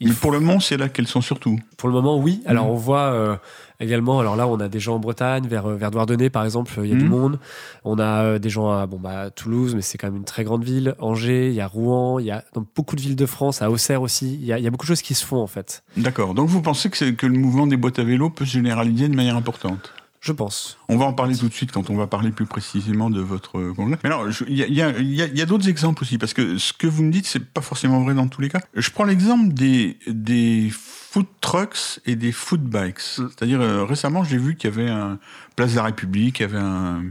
Il 0.00 0.08
Mais 0.08 0.14
pour 0.14 0.30
le 0.30 0.38
moment, 0.40 0.60
c'est 0.60 0.76
là 0.76 0.88
qu'elles 0.88 1.08
sont 1.08 1.20
surtout. 1.20 1.58
pour 1.76 1.88
le 1.88 1.94
moment, 1.94 2.16
oui. 2.18 2.40
Alors, 2.46 2.66
Mhm. 2.66 2.70
on 2.70 2.74
voit 2.76 3.12
euh, 3.12 3.36
également, 3.80 4.20
alors 4.20 4.36
là, 4.36 4.46
on 4.46 4.58
a 4.60 4.68
des 4.68 4.78
gens 4.80 4.94
en 4.96 4.98
Bretagne, 5.00 5.46
vers, 5.48 5.66
euh, 5.66 5.74
vers 5.76 5.90
Douarnenez, 5.90 6.30
par 6.30 6.44
exemple, 6.44 6.72
il 6.82 6.88
y 6.90 6.92
a 6.92 6.96
du 6.96 7.04
Mhm. 7.04 7.10
monde. 7.10 7.38
On 7.84 7.98
a 7.98 8.22
euh, 8.22 8.38
des 8.38 8.48
gens 8.50 8.70
à, 8.70 8.86
bon, 8.86 8.98
bah, 9.00 9.30
Toulouse, 9.30 9.74
mais 9.74 9.82
c'est 9.82 9.98
quand 9.98 10.06
même 10.08 10.16
une 10.16 10.24
très 10.24 10.44
grande 10.44 10.62
ville. 10.64 10.94
Angers, 11.00 11.48
il 11.48 11.54
y 11.54 11.60
a 11.60 11.66
Rouen, 11.66 12.18
il 12.20 12.26
y 12.26 12.30
a 12.30 12.44
dans 12.54 12.64
beaucoup 12.76 12.94
de 12.96 13.00
villes 13.00 13.16
de 13.16 13.26
France, 13.26 13.60
à 13.62 13.70
Auxerre 13.70 14.02
aussi. 14.02 14.34
Il 14.34 14.44
y 14.44 14.52
a, 14.52 14.58
il 14.58 14.64
y 14.64 14.66
a 14.68 14.70
beaucoup 14.70 14.84
de 14.86 14.88
choses 14.88 15.02
qui 15.02 15.14
se 15.14 15.24
font, 15.26 15.38
en 15.38 15.46
fait. 15.48 15.82
D'accord. 15.96 16.34
Donc 16.34 16.48
vous 16.48 16.62
pensez 16.62 16.90
que, 16.90 17.10
que 17.10 17.26
le 17.26 17.36
mouvement 17.38 17.66
des 17.66 17.76
boîtes 17.76 17.98
à 17.98 18.04
vélo 18.04 18.30
peut 18.30 18.44
se 18.44 18.52
généraliser 18.52 19.08
de 19.08 19.16
manière 19.16 19.36
importante? 19.36 19.92
Je 20.20 20.32
pense. 20.32 20.78
On 20.88 20.96
va 20.96 21.04
en 21.04 21.12
parler 21.12 21.36
tout 21.36 21.48
de 21.48 21.54
suite 21.54 21.70
quand 21.70 21.90
on 21.90 21.96
va 21.96 22.08
parler 22.08 22.32
plus 22.32 22.44
précisément 22.44 23.08
de 23.08 23.20
votre 23.20 23.72
congrès. 23.72 23.98
Mais 24.02 24.10
alors, 24.10 24.26
il 24.48 24.56
y 24.56 24.82
a, 24.82 24.98
y 24.98 25.40
y 25.40 25.46
d'autres 25.46 25.68
exemples 25.68 26.02
aussi, 26.02 26.18
parce 26.18 26.34
que 26.34 26.58
ce 26.58 26.72
que 26.72 26.88
vous 26.88 27.04
me 27.04 27.12
dites, 27.12 27.26
c'est 27.26 27.44
pas 27.44 27.60
forcément 27.60 28.02
vrai 28.02 28.14
dans 28.14 28.26
tous 28.26 28.40
les 28.40 28.48
cas. 28.48 28.60
Je 28.74 28.90
prends 28.90 29.04
l'exemple 29.04 29.54
des, 29.54 29.96
des 30.08 30.70
food 30.72 31.26
trucks 31.40 32.00
et 32.04 32.16
des 32.16 32.32
food 32.32 32.62
bikes. 32.62 33.00
C'est-à-dire, 33.00 33.60
euh, 33.60 33.84
récemment, 33.84 34.24
j'ai 34.24 34.38
vu 34.38 34.56
qu'il 34.56 34.70
y 34.70 34.72
avait 34.72 34.90
un 34.90 35.20
Place 35.54 35.70
de 35.72 35.76
la 35.76 35.84
République, 35.84 36.40
il 36.40 36.42
y 36.42 36.44
avait 36.46 36.58
un... 36.58 37.04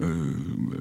euh, 0.00 0.32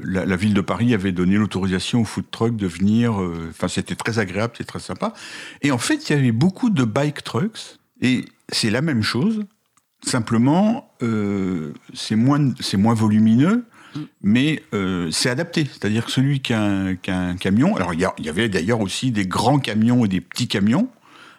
la, 0.03 0.27
la 0.27 0.35
ville 0.35 0.53
de 0.53 0.61
Paris 0.61 0.93
avait 0.93 1.11
donné 1.11 1.37
l'autorisation 1.37 2.01
aux 2.01 2.05
food 2.05 2.29
trucks 2.29 2.55
de 2.55 2.67
venir. 2.67 3.19
euh, 3.19 3.47
Enfin, 3.49 3.67
c'était 3.67 3.95
très 3.95 4.19
agréable, 4.19 4.53
c'était 4.55 4.67
très 4.67 4.79
sympa. 4.79 5.13
Et 5.63 5.71
en 5.71 5.79
fait, 5.79 6.07
il 6.07 6.15
y 6.15 6.19
avait 6.19 6.31
beaucoup 6.31 6.69
de 6.69 6.83
bike 6.83 7.23
trucks, 7.23 7.79
et 7.99 8.25
c'est 8.49 8.69
la 8.69 8.81
même 8.81 9.01
chose. 9.01 9.43
Simplement, 10.05 10.89
euh, 11.01 11.73
c'est 11.93 12.15
moins, 12.15 12.39
moins 12.77 12.93
volumineux, 12.93 13.65
mais 14.21 14.61
euh, 14.73 15.09
c'est 15.11 15.29
adapté. 15.29 15.65
C'est-à-dire 15.65 16.05
que 16.05 16.11
celui 16.11 16.39
qui 16.39 16.53
a 16.53 16.61
un, 16.61 16.95
qui 16.95 17.09
a 17.11 17.19
un 17.19 17.35
camion, 17.35 17.75
alors 17.75 17.93
il 17.93 17.99
y, 17.99 18.29
avait 18.29 18.47
d'ailleurs 18.47 18.79
aussi 18.81 19.11
des 19.11 19.25
grands 19.25 19.59
camions 19.59 20.05
et 20.05 20.07
des 20.07 20.21
petits 20.21 20.47
camions, 20.47 20.87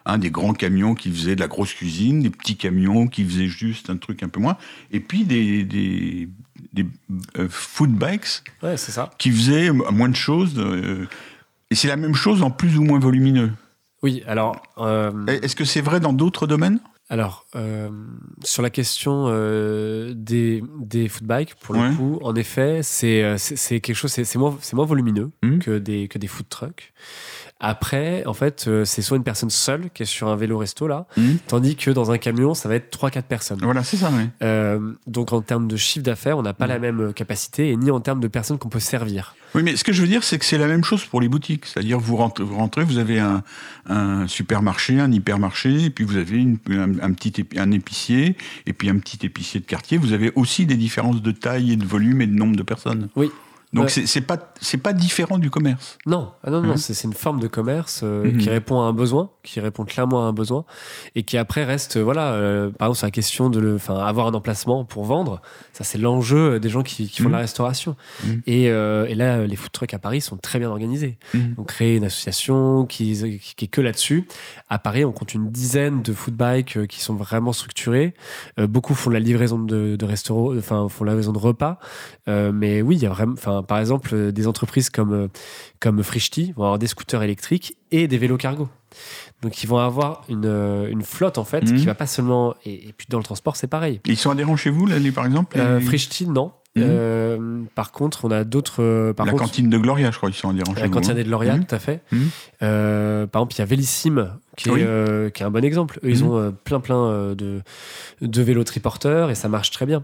hein, 0.05 0.17
des 0.17 0.29
grands 0.29 0.53
camions 0.53 0.93
qui 0.93 1.09
faisaient 1.09 1.35
de 1.35 1.39
la 1.39 1.47
grosse 1.47 1.73
cuisine, 1.73 2.21
des 2.21 2.29
petits 2.29 2.57
camions 2.57 3.07
qui 3.07 3.23
faisaient 3.23 3.47
juste 3.47 3.89
un 3.89 3.97
truc 3.97 4.23
un 4.23 4.27
peu 4.29 4.41
moins, 4.41 4.57
et 4.91 4.99
puis 4.99 5.23
des, 5.23 5.63
des, 5.63 6.27
des 6.73 6.85
euh, 7.37 7.47
food 7.49 7.91
bikes 7.91 8.43
Ouais, 8.61 8.75
ça. 8.75 9.09
qui 9.17 9.31
faisaient 9.31 9.71
moins 9.71 10.09
de 10.09 10.15
choses. 10.15 10.55
euh, 10.57 11.07
et 11.71 11.75
c'est 11.75 11.87
la 11.87 11.97
même 11.97 12.15
chose 12.15 12.43
en 12.43 12.51
plus 12.51 12.77
ou 12.77 12.83
moins 12.83 12.99
volumineux. 12.99 13.51
Oui, 14.01 14.23
alors. 14.27 14.61
Est-ce 15.27 15.55
que 15.55 15.65
c'est 15.65 15.81
vrai 15.81 15.99
dans 15.99 16.13
d'autres 16.13 16.47
domaines? 16.47 16.79
Alors, 17.11 17.45
euh, 17.55 17.89
sur 18.43 18.61
la 18.61 18.69
question 18.69 19.25
euh, 19.29 20.13
des, 20.15 20.63
des 20.79 21.07
footbikes, 21.07 21.55
pour 21.55 21.73
le 21.73 21.81
Ouais. 21.81 21.95
coup, 21.95 22.19
en 22.21 22.35
effet, 22.35 22.81
c'est 22.83 23.23
euh, 23.23 23.35
quelque 23.79 23.95
chose, 23.95 24.11
c'est 24.11 24.23
c'est 24.25 24.37
moins, 24.37 24.55
c'est 24.61 24.75
moins 24.75 24.85
volumineux 24.85 25.31
Mhm. 25.43 25.57
que, 25.59 25.79
des, 25.79 26.07
que 26.07 26.19
des 26.19 26.27
food 26.27 26.47
trucks. 26.49 26.93
Après, 27.61 28.23
en 28.25 28.33
fait, 28.33 28.65
euh, 28.67 28.85
c'est 28.85 29.01
soit 29.01 29.17
une 29.17 29.23
personne 29.23 29.49
seule 29.49 29.89
qui 29.93 30.03
est 30.03 30.05
sur 30.05 30.29
un 30.29 30.35
vélo 30.37 30.57
resto 30.57 30.87
là, 30.87 31.07
Mhm. 31.17 31.39
tandis 31.47 31.75
que 31.75 31.91
dans 31.91 32.09
un 32.09 32.17
camion, 32.17 32.53
ça 32.53 32.69
va 32.69 32.75
être 32.75 32.89
3-4 32.89 33.23
personnes. 33.27 33.59
Voilà, 33.61 33.83
c'est 33.83 33.97
ça, 33.97 34.09
oui. 34.13 34.23
Euh, 34.43 34.93
donc 35.07 35.33
en 35.33 35.41
termes 35.41 35.67
de 35.67 35.75
chiffre 35.75 36.03
d'affaires, 36.05 36.37
on 36.37 36.41
n'a 36.41 36.53
pas 36.53 36.65
Mhm. 36.67 36.71
la 36.71 36.79
même 36.79 37.13
capacité 37.13 37.69
et 37.71 37.75
ni 37.75 37.91
en 37.91 37.99
termes 37.99 38.21
de 38.21 38.29
personnes 38.29 38.57
qu'on 38.57 38.69
peut 38.69 38.79
servir. 38.79 39.35
Oui, 39.55 39.63
mais 39.63 39.75
ce 39.75 39.83
que 39.83 39.91
je 39.91 40.01
veux 40.01 40.07
dire, 40.07 40.23
c'est 40.23 40.37
que 40.37 40.45
c'est 40.45 40.57
la 40.59 40.67
même 40.67 40.83
chose 40.85 41.03
pour 41.05 41.19
les 41.19 41.27
boutiques. 41.27 41.65
C'est-à-dire, 41.65 41.99
vous 41.99 42.15
rentrez, 42.15 42.43
vous, 42.43 42.55
rentrez, 42.55 42.83
vous 42.85 42.97
avez 42.97 43.19
un, 43.19 43.43
un 43.87 44.27
supermarché, 44.27 44.99
un 44.99 45.11
hypermarché, 45.11 45.85
et 45.85 45.89
puis 45.89 46.05
vous 46.05 46.15
avez 46.17 46.37
une- 46.37 46.59
un, 46.69 46.99
un 47.01 47.11
petit 47.13 47.41
épi- 47.41 47.59
un 47.59 47.71
épicier, 47.71 48.37
et 48.67 48.73
puis 48.73 48.89
un 48.89 48.99
petit 48.99 49.25
épicier 49.25 49.59
de 49.59 49.65
quartier. 49.65 49.97
Vous 49.97 50.13
avez 50.13 50.31
aussi 50.35 50.65
des 50.65 50.77
différences 50.77 51.21
de 51.21 51.31
taille 51.31 51.71
et 51.73 51.75
de 51.75 51.85
volume 51.85 52.21
et 52.21 52.27
de 52.27 52.35
nombre 52.35 52.55
de 52.55 52.63
personnes. 52.63 53.09
Oui. 53.15 53.31
Donc 53.71 53.85
Ouais. 53.95 54.05
c'est 54.07 54.21
pas 54.21 54.37
c'est 54.61 54.79
pas 54.79 54.93
différent 54.93 55.37
du 55.37 55.51
commerce. 55.51 55.99
Non, 56.07 56.31
ah 56.43 56.49
non, 56.49 56.61
non, 56.61 56.69
Mhm. 56.69 56.77
c'est 56.77 57.03
une 57.03 57.13
forme 57.13 57.39
de 57.39 57.47
commerce 57.47 58.01
euh, 58.03 58.23
Mhm. 58.31 58.37
qui 58.39 58.49
répond 58.49 58.81
à 58.81 58.85
un 58.85 58.93
besoin, 58.93 59.29
qui 59.43 59.59
répond 59.59 59.85
clairement 59.85 60.25
à 60.25 60.27
un 60.27 60.33
besoin, 60.33 60.65
et 61.15 61.21
qui 61.21 61.37
après 61.37 61.63
reste, 61.65 61.97
euh, 61.97 62.01
voilà, 62.03 62.31
euh, 62.33 62.71
par 62.71 62.87
exemple 62.87 62.97
sur 62.97 63.05
la 63.07 63.11
question 63.11 63.49
de 63.51 63.59
le, 63.59 63.75
enfin, 63.75 63.95
avoir 63.99 64.25
un 64.25 64.33
emplacement 64.33 64.85
pour 64.85 65.05
vendre, 65.05 65.39
ça 65.71 65.83
c'est 65.83 65.99
l'enjeu 65.99 66.59
des 66.59 66.67
gens 66.69 66.81
qui, 66.81 67.07
qui 67.09 67.21
font 67.21 67.29
de 67.29 67.33
la 67.33 67.37
Mhm. 67.37 67.43
restauration. 67.43 67.95
Mhm. 68.25 68.41
Et, 68.47 68.71
euh, 68.71 69.05
et 69.07 69.13
là, 69.13 69.45
les 69.45 69.55
food 69.55 69.71
trucks 69.71 69.93
à 69.93 69.99
Paris 69.99 70.21
sont 70.21 70.37
très 70.37 70.57
bien 70.57 70.69
organisés. 70.71 71.19
On 71.57 71.63
crée 71.63 71.95
une 71.95 72.05
association 72.05 72.85
qui, 72.87 73.11
est 73.61 73.67
que 73.67 73.81
là-dessus. 73.81 74.27
À 74.69 74.79
Paris, 74.79 75.05
on 75.05 75.11
compte 75.11 75.35
une 75.35 75.51
dizaine 75.51 76.01
de 76.01 76.11
food 76.13 76.33
bikes 76.35 76.87
qui 76.87 77.01
sont 77.01 77.13
vraiment 77.15 77.53
structurés. 77.53 78.15
Beaucoup 78.57 78.95
font 78.95 79.11
de 79.11 79.13
la 79.15 79.19
livraison 79.19 79.59
de, 79.59 79.95
de 79.95 80.05
restaurants, 80.05 80.57
enfin 80.57 80.89
font 80.89 81.03
la 81.03 81.11
livraison 81.11 81.33
de 81.33 81.37
repas. 81.37 81.77
Mais 82.27 82.81
oui, 82.81 82.95
il 82.95 83.03
y 83.03 83.05
a 83.05 83.09
vraiment, 83.09 83.33
enfin 83.33 83.58
par 83.63 83.79
exemple, 83.79 84.09
euh, 84.13 84.31
des 84.31 84.47
entreprises 84.47 84.89
comme 84.89 85.13
euh, 85.13 85.27
comme 85.79 86.01
Frishti 86.03 86.53
vont 86.55 86.63
avoir 86.63 86.79
des 86.79 86.87
scooters 86.87 87.23
électriques 87.23 87.75
et 87.91 88.07
des 88.07 88.17
vélos 88.17 88.37
cargo. 88.37 88.67
Donc 89.41 89.63
ils 89.63 89.67
vont 89.67 89.77
avoir 89.77 90.23
une, 90.29 90.45
euh, 90.45 90.89
une 90.89 91.03
flotte 91.03 91.37
en 91.37 91.43
fait 91.45 91.61
Mhm. 91.69 91.77
qui 91.77 91.85
va 91.85 91.95
pas 91.95 92.07
seulement 92.07 92.55
et, 92.65 92.89
et 92.89 92.93
puis 92.95 93.07
dans 93.09 93.17
le 93.19 93.23
transport 93.23 93.55
c'est 93.55 93.67
pareil. 93.67 94.01
Ils 94.05 94.17
sont 94.17 94.31
adhérents 94.31 94.55
chez 94.57 94.69
vous, 94.69 94.85
là, 94.85 94.99
les, 94.99 95.11
par 95.11 95.25
exemple 95.25 95.57
Euh, 95.59 95.79
Frishti 95.79 96.27
non. 96.27 96.51
Euh, 96.77 97.63
par 97.75 97.91
contre, 97.91 98.23
on 98.23 98.31
a 98.31 98.43
d'autres. 98.45 99.11
par 99.11 99.25
la 99.25 99.33
contre, 99.33 99.43
cantine 99.43 99.69
de 99.69 99.77
Gloria, 99.77 100.11
je 100.11 100.17
crois, 100.17 100.29
ils 100.29 100.33
sont 100.33 100.47
en 100.47 100.53
direct 100.53 100.75
chez 100.75 100.81
la 100.81 100.87
vous, 100.87 100.93
cantine 100.93 101.11
hein. 101.17 101.23
de 101.23 101.29
Lauria, 101.29 101.55
Mhm. 101.57 101.65
tout 101.65 101.75
à 101.75 101.79
fait. 101.79 102.01
Mhm. 102.11 102.29
Euh, 102.61 103.27
par 103.27 103.41
exemple, 103.41 103.55
il 103.55 103.59
y 103.59 103.61
a 103.61 103.65
Vélissime, 103.65 104.33
qui 104.55 104.69
est, 104.69 104.71
Oui. 104.71 105.31
qui 105.33 105.43
est 105.43 105.45
un 105.45 105.51
bon 105.51 105.65
exemple. 105.65 105.99
Eux, 106.03 106.09
ils 106.09 106.23
Mhm. 106.23 106.29
ont 106.31 106.55
plein, 106.63 106.79
plein 106.79 107.33
de, 107.35 107.61
de 108.21 108.41
vélos 108.41 108.63
triporteurs 108.63 109.29
et 109.29 109.35
ça 109.35 109.49
marche 109.49 109.71
très 109.71 109.85
bien. 109.85 110.03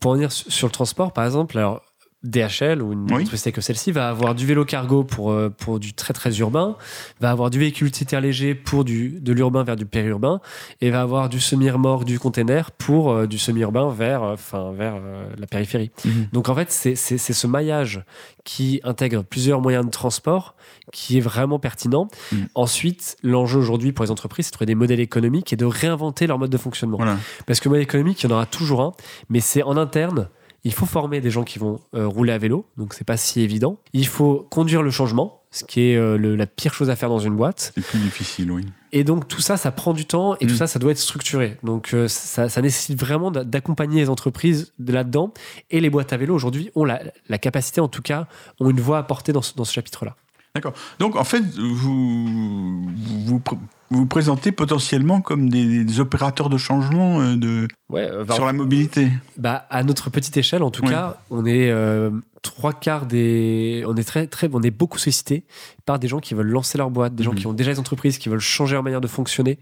Pour 0.00 0.12
en 0.12 0.14
venir 0.14 0.32
su- 0.32 0.50
sur 0.50 0.66
le 0.66 0.72
transport, 0.72 1.12
par 1.12 1.24
exemple, 1.26 1.58
alors. 1.58 1.82
DHL 2.24 2.82
ou 2.82 2.92
une 2.92 3.12
Oui. 3.12 3.26
société 3.26 3.52
que 3.52 3.60
celle-ci 3.60 3.92
va 3.92 4.08
avoir 4.08 4.34
du 4.34 4.46
vélo 4.46 4.64
cargo 4.64 5.04
pour, 5.04 5.30
euh, 5.30 5.50
pour 5.50 5.78
du 5.78 5.92
très 5.92 6.12
très 6.14 6.36
urbain, 6.38 6.76
va 7.20 7.30
avoir 7.30 7.50
du 7.50 7.58
véhicule 7.58 7.86
utilitaire 7.86 8.20
léger 8.20 8.54
pour 8.54 8.84
du, 8.84 9.20
de 9.20 9.32
l'urbain 9.32 9.62
vers 9.62 9.76
du 9.76 9.86
périurbain 9.86 10.40
et 10.80 10.90
va 10.90 11.02
avoir 11.02 11.28
du 11.28 11.40
semi-remorque 11.40 12.04
du 12.04 12.18
container 12.18 12.70
pour 12.70 13.12
euh, 13.12 13.26
du 13.26 13.38
semi-urbain 13.38 13.90
vers, 13.90 14.22
euh, 14.22 14.34
enfin, 14.34 14.72
vers 14.72 14.94
euh, 14.96 15.26
la 15.38 15.46
périphérie. 15.46 15.90
Mhm. 16.04 16.28
Donc 16.32 16.48
en 16.48 16.54
fait, 16.54 16.70
c'est 16.70 16.96
ce 16.96 17.46
maillage 17.46 18.02
qui 18.44 18.80
intègre 18.84 19.22
plusieurs 19.22 19.60
moyens 19.60 19.84
de 19.84 19.90
transport 19.90 20.54
qui 20.92 21.18
est 21.18 21.20
vraiment 21.20 21.58
pertinent. 21.58 22.08
Mm. 22.30 22.36
Ensuite, 22.54 23.16
l'enjeu 23.22 23.58
aujourd'hui 23.58 23.92
pour 23.92 24.04
les 24.04 24.10
entreprises, 24.10 24.46
c'est 24.46 24.50
de 24.50 24.54
trouver 24.54 24.66
des 24.66 24.74
modèles 24.74 25.00
économiques 25.00 25.52
et 25.52 25.56
de 25.56 25.64
réinventer 25.64 26.26
leur 26.26 26.38
mode 26.38 26.50
de 26.50 26.58
fonctionnement. 26.58 26.98
Voilà. 26.98 27.16
Parce 27.46 27.60
que 27.60 27.68
le 27.68 27.70
modèle 27.70 27.84
économique, 27.84 28.22
il 28.22 28.28
y 28.28 28.32
en 28.32 28.34
aura 28.36 28.46
toujours 28.46 28.82
un, 28.82 28.92
mais 29.30 29.40
c'est 29.40 29.62
en 29.62 29.76
interne. 29.76 30.28
Il 30.64 30.72
faut 30.72 30.86
former 30.86 31.20
des 31.20 31.30
gens 31.30 31.44
qui 31.44 31.58
vont 31.58 31.80
euh, 31.94 32.06
rouler 32.06 32.32
à 32.32 32.38
vélo, 32.38 32.66
donc 32.78 32.94
c'est 32.94 33.04
pas 33.04 33.16
si 33.18 33.40
évident. 33.42 33.78
Il 33.92 34.06
faut 34.06 34.46
conduire 34.50 34.82
le 34.82 34.90
changement, 34.90 35.42
ce 35.50 35.62
qui 35.64 35.82
est 35.90 35.96
euh, 35.96 36.16
le- 36.16 36.36
la 36.36 36.46
pire 36.46 36.72
chose 36.72 36.88
à 36.88 36.96
faire 36.96 37.10
dans 37.10 37.18
une 37.18 37.36
boîte. 37.36 37.72
C'est 37.74 37.84
plus 37.84 37.98
difficile, 37.98 38.50
oui. 38.50 38.64
Et 38.92 39.04
donc 39.04 39.28
tout 39.28 39.40
ça, 39.42 39.56
ça 39.58 39.70
prend 39.72 39.92
du 39.92 40.06
temps 40.06 40.36
et 40.36 40.46
tout 40.46 40.54
Mm. 40.54 40.56
ça, 40.56 40.66
ça 40.66 40.78
doit 40.78 40.92
être 40.92 40.98
structuré. 40.98 41.58
Donc 41.62 41.92
euh, 41.92 42.08
ça, 42.08 42.48
ça 42.48 42.62
nécessite 42.62 42.98
vraiment 42.98 43.30
d'a- 43.30 43.44
d'accompagner 43.44 44.00
les 44.00 44.08
entreprises 44.08 44.72
de 44.78 44.92
là-dedans. 44.92 45.34
Et 45.70 45.80
les 45.80 45.90
boîtes 45.90 46.12
à 46.14 46.16
vélo 46.16 46.34
aujourd'hui 46.34 46.70
ont 46.74 46.84
la, 46.86 47.02
la 47.28 47.38
capacité, 47.38 47.80
en 47.82 47.88
tout 47.88 48.02
cas, 48.02 48.26
ont 48.58 48.70
une 48.70 48.80
voix 48.80 48.98
à 48.98 49.02
porter 49.02 49.32
dans 49.32 49.42
ce, 49.42 49.54
dans 49.54 49.64
ce 49.64 49.72
chapitre-là. 49.74 50.16
D'accord. 50.54 50.72
Donc, 51.00 51.16
en 51.16 51.24
fait, 51.24 51.42
vous 51.58 52.88
vous, 53.26 53.42
vous 53.90 54.06
présentez 54.06 54.50
potentiellement 54.52 55.20
comme 55.20 55.48
des, 55.48 55.84
des 55.84 56.00
opérateurs 56.00 56.48
de 56.48 56.56
changement 56.58 57.20
euh, 57.20 57.36
de, 57.36 57.68
Ouais, 57.90 58.08
euh, 58.10 58.24
sur 58.28 58.46
la 58.46 58.52
mobilité. 58.52 59.08
bah, 59.36 59.66
à 59.70 59.82
notre 59.84 60.10
petite 60.10 60.36
échelle, 60.36 60.62
en 60.62 60.70
tout 60.70 60.82
cas, 60.82 61.18
on 61.30 61.44
est 61.46 61.70
euh, 61.70 62.10
trois 62.42 62.72
quarts 62.72 63.06
des, 63.06 63.84
on 63.86 63.94
est 63.94 64.04
très 64.04 64.26
très, 64.26 64.48
on 64.52 64.62
est 64.62 64.70
beaucoup 64.70 64.98
sollicité 64.98 65.44
par 65.84 65.98
des 65.98 66.08
gens 66.08 66.18
qui 66.18 66.34
veulent 66.34 66.48
lancer 66.48 66.78
leur 66.78 66.90
boîte, 66.90 67.14
des 67.14 67.22
gens 67.22 67.32
Mhm. 67.32 67.36
qui 67.38 67.46
ont 67.46 67.52
déjà 67.52 67.72
des 67.72 67.78
entreprises, 67.78 68.18
qui 68.18 68.28
veulent 68.30 68.40
changer 68.40 68.72
leur 68.74 68.82
manière 68.82 69.00
de 69.02 69.06
fonctionner 69.06 69.58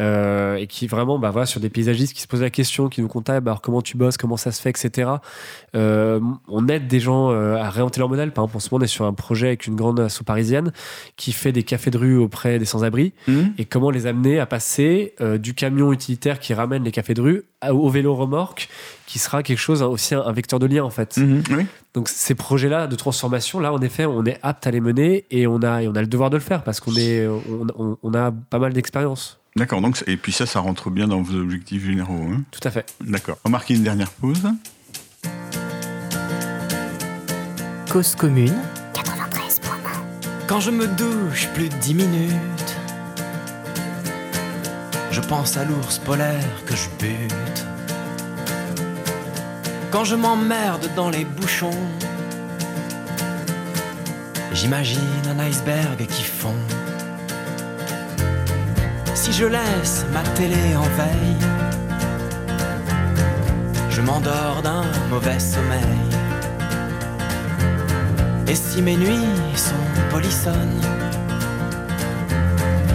et 0.00 0.66
qui 0.68 0.86
vraiment, 0.86 1.18
bah 1.18 1.30
voilà, 1.32 1.44
sur 1.44 1.60
des 1.60 1.70
paysagistes 1.70 2.12
qui 2.14 2.22
se 2.22 2.28
posent 2.28 2.42
la 2.42 2.50
question, 2.50 2.88
qui 2.88 3.02
nous 3.02 3.08
contactent, 3.08 3.42
bah, 3.44 3.50
alors 3.50 3.60
comment 3.60 3.82
tu 3.82 3.96
bosses, 3.96 4.16
comment 4.16 4.36
ça 4.36 4.52
se 4.52 4.62
fait, 4.62 4.70
etc. 4.70 5.10
On 5.74 6.68
aide 6.68 6.86
des 6.86 7.00
gens 7.00 7.30
à 7.30 7.68
réinventer 7.70 7.98
leur 7.98 8.08
modèle. 8.08 8.32
Par 8.32 8.44
exemple, 8.44 8.56
en 8.56 8.60
ce 8.60 8.68
moment, 8.72 8.82
on 8.82 8.84
est 8.84 8.88
sur 8.88 9.04
un 9.06 9.12
projet 9.12 9.48
avec 9.48 9.66
une 9.66 9.74
grande 9.74 9.98
asso 10.00 10.22
parisienne 10.24 10.72
qui 11.16 11.32
fait 11.32 11.50
des 11.50 11.64
cafés 11.64 11.90
de 11.90 11.98
rue 11.98 12.16
auprès 12.16 12.58
des 12.60 12.64
sans-abri 12.64 13.12
et 13.56 13.64
comment 13.64 13.90
les 13.90 14.06
amener 14.06 14.38
à 14.40 14.46
passer 14.46 15.14
euh, 15.20 15.38
du 15.38 15.54
camion 15.54 15.92
utilitaire 15.92 16.38
qui 16.40 16.52
ramène 16.54 16.84
les 16.84 16.90
cafés 16.92 17.14
de 17.14 17.20
rue 17.22 17.42
à- 17.60 17.72
au 17.74 17.88
vélo 17.88 18.14
remorque 18.14 18.68
qui 19.06 19.18
sera 19.18 19.42
quelque 19.42 19.58
chose 19.58 19.82
hein, 19.82 19.86
aussi 19.86 20.14
un, 20.14 20.20
un 20.22 20.32
vecteur 20.32 20.58
de 20.58 20.66
lien 20.66 20.84
en 20.84 20.90
fait. 20.90 21.16
Mhm. 21.16 21.42
Oui. 21.50 21.66
Donc 21.94 22.08
ces 22.08 22.34
projets-là 22.34 22.86
de 22.86 22.96
transformation 22.96 23.60
là 23.60 23.72
en 23.72 23.80
effet 23.80 24.04
on 24.06 24.24
est 24.24 24.38
apte 24.42 24.66
à 24.66 24.70
les 24.70 24.80
mener 24.80 25.24
et 25.30 25.46
on 25.46 25.62
a 25.62 25.82
et 25.82 25.88
on 25.88 25.94
a 25.94 26.00
le 26.00 26.06
devoir 26.06 26.30
de 26.30 26.36
le 26.36 26.42
faire 26.42 26.62
parce 26.62 26.80
qu'on 26.80 26.94
est 26.96 27.26
on, 27.26 27.66
on- 27.78 27.96
on 28.02 28.14
a 28.14 28.30
pas 28.32 28.58
mal 28.58 28.72
d'expérience. 28.72 29.38
D'accord. 29.56 29.80
Donc, 29.80 30.04
et 30.06 30.16
puis 30.16 30.30
ça, 30.30 30.46
ça 30.46 30.60
rentre 30.60 30.88
bien 30.90 31.08
dans 31.08 31.20
vos 31.20 31.36
objectifs 31.36 31.84
généraux. 31.84 32.20
hein. 32.32 32.42
Tout 32.52 32.60
à 32.62 32.70
fait. 32.70 32.86
D'accord. 33.00 33.38
On 33.44 33.48
marque 33.50 33.70
une 33.70 33.82
dernière 33.82 34.10
pause. 34.10 34.42
Cause 37.90 38.14
commune. 38.14 38.54
Quand 40.46 40.60
je 40.60 40.70
me 40.70 40.86
douche 40.86 41.48
plus 41.54 41.68
de 41.68 41.74
dix 41.76 41.94
minutes, 41.94 42.67
je 45.10 45.20
pense 45.20 45.56
à 45.56 45.64
l'ours 45.64 45.98
polaire 45.98 46.64
que 46.66 46.74
je 46.74 46.88
bute. 46.98 47.66
Quand 49.90 50.04
je 50.04 50.16
m'emmerde 50.16 50.88
dans 50.96 51.08
les 51.08 51.24
bouchons, 51.24 51.80
j'imagine 54.52 55.00
un 55.30 55.38
iceberg 55.38 56.06
qui 56.06 56.22
fond. 56.22 56.54
Si 59.14 59.32
je 59.32 59.46
laisse 59.46 60.04
ma 60.12 60.22
télé 60.34 60.76
en 60.76 60.82
veille, 60.82 61.36
je 63.90 64.00
m'endors 64.00 64.62
d'un 64.62 64.84
mauvais 65.10 65.40
sommeil. 65.40 65.98
Et 68.46 68.54
si 68.54 68.80
mes 68.82 68.96
nuits 68.96 69.56
sont 69.56 70.10
polissonnes, 70.10 70.80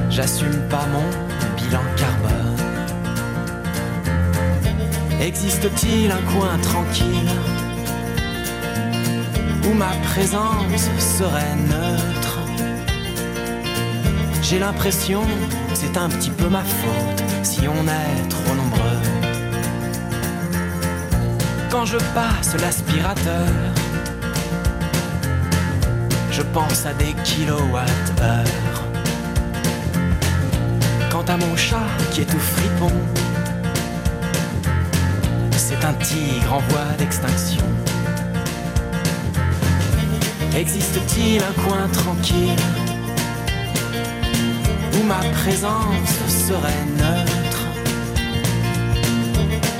j'assume 0.09 0.67
pas 0.69 0.85
mon 0.91 1.32
bilan 1.73 1.95
carbone. 1.95 2.57
Existe-t-il 5.19 6.11
un 6.11 6.21
coin 6.33 6.57
tranquille 6.59 7.31
où 9.65 9.73
ma 9.73 9.93
présence 10.11 10.89
serait 10.99 11.55
neutre? 11.69 12.39
J'ai 14.41 14.59
l'impression 14.59 15.21
c'est 15.73 15.97
un 15.97 16.09
petit 16.09 16.29
peu 16.29 16.47
ma 16.49 16.63
faute 16.63 17.23
si 17.41 17.61
on 17.67 17.87
est 17.87 18.27
trop 18.29 18.55
nombreux. 18.55 19.01
Quand 21.71 21.85
je 21.85 21.97
passe 22.13 22.55
l'aspirateur, 22.61 23.47
je 26.29 26.41
pense 26.41 26.85
à 26.85 26.93
des 26.93 27.13
kilowatts-heure. 27.23 28.72
Quant 31.25 31.33
à 31.33 31.37
mon 31.37 31.55
chat 31.55 31.87
qui 32.11 32.21
est 32.21 32.25
tout 32.25 32.39
fripon, 32.39 32.91
c'est 35.55 35.83
un 35.85 35.93
tigre 35.93 36.53
en 36.53 36.59
voie 36.69 36.93
d'extinction. 36.97 37.63
Existe-t-il 40.55 41.41
un 41.41 41.53
coin 41.63 41.87
tranquille 41.93 42.59
où 44.93 45.03
ma 45.03 45.19
présence 45.41 46.13
serait 46.27 46.85
neutre? 46.97 47.63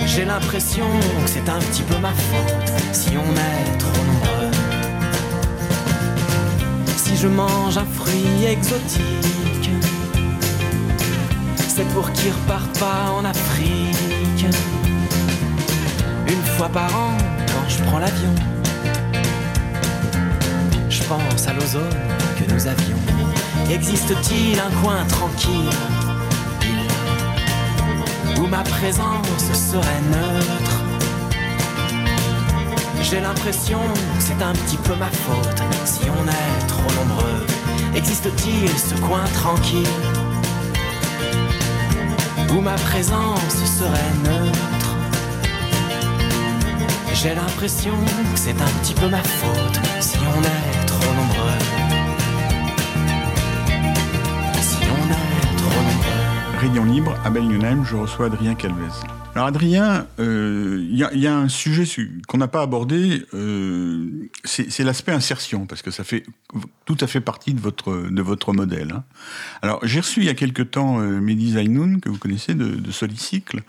J'ai 0.06 0.26
l'impression 0.26 0.86
que 1.24 1.30
c'est 1.30 1.50
un 1.50 1.60
petit 1.60 1.84
peu 1.84 1.98
ma 1.98 2.12
faute 2.12 2.74
si 2.92 3.12
on 3.18 3.34
est 3.36 3.78
trop 3.78 4.04
nombreux. 4.06 4.52
Si 6.96 7.18
je 7.18 7.28
mange 7.28 7.78
un 7.78 7.86
fruit 7.86 8.46
exotique, 8.46 9.70
c'est 11.76 11.88
pour 11.90 12.12
qu'il 12.12 12.32
reparte 12.32 12.78
pas 12.80 13.12
en 13.18 13.26
Afrique. 13.26 14.46
Une 16.28 16.44
fois 16.56 16.70
par 16.70 16.96
an, 16.96 17.18
quand 17.48 17.68
je 17.68 17.84
prends 17.84 17.98
l'avion, 17.98 18.36
je 20.88 21.04
pense 21.04 21.48
à 21.48 21.54
l'ozone 21.54 21.98
que 22.38 22.54
nous 22.54 22.68
avions. 22.68 22.98
Existe-t-il 23.72 24.60
un 24.60 24.70
coin 24.82 25.04
tranquille 25.06 25.72
où 28.38 28.46
ma 28.46 28.64
présence 28.64 29.44
serait 29.52 30.02
neutre? 30.12 30.76
J'ai 33.02 33.20
l'impression 33.20 33.80
que 33.80 34.22
c'est 34.22 34.44
un 34.44 34.54
petit 34.54 34.78
peu 34.78 34.96
ma 34.96 35.10
faute 35.10 35.64
si 35.86 36.02
on 36.04 36.28
est 36.28 36.68
trop 36.68 36.92
nombreux. 37.00 37.46
Existe-t-il 37.96 38.70
ce 38.70 38.96
coin 39.02 39.24
tranquille 39.34 39.88
où 42.56 42.62
ma 42.62 42.76
présence 42.76 43.56
serait 43.66 44.14
neutre 44.24 44.96
J'ai 47.14 47.36
l'impression 47.36 47.94
que 48.34 48.40
c'est 48.40 48.52
un 48.52 48.72
petit 48.82 48.94
peu 48.94 49.08
ma 49.08 49.24
faute 49.24 49.80
si 50.00 50.18
on 50.18 50.42
est 50.42 50.86
trop 50.86 51.14
nombreux. 51.14 51.60
Si 54.62 54.78
on 54.82 55.12
est 55.12 55.58
trop 55.58 55.82
nombreux. 55.82 56.60
Rayon 56.60 56.86
libre, 56.86 57.16
à 57.24 57.30
Bellingham, 57.30 57.84
je 57.86 57.96
reçois 57.96 58.28
Adrien 58.28 58.56
Calvez. 58.56 59.23
Alors 59.36 59.48
Adrien, 59.48 60.06
euh, 60.20 60.86
il 60.92 60.96
y, 60.96 61.28
a- 61.28 61.36
un 61.36 61.50
sujet 61.50 61.86
su- 61.86 62.22
qu'on 62.28 62.38
n'a 62.38 62.48
pas 62.48 62.62
abordé, 62.62 63.26
euh, 63.34 64.30
c'est 64.44 64.84
l'aspect 64.84 65.12
insertion, 65.12 65.66
parce 65.66 65.82
que 65.82 65.90
ça 65.90 66.04
fait 66.04 66.24
tout 66.86 66.98
à 67.00 67.08
fait 67.08 67.20
partie 67.20 67.56
de 67.56 67.60
votre, 67.60 68.10
de 68.12 68.22
votre 68.22 68.54
modèle. 68.54 68.92
hein. 68.96 69.04
Alors 69.64 69.80
j'ai 69.84 70.02
reçu 70.02 70.20
il 70.20 70.28
y 70.28 70.30
a 70.30 70.36
quelque 70.36 70.62
temps 70.62 71.00
euh, 71.02 71.20
Mehdi 71.20 71.54
Zainoun, 71.54 72.00
que 72.00 72.10
vous 72.10 72.20
connaissez, 72.20 72.54
de, 72.54 72.68
de 72.76 72.92
Solicycle. 72.92 73.64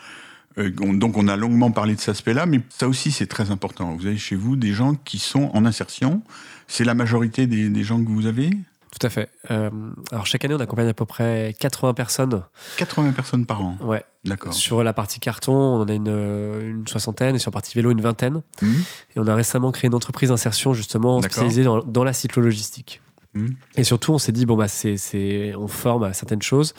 Euh, 0.58 0.70
on- 0.82 0.92
donc 0.92 1.16
on 1.16 1.28
a 1.28 1.36
longuement 1.36 1.70
parlé 1.70 1.94
de 1.94 2.00
cet 2.00 2.10
aspect-là, 2.10 2.44
mais 2.44 2.60
ça 2.68 2.86
aussi 2.86 3.10
c'est 3.10 3.26
très 3.26 3.50
important. 3.50 3.94
Vous 3.96 4.06
avez 4.06 4.18
chez 4.18 4.36
vous 4.36 4.56
des 4.56 4.74
gens 4.74 4.94
qui 4.94 5.18
sont 5.18 5.50
en 5.54 5.64
insertion. 5.64 6.22
C'est 6.68 6.84
la 6.84 6.94
majorité 6.94 7.46
des, 7.46 7.70
des 7.70 7.84
gens 7.84 8.02
que 8.04 8.08
vous 8.10 8.26
avez? 8.26 8.50
Tout 8.98 9.06
à 9.06 9.10
fait. 9.10 9.28
Euh, 9.50 9.70
alors 10.12 10.24
chaque 10.26 10.44
année, 10.44 10.54
on 10.54 10.60
accompagne 10.60 10.88
à 10.88 10.94
peu 10.94 11.04
près 11.04 11.54
80 11.58 11.94
personnes. 11.94 12.42
80 12.76 13.12
personnes 13.12 13.44
par 13.44 13.60
an. 13.60 13.76
Ouais. 13.80 14.04
D'accord. 14.24 14.54
Sur 14.54 14.84
la 14.84 14.92
partie 14.92 15.20
carton, 15.20 15.52
on 15.52 15.80
en 15.80 15.88
a 15.88 15.92
une, 15.92 16.08
euh, 16.08 16.70
une 16.70 16.86
soixantaine 16.86 17.34
et 17.34 17.38
sur 17.38 17.50
la 17.50 17.54
partie 17.54 17.74
vélo, 17.74 17.90
une 17.90 18.00
vingtaine. 18.00 18.42
Mhm. 18.62 18.84
Et 19.16 19.20
on 19.20 19.26
a 19.26 19.34
récemment 19.34 19.72
créé 19.72 19.88
une 19.88 19.94
entreprise 19.94 20.28
d'insertion 20.28 20.74
justement 20.74 21.20
spécialisée 21.20 21.64
dans, 21.64 21.82
dans 21.82 22.04
la 22.04 22.12
cyclologistique. 22.12 23.00
Mhm. 23.34 23.56
Et 23.76 23.84
surtout, 23.84 24.12
on 24.12 24.18
s'est 24.18 24.30
dit, 24.30 24.46
bon, 24.46 24.56
bah, 24.56 24.68
c'est, 24.68 25.54
on 25.56 25.66
forme 25.66 26.04
à 26.04 26.12
certaines 26.12 26.42
choses. 26.42 26.72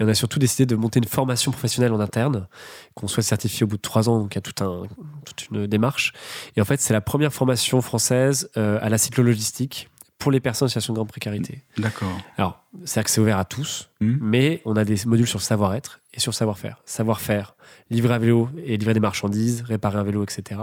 Et 0.00 0.04
on 0.04 0.08
a 0.08 0.14
surtout 0.14 0.38
décidé 0.38 0.64
de 0.64 0.74
monter 0.74 1.00
une 1.00 1.06
formation 1.06 1.52
professionnelle 1.52 1.92
en 1.92 2.00
interne, 2.00 2.48
qu'on 2.94 3.08
souhaite 3.08 3.26
certifier 3.26 3.64
au 3.64 3.66
bout 3.66 3.76
de 3.76 3.82
trois 3.82 4.08
ans. 4.08 4.20
Donc, 4.20 4.34
il 4.34 4.36
y 4.36 4.38
a 4.38 4.42
tout 4.42 4.64
un, 4.64 4.84
toute 5.26 5.48
une 5.50 5.66
démarche. 5.66 6.14
Et 6.56 6.62
en 6.62 6.64
fait, 6.64 6.80
c'est 6.80 6.94
la 6.94 7.02
première 7.02 7.32
formation 7.32 7.82
française 7.82 8.50
euh, 8.56 8.78
à 8.80 8.88
la 8.88 8.96
cyclologistique 8.96 9.90
pour 10.18 10.32
les 10.32 10.40
personnes 10.40 10.66
en 10.66 10.68
situation 10.68 10.92
de 10.94 10.96
grande 10.98 11.08
précarité. 11.08 11.62
D'accord. 11.76 12.20
Alors, 12.36 12.64
c'est 12.84 12.98
accès 12.98 13.20
ouvert 13.20 13.38
à 13.38 13.44
tous, 13.44 13.88
Mhm. 14.00 14.18
mais 14.20 14.62
on 14.64 14.74
a 14.76 14.84
des 14.84 14.96
modules 15.06 15.28
sur 15.28 15.38
le 15.38 15.44
savoir-être 15.44 16.00
et 16.12 16.18
sur 16.20 16.30
le 16.32 16.34
savoir-faire. 16.36 16.82
Savoir-faire, 16.84 17.54
livrer 17.90 18.14
à 18.14 18.18
vélo 18.18 18.48
et 18.64 18.76
livrer 18.76 18.94
des 18.94 19.00
marchandises, 19.00 19.62
réparer 19.62 19.96
un 19.98 20.02
vélo, 20.02 20.24
etc. 20.24 20.60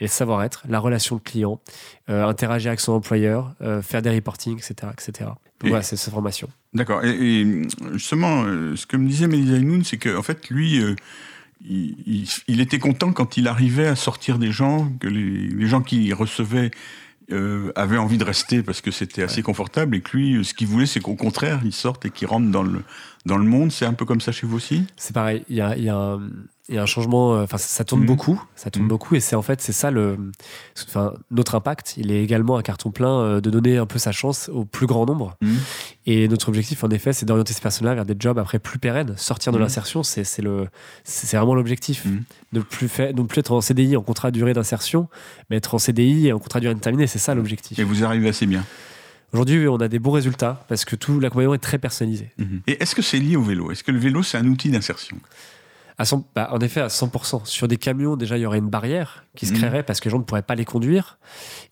Et 0.00 0.04
le 0.04 0.08
savoir-être, 0.08 0.64
la 0.68 0.78
relation 0.78 1.16
de 1.16 1.22
client, 1.22 1.58
euh, 2.10 2.26
interagir 2.26 2.68
avec 2.68 2.80
son 2.80 2.92
employeur, 2.92 3.54
euh, 3.62 3.80
faire 3.80 4.02
des 4.02 4.10
reportings, 4.10 4.58
etc. 4.58 4.92
etc. 4.92 5.30
Donc 5.60 5.70
voilà, 5.70 5.82
c'est 5.82 5.96
cette 5.96 6.12
formation. 6.12 6.48
D'accord. 6.74 7.02
Et, 7.04 7.08
et, 7.40 7.62
justement, 7.94 8.42
euh, 8.44 8.76
ce 8.76 8.86
que 8.86 8.96
me 8.98 9.08
disait 9.08 9.26
Melissa 9.26 9.56
Inoun, 9.56 9.84
c'est 9.84 9.96
qu'en 9.96 10.22
fait, 10.22 10.50
lui, 10.50 10.82
il, 11.64 11.96
il- 12.06 12.28
il 12.46 12.60
était 12.60 12.78
content 12.78 13.12
quand 13.12 13.36
il 13.38 13.48
arrivait 13.48 13.86
à 13.88 13.96
sortir 13.96 14.38
des 14.38 14.52
gens, 14.52 14.92
que 15.00 15.08
les, 15.08 15.48
les 15.48 15.66
gens 15.66 15.80
qui 15.80 16.12
recevaient 16.12 16.70
euh, 17.30 17.72
avaient 17.74 17.98
envie 17.98 18.18
de 18.18 18.24
rester 18.24 18.62
parce 18.62 18.80
que 18.80 18.90
c'était 18.90 19.22
assez 19.22 19.42
confortable, 19.42 19.96
et 19.96 20.00
que 20.00 20.16
lui, 20.16 20.36
euh, 20.36 20.44
ce 20.44 20.54
qu'il 20.54 20.66
voulait, 20.66 20.86
c'est 20.86 21.00
qu'au 21.00 21.14
contraire, 21.14 21.60
ils 21.64 21.72
sortent 21.72 22.06
et 22.06 22.10
qu'ils 22.10 22.28
rentrent 22.28 22.50
dans 22.50 22.62
le, 22.62 22.82
dans 23.28 23.38
le 23.38 23.44
monde. 23.44 23.70
C'est 23.70 23.86
un 23.86 23.92
peu 23.94 24.04
comme 24.04 24.20
ça 24.20 24.32
chez 24.32 24.46
vous 24.46 24.56
aussi 24.56 24.84
C'est 24.96 25.12
pareil, 25.14 25.44
il 25.48 25.56
y 25.56 25.60
a, 25.60 25.76
il 25.76 25.84
y 25.84 25.88
a 25.88 25.96
un, 25.96 26.20
il 26.70 26.74
y 26.74 26.78
a 26.78 26.82
un 26.82 26.86
changement, 26.86 27.34
euh, 27.34 27.44
enfin 27.44 27.56
ça, 27.56 27.66
ça 27.68 27.84
tourne 27.84 28.00
Mhm. 28.02 28.06
beaucoup, 28.06 28.42
ça 28.56 28.70
tourne 28.70 28.84
Mhm. 28.84 28.88
beaucoup 28.88 29.14
et 29.14 29.20
c'est 29.20 29.36
en 29.36 29.40
fait 29.42 29.60
c'est 29.62 29.72
ça 29.72 29.90
le, 29.90 30.18
enfin 30.86 31.14
notre 31.30 31.54
impact, 31.54 31.94
il 31.96 32.10
est 32.10 32.22
également 32.22 32.58
un 32.58 32.62
carton 32.62 32.90
plein 32.90 33.20
euh, 33.20 33.40
de 33.40 33.48
donner 33.48 33.78
un 33.78 33.86
peu 33.86 33.98
sa 33.98 34.12
chance 34.12 34.50
au 34.52 34.64
plus 34.66 34.86
grand 34.86 35.06
nombre. 35.06 35.36
Mhm. 35.40 35.56
Et 36.06 36.28
notre 36.28 36.48
objectif 36.48 36.84
en 36.84 36.88
effet 36.90 37.12
c'est 37.14 37.24
d'orienter 37.24 37.54
ces 37.54 37.60
personnes-là 37.62 37.94
vers 37.94 38.04
des 38.04 38.16
jobs 38.18 38.38
après 38.38 38.58
plus 38.58 38.78
pérennes, 38.78 39.14
sortir 39.16 39.52
de 39.52 39.58
l'insertion, 39.58 40.02
c'est 40.02 40.24
le, 40.42 40.66
c'est 41.04 41.36
vraiment 41.36 41.54
l'objectif, 41.54 42.06
ne 42.52 42.60
plus 42.60 42.88
faire, 42.88 43.14
ne 43.14 43.22
plus 43.22 43.38
être 43.40 43.52
en 43.52 43.60
CDI 43.62 43.96
en 43.96 44.02
contrat 44.02 44.30
durée 44.30 44.52
d'insertion, 44.52 45.08
mais 45.48 45.56
être 45.56 45.74
en 45.74 45.78
CDI 45.78 46.28
et 46.28 46.32
en 46.34 46.38
contrat 46.38 46.60
durée 46.60 46.74
déterminée, 46.74 47.06
c'est 47.06 47.18
ça 47.18 47.34
l'objectif. 47.34 47.78
Et 47.78 47.84
vous 47.84 48.04
arrivez 48.04 48.28
assez 48.28 48.46
bien. 48.46 48.62
Aujourd'hui 49.32 49.68
on 49.68 49.76
a 49.76 49.88
des 49.88 49.98
bons 49.98 50.10
résultats 50.12 50.64
parce 50.68 50.84
que 50.84 50.96
tout 50.96 51.20
l'accompagnement 51.20 51.54
est 51.54 51.58
très 51.58 51.78
personnalisé. 51.78 52.30
Et 52.66 52.82
est-ce 52.82 52.94
que 52.94 53.02
c'est 53.02 53.18
lié 53.18 53.36
au 53.36 53.42
vélo? 53.42 53.70
Est-ce 53.70 53.84
que 53.84 53.92
le 53.92 53.98
vélo, 53.98 54.22
c'est 54.22 54.38
un 54.38 54.46
outil 54.46 54.70
d'insertion? 54.70 55.18
À 56.00 56.04
100 56.04 56.28
bah, 56.34 56.48
en 56.52 56.60
effet, 56.60 56.80
à 56.80 56.86
100%. 56.86 57.44
Sur 57.44 57.66
des 57.66 57.76
camions, 57.76 58.14
déjà, 58.16 58.38
il 58.38 58.42
y 58.42 58.46
aurait 58.46 58.58
une 58.58 58.70
barrière 58.70 59.24
qui 59.34 59.46
se 59.46 59.52
Mhm. 59.52 59.58
créerait 59.58 59.82
parce 59.82 59.98
que 59.98 60.04
les 60.04 60.12
gens 60.12 60.18
ne 60.18 60.22
pourraient 60.22 60.42
pas 60.42 60.54
les 60.54 60.64
conduire. 60.64 61.18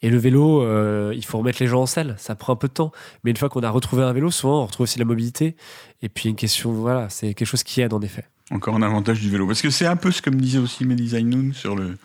Et 0.02 0.11
le 0.11 0.18
vélo, 0.18 0.62
euh, 0.62 1.12
il 1.14 1.24
faut 1.24 1.38
remettre 1.38 1.59
les 1.62 1.68
gens 1.68 1.82
en 1.82 1.86
selle. 1.86 2.16
Ça 2.18 2.34
prend 2.34 2.52
un 2.52 2.57
peu 2.57 2.66
de 2.66 2.72
temps. 2.72 2.90
Mais 3.22 3.30
une 3.30 3.36
fois 3.36 3.48
qu'on 3.48 3.61
a 3.62 3.70
retrouvé 3.70 4.02
un 4.02 4.12
vélo, 4.12 4.32
souvent, 4.32 4.62
on 4.62 4.66
retrouve 4.66 4.82
aussi 4.82 4.98
la 4.98 5.04
mobilité. 5.04 5.54
Et 6.02 6.09
puis, 6.09 6.28
une 6.28 6.34
question, 6.34 6.72
voilà, 6.72 7.09
c'est 7.09 7.34
quelque 7.34 7.46
chose 7.46 7.62
qui 7.62 7.80
aide, 7.82 7.92
en 7.92 8.00
effet. 8.00 8.24
Encore 8.50 8.74
un 8.74 8.82
avantage 8.82 9.20
du 9.20 9.30
vélo. 9.30 9.46
Parce 9.46 9.62
que 9.62 9.70
c'est 9.70 9.86
un 9.86 9.96
peu 9.96 10.11
ce 10.11 10.20
que 10.20 10.30
me 10.30 10.40
disait 10.40 10.59
aussi 10.59 10.84
Melissa 10.84 11.20
Inoun 11.20 11.52
sur 11.52 11.76
le, 11.76 11.96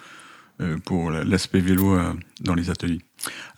euh, 0.61 0.77
pour 0.85 1.09
la- 1.09 1.23
l'aspect 1.23 1.59
vélo 1.59 1.95
euh, 1.95 2.13
dans 2.41 2.53
les 2.55 2.69
ateliers. 2.69 2.99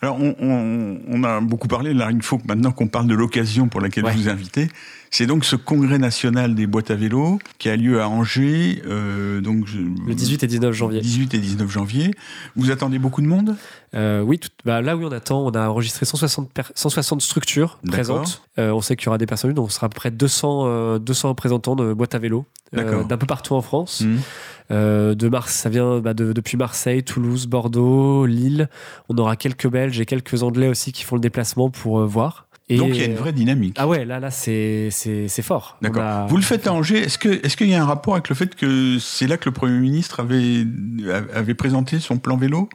Alors, 0.02 0.18
on, 0.20 0.34
on- 0.40 1.00
on 1.08 1.24
a 1.24 1.40
beaucoup 1.40 1.68
parlé, 1.68 1.94
là, 1.94 2.10
il 2.12 2.22
faut 2.22 2.36
que 2.38 2.46
maintenant 2.46 2.70
qu'on 2.72 2.86
parle 2.88 3.06
de 3.06 3.14
l'occasion 3.14 3.68
pour 3.68 3.80
laquelle 3.80 4.04
Ouais. 4.04 4.12
je 4.12 4.18
vous 4.18 4.28
ai 4.28 4.32
invité. 4.32 4.68
C'est 5.10 5.26
donc 5.26 5.44
ce 5.44 5.54
congrès 5.56 5.98
national 5.98 6.54
des 6.54 6.66
boîtes 6.66 6.90
à 6.90 6.96
vélo 6.96 7.38
qui 7.58 7.68
a 7.70 7.76
lieu 7.76 8.00
à 8.02 8.08
Angers, 8.08 8.82
euh, 8.86 9.40
donc 9.40 9.66
Le 9.72 10.14
18 10.14 10.42
et 10.42 10.46
19 10.48 10.72
janvier. 10.74 11.00
18 11.00 11.34
et 11.34 11.38
19 11.38 11.70
janvier. 11.70 12.10
Vous 12.56 12.70
attendez 12.72 12.98
beaucoup 12.98 13.22
de 13.22 13.26
monde? 13.26 13.56
Euh, 13.94 14.20
oui, 14.22 14.38
tout- 14.40 14.48
bah, 14.64 14.82
là 14.82 14.96
où 14.96 15.04
on 15.04 15.12
attend, 15.12 15.46
on 15.46 15.50
a 15.52 15.68
enregistré 15.68 16.04
160, 16.04 16.52
per- 16.52 16.62
160 16.74 17.22
structures 17.22 17.78
présentes. 17.86 18.42
Euh, 18.58 18.72
on 18.72 18.80
sait 18.80 18.96
qu'il 18.96 19.06
y 19.06 19.08
aura 19.08 19.18
des 19.18 19.26
personnes, 19.26 19.52
donc 19.54 19.66
on 19.66 19.70
sera 19.70 19.86
à 19.86 19.88
peu 19.88 19.94
près 19.94 20.10
200, 20.10 20.64
euh, 20.66 20.98
200 20.98 21.28
représentants 21.30 21.76
de 21.76 21.92
boîtes 21.94 22.14
à 22.14 22.18
vélo 22.18 22.44
d'un 22.72 23.16
peu 23.16 23.26
partout 23.26 23.54
en 23.54 23.62
France. 23.62 24.02
Euh, 24.70 25.14
de 25.14 25.28
Mars, 25.28 25.52
ça 25.54 25.68
vient 25.68 26.00
bah, 26.00 26.14
de- 26.14 26.32
depuis 26.32 26.56
Marseille, 26.56 27.02
Toulouse, 27.04 27.46
Bordeaux, 27.46 28.26
Lille. 28.26 28.68
On 29.08 29.16
aura 29.18 29.36
quelques 29.36 29.68
Belges 29.68 30.00
et 30.00 30.06
quelques 30.06 30.42
Anglais 30.42 30.68
aussi 30.68 30.92
qui 30.92 31.02
font 31.04 31.16
le 31.16 31.20
déplacement 31.20 31.70
pour 31.70 32.00
euh, 32.00 32.06
voir. 32.06 32.46
Et, 32.70 32.78
Donc 32.78 32.88
il 32.90 32.96
y 32.96 33.02
a 33.02 33.06
une 33.06 33.14
vraie 33.16 33.34
dynamique. 33.34 33.76
Ah 33.78 33.86
ouais, 33.86 34.06
là, 34.06 34.20
là, 34.20 34.30
c'est 34.30 34.88
c'est 34.90 35.28
c'est 35.28 35.42
fort. 35.42 35.76
D'accord. 35.82 36.02
a- 36.02 36.26
Vous 36.26 36.36
le 36.38 36.42
faites 36.42 36.66
à 36.66 36.72
Angers. 36.72 36.98
Est-ce 36.98 37.18
que 37.18 37.28
est-ce 37.44 37.56
qu'il 37.58 37.68
y 37.68 37.74
a 37.74 37.82
un 37.82 37.86
rapport 37.86 38.14
avec 38.14 38.30
le 38.30 38.34
fait 38.34 38.54
que 38.54 38.98
c'est 38.98 39.26
là 39.26 39.36
que 39.36 39.44
le 39.44 39.52
Premier 39.52 39.78
ministre 39.78 40.20
avait 40.20 40.66
avait 41.34 41.54
présenté 41.54 41.98
son 41.98 42.16
plan 42.18 42.36
vélo? 42.38 42.68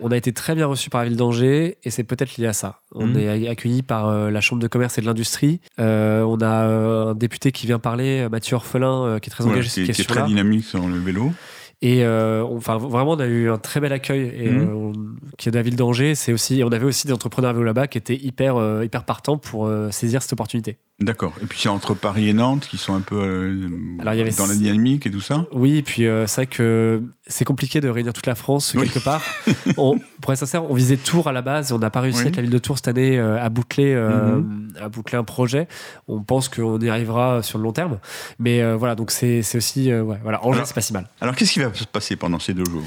On 0.00 0.10
a 0.12 0.16
été 0.16 0.32
très 0.32 0.54
bien 0.54 0.66
reçu 0.66 0.90
par 0.90 1.02
la 1.02 1.08
ville 1.08 1.16
d'Angers 1.16 1.76
et 1.82 1.90
c'est 1.90 2.04
peut-être 2.04 2.36
lié 2.36 2.46
à 2.46 2.52
ça. 2.52 2.80
On 2.94 3.06
Mhm. 3.08 3.18
est 3.18 3.48
accueilli 3.48 3.82
par 3.82 4.08
euh, 4.08 4.30
la 4.30 4.40
Chambre 4.40 4.62
de 4.62 4.68
commerce 4.68 4.96
et 4.98 5.00
de 5.00 5.06
l'industrie. 5.06 5.60
Euh, 5.80 6.22
on 6.22 6.40
a 6.40 6.64
euh, 6.68 7.10
un 7.10 7.14
député 7.14 7.50
qui 7.52 7.66
vient 7.66 7.80
parler, 7.80 8.28
Mathieu 8.30 8.54
Orphelin, 8.56 9.18
qui 9.20 9.28
est 9.28 9.32
très 9.32 9.44
engagé 9.44 9.68
sur 9.68 9.86
cette 9.86 9.94
qui 9.96 10.02
est 10.02 10.04
très 10.04 10.24
dynamique 10.26 10.64
sur 10.64 10.86
le 10.86 10.98
vélo. 10.98 11.32
Et 11.80 12.04
euh, 12.04 12.44
on- 12.44 12.56
enfin, 12.56 12.76
vraiment, 12.76 13.12
on 13.12 13.20
a 13.20 13.26
eu 13.26 13.48
un 13.50 13.58
très 13.58 13.78
bel 13.80 13.92
accueil 13.92 14.22
et, 14.34 14.48
euh, 14.48 14.74
on- 14.74 14.92
qui 15.36 15.48
est 15.48 15.52
de 15.52 15.56
la 15.56 15.62
ville 15.62 15.76
d'Angers. 15.76 16.14
C'est 16.16 16.32
aussi, 16.32 16.62
on 16.64 16.68
avait 16.72 16.84
aussi 16.86 17.06
des 17.06 17.12
entrepreneurs 17.12 17.50
à 17.50 17.52
vélo 17.52 17.64
là-bas 17.64 17.86
qui 17.86 17.98
étaient 17.98 18.16
hyper, 18.16 18.56
euh, 18.56 18.84
hyper 18.84 19.04
partants 19.04 19.38
pour 19.38 19.66
euh, 19.66 19.90
saisir 19.92 20.20
cette 20.22 20.32
opportunité. 20.32 20.78
D'accord. 21.00 21.32
Et 21.40 21.46
puis 21.46 21.60
c'est 21.60 21.68
entre 21.68 21.94
Paris 21.94 22.28
et 22.28 22.32
Nantes 22.32 22.66
qui 22.68 22.76
sont 22.76 22.92
un 22.92 23.00
peu 23.00 23.14
euh, 23.16 23.68
Alors, 24.00 24.14
il 24.14 24.18
y 24.18 24.20
avait 24.20 24.32
dans 24.32 24.46
la 24.46 24.54
dynamique 24.56 25.06
et 25.06 25.10
tout 25.12 25.20
ça. 25.20 25.46
Oui, 25.52 25.76
et 25.76 25.82
puis 25.82 26.06
euh, 26.06 26.26
c'est 26.26 26.34
vrai 26.42 26.46
que 26.48 27.02
c'est 27.28 27.44
compliqué 27.44 27.80
de 27.80 27.88
réunir 27.88 28.12
toute 28.12 28.26
la 28.26 28.34
France 28.34 28.74
Oui. 28.76 28.82
quelque 28.88 29.04
part. 29.04 29.22
on, 29.76 30.00
pour 30.20 30.32
être 30.32 30.40
sincère, 30.40 30.68
on 30.68 30.74
visait 30.74 30.96
Tours 30.96 31.28
à 31.28 31.32
la 31.32 31.40
base, 31.40 31.70
on 31.70 31.78
n'a 31.78 31.90
pas 31.90 32.00
réussi 32.00 32.18
Oui. 32.18 32.22
avec 32.24 32.36
la 32.36 32.42
ville 32.42 32.50
de 32.50 32.58
Tours 32.58 32.78
cette 32.78 32.88
année 32.88 33.16
euh, 33.16 33.40
à 33.40 33.48
boucler, 33.48 33.94
euh, 33.94 34.40
à 34.80 34.88
boucler 34.88 35.16
un 35.18 35.22
projet. 35.22 35.68
On 36.08 36.20
pense 36.20 36.48
qu'on 36.48 36.80
y 36.80 36.88
arrivera 36.88 37.44
sur 37.44 37.58
le 37.58 37.64
long 37.64 37.72
terme, 37.72 37.98
mais 38.40 38.74
voilà, 38.74 38.96
donc 38.96 39.12
c'est 39.12 39.44
aussi 39.54 39.92
ouais, 39.92 40.18
voilà, 40.24 40.44
Angers, 40.44 40.62
c'est 40.64 40.74
pas 40.74 40.80
si 40.80 40.92
mal. 40.92 41.08
Alors 41.20 41.36
qu'est-ce 41.36 41.52
qui 41.52 41.60
va 41.60 41.72
se 41.72 41.84
passer 41.84 42.16
pendant 42.16 42.40
ces 42.40 42.54
deux 42.54 42.64
jours? 42.64 42.82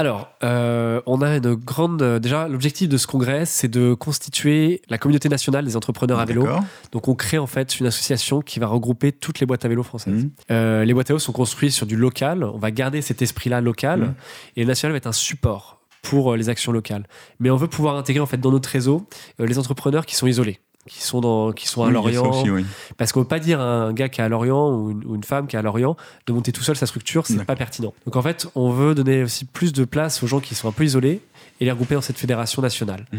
Alors, 0.00 0.30
euh, 0.44 1.00
on 1.06 1.22
a 1.22 1.36
une 1.36 1.54
grande. 1.54 2.02
euh, 2.02 2.18
déjà, 2.20 2.46
l'objectif 2.46 2.88
de 2.88 2.96
ce 2.96 3.08
congrès, 3.08 3.44
c'est 3.46 3.66
de 3.66 3.94
constituer 3.94 4.80
la 4.88 4.96
communauté 4.96 5.28
nationale 5.28 5.64
des 5.64 5.76
entrepreneurs 5.76 6.20
à 6.20 6.24
vélo. 6.24 6.46
Donc, 6.92 7.08
on 7.08 7.16
crée 7.16 7.38
en 7.38 7.48
fait 7.48 7.80
une 7.80 7.86
association 7.86 8.40
qui 8.40 8.60
va 8.60 8.68
regrouper 8.68 9.10
toutes 9.10 9.40
les 9.40 9.46
boîtes 9.46 9.64
à 9.64 9.68
vélo 9.68 9.82
françaises. 9.82 10.24
Mhm. 10.24 10.30
Euh, 10.52 10.84
les 10.84 10.94
boîtes 10.94 11.10
à 11.10 11.14
vélo 11.14 11.18
sont 11.18 11.32
construites 11.32 11.72
sur 11.72 11.86
du 11.86 11.96
local. 11.96 12.44
On 12.44 12.58
va 12.58 12.70
garder 12.70 13.02
cet 13.02 13.22
esprit-là 13.22 13.60
local. 13.60 14.00
Mhm. 14.00 14.14
Et 14.56 14.60
le 14.60 14.68
national 14.68 14.92
va 14.92 14.98
être 14.98 15.08
un 15.08 15.12
support 15.12 15.78
pour 16.02 16.32
euh, 16.32 16.36
les 16.36 16.48
actions 16.48 16.72
locales. 16.72 17.06
Mais 17.40 17.50
on 17.50 17.56
veut 17.56 17.68
pouvoir 17.68 17.96
intégrer 17.96 18.20
en 18.20 18.26
fait 18.26 18.38
dans 18.38 18.50
notre 18.50 18.68
réseau 18.68 19.06
euh, 19.40 19.46
les 19.46 19.58
entrepreneurs 19.58 20.06
qui 20.06 20.14
sont 20.14 20.26
isolés 20.26 20.60
qui 20.86 21.02
sont 21.02 21.20
dans 21.20 21.52
qui 21.52 21.66
sont 21.66 21.82
à 21.82 21.88
Oui, 21.88 21.92
Lorient 21.92 22.30
aussi, 22.30 22.50
oui. 22.50 22.64
parce 22.96 23.12
qu'on 23.12 23.20
veut 23.20 23.26
pas 23.26 23.40
dire 23.40 23.60
à 23.60 23.64
un 23.64 23.92
gars 23.92 24.08
qui 24.08 24.20
est 24.20 24.24
à 24.24 24.28
Lorient 24.28 24.70
ou 24.74 24.90
une, 24.90 25.04
ou 25.04 25.14
une 25.16 25.24
femme 25.24 25.46
qui 25.46 25.56
est 25.56 25.58
à 25.58 25.62
Lorient 25.62 25.96
de 26.26 26.32
monter 26.32 26.52
tout 26.52 26.62
seul 26.62 26.76
sa 26.76 26.86
structure, 26.86 27.26
c'est 27.26 27.44
pas 27.44 27.56
pertinent. 27.56 27.92
Donc 28.06 28.16
en 28.16 28.22
fait, 28.22 28.46
on 28.54 28.70
veut 28.70 28.94
donner 28.94 29.22
aussi 29.22 29.44
plus 29.44 29.72
de 29.72 29.84
place 29.84 30.22
aux 30.22 30.26
gens 30.26 30.40
qui 30.40 30.54
sont 30.54 30.68
un 30.68 30.72
peu 30.72 30.84
isolés 30.84 31.20
et 31.60 31.64
les 31.64 31.70
regrouper 31.72 31.94
dans 31.94 32.00
cette 32.00 32.18
fédération 32.18 32.62
nationale, 32.62 33.04
Mm. 33.12 33.18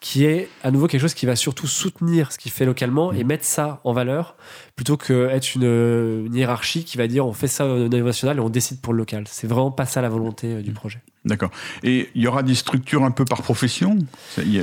qui 0.00 0.24
est 0.26 0.48
à 0.62 0.70
nouveau 0.70 0.88
quelque 0.88 1.00
chose 1.00 1.14
qui 1.14 1.24
va 1.24 1.36
surtout 1.36 1.66
soutenir 1.66 2.32
ce 2.32 2.38
qui 2.38 2.50
fait 2.50 2.64
localement 2.66 3.12
Mm. 3.12 3.16
et 3.16 3.24
mettre 3.24 3.44
ça 3.44 3.80
en 3.84 3.92
valeur 3.94 4.34
plutôt 4.74 4.96
que 4.98 5.28
être 5.30 5.54
une, 5.54 6.24
une 6.26 6.34
hiérarchie 6.34 6.84
qui 6.84 6.98
va 6.98 7.06
dire 7.06 7.26
on 7.26 7.32
fait 7.32 7.46
ça 7.48 7.64
au 7.66 7.88
niveau 7.88 8.06
national 8.06 8.36
et 8.36 8.40
on 8.40 8.50
décide 8.50 8.80
pour 8.82 8.92
le 8.92 8.98
local. 8.98 9.24
C'est 9.26 9.46
vraiment 9.46 9.70
pas 9.70 9.86
ça 9.86 10.02
la 10.02 10.08
volonté 10.10 10.48
euh, 10.54 10.62
du 10.62 10.70
Mm. 10.72 10.74
projet. 10.74 11.00
D'accord. 11.26 11.50
Et 11.82 12.08
il 12.14 12.22
y 12.22 12.26
aura 12.28 12.42
des 12.42 12.54
structures 12.54 13.02
un 13.04 13.10
peu 13.10 13.24
par 13.24 13.42
profession? 13.42 13.98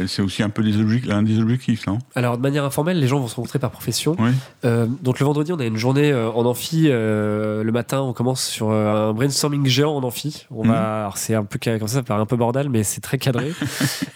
C'est 0.07 0.21
aussi 0.21 0.41
un 0.43 0.49
peu 0.49 0.63
des 0.63 0.77
objectifs, 0.79 1.09
l'un 1.09 1.21
des 1.21 1.39
objectifs, 1.39 1.85
non? 1.87 1.99
Alors 2.15 2.37
de 2.37 2.41
manière 2.41 2.63
informelle, 2.63 2.99
les 2.99 3.07
gens 3.07 3.19
vont 3.19 3.27
se 3.27 3.35
rencontrer 3.35 3.59
par 3.59 3.69
profession. 3.69 4.15
Oui. 4.17 4.31
Euh, 4.65 4.87
donc 5.01 5.19
le 5.19 5.25
vendredi, 5.25 5.51
on 5.51 5.59
a 5.59 5.65
une 5.65 5.77
journée 5.77 6.11
euh, 6.11 6.31
en 6.31 6.45
amphi. 6.45 6.85
euh, 6.87 7.63
le 7.63 7.71
matin, 7.73 8.01
on 8.01 8.13
commence 8.13 8.43
sur 8.45 8.71
un 8.71 9.11
brainstorming 9.13 9.65
géant 9.67 9.93
en 9.95 10.03
amphi. 10.03 10.47
On 10.51 10.63
Mhm. 10.63 10.71
va, 10.71 10.99
alors 11.01 11.17
c'est 11.17 11.35
un 11.35 11.43
peu 11.43 11.59
comme 11.59 11.87
ça, 11.87 11.95
ça 11.95 12.03
paraît 12.03 12.21
un 12.21 12.25
peu 12.25 12.37
bordel, 12.37 12.69
mais 12.69 12.83
c'est 12.83 13.01
très 13.01 13.17
cadré. 13.17 13.51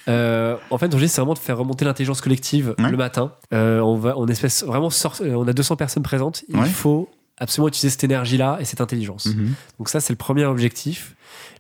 Euh, 0.09 0.55
en 0.69 0.77
fait, 0.77 0.85
l'objectif 0.87 1.15
c'est 1.15 1.21
vraiment 1.21 1.33
de 1.33 1.39
faire 1.39 1.57
remonter 1.57 1.83
l'intelligence 1.83 2.21
collective 2.21 2.75
Ouais. 2.79 2.89
le 2.89 2.95
matin. 2.95 3.33
On 3.51 3.95
va, 3.97 4.17
on 4.17 4.25
espèce 4.27 4.63
vraiment 4.63 4.89
sort- 4.89 5.21
on 5.21 5.45
a 5.47 5.51
200 5.53 5.75
personnes 5.75 6.03
présentes. 6.03 6.43
Il 6.47 6.63
faut 6.65 7.09
absolument 7.39 7.67
utiliser 7.67 7.89
cette 7.89 8.05
énergie-là 8.05 8.57
et 8.61 8.65
cette 8.65 8.79
intelligence. 8.81 9.25
Mhm. 9.25 9.53
Donc 9.79 9.89
ça, 9.89 9.99
c'est 9.99 10.13
le 10.13 10.17
premier 10.17 10.45
objectif. 10.45 11.15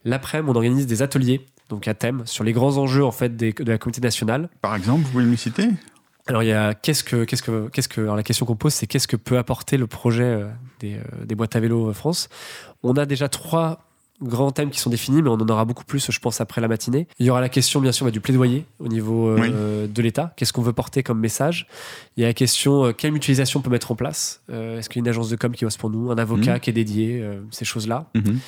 L'après-midi, 0.07 0.49
on 0.51 0.55
organise 0.55 0.87
des 0.87 1.01
ateliers. 1.01 1.45
Donc 1.69 1.87
à 1.89 1.93
thème 1.93 2.21
sur 2.25 2.45
les 2.45 2.53
grands 2.53 2.77
enjeux 2.77 3.03
en 3.03 3.11
fait 3.11 3.35
des- 3.35 3.51
de 3.51 3.69
la 3.71 3.77
communauté 3.77 3.99
nationale. 4.01 4.47
Par 4.61 4.73
exemple, 4.75 5.03
vous 5.03 5.11
pouvez 5.11 5.25
me 5.25 5.35
citer? 5.35 5.67
Alors 6.27 6.41
il 6.43 6.47
y 6.47 6.53
a 6.53 6.73
qu'est-ce 6.73 7.03
que 7.03 7.25
qu'est-ce 7.25 7.43
que 7.43 7.67
qu'est-ce 7.69 7.89
que 7.89 7.99
alors 8.01 8.15
la 8.15 8.23
question 8.23 8.45
qu'on 8.45 8.55
pose 8.55 8.73
c'est 8.73 8.87
qu'est-ce 8.87 9.07
que 9.07 9.15
peut 9.17 9.37
apporter 9.37 9.75
le 9.77 9.85
projet 9.87 10.23
euh, 10.23 10.47
des, 10.79 10.95
euh, 10.95 11.25
des 11.25 11.35
boîtes 11.35 11.55
à 11.57 11.59
vélo 11.59 11.89
euh, 11.89 11.93
France? 11.93 12.29
On 12.83 12.93
a 12.95 13.05
déjà 13.05 13.27
trois 13.29 13.86
grands 14.21 14.51
thèmes 14.51 14.71
qui 14.71 14.79
sont 14.79 14.89
définis, 14.89 15.21
mais 15.21 15.29
on 15.29 15.33
en 15.35 15.47
aura 15.49 15.63
beaucoup 15.65 15.83
plus, 15.83 16.09
je 16.11 16.19
pense, 16.19 16.41
après 16.41 16.59
la 16.61 16.67
matinée. 16.67 17.07
Il 17.19 17.25
y 17.25 17.29
aura 17.29 17.39
la 17.41 17.49
question, 17.49 17.79
bien 17.81 17.91
sûr, 17.91 18.05
bah, 18.05 18.11
du 18.11 18.19
plaidoyer 18.19 18.65
au 18.79 18.87
niveau 18.87 19.29
euh, 19.29 19.87
de 19.87 20.01
l'État. 20.01 20.33
Qu'est-ce 20.35 20.53
qu'on 20.53 20.61
veut 20.63 20.73
porter 20.73 21.03
comme 21.03 21.19
message? 21.19 21.67
Il 22.17 22.21
y 22.21 22.23
a 22.23 22.27
la 22.27 22.33
question, 22.33 22.85
euh, 22.85 22.91
quelle 22.93 23.11
mutualisation 23.11 23.59
on 23.59 23.63
peut 23.63 23.69
mettre 23.69 23.91
en 23.91 23.95
place? 23.95 24.41
Euh, 24.49 24.79
Est-ce 24.79 24.89
qu'il 24.89 24.99
y 24.99 25.01
a 25.01 25.05
une 25.05 25.09
agence 25.09 25.29
de 25.29 25.35
com 25.35 25.51
qui 25.53 25.65
bosse 25.65 25.77
pour 25.77 25.89
nous 25.91 26.09
Un 26.11 26.17
avocat 26.17 26.53
Mhm. 26.55 26.59
qui 26.61 26.69
est 26.71 26.73
dédié 26.73 27.23
Ces 27.51 27.65
choses-là? 27.65 28.07
Mhm. 28.15 28.39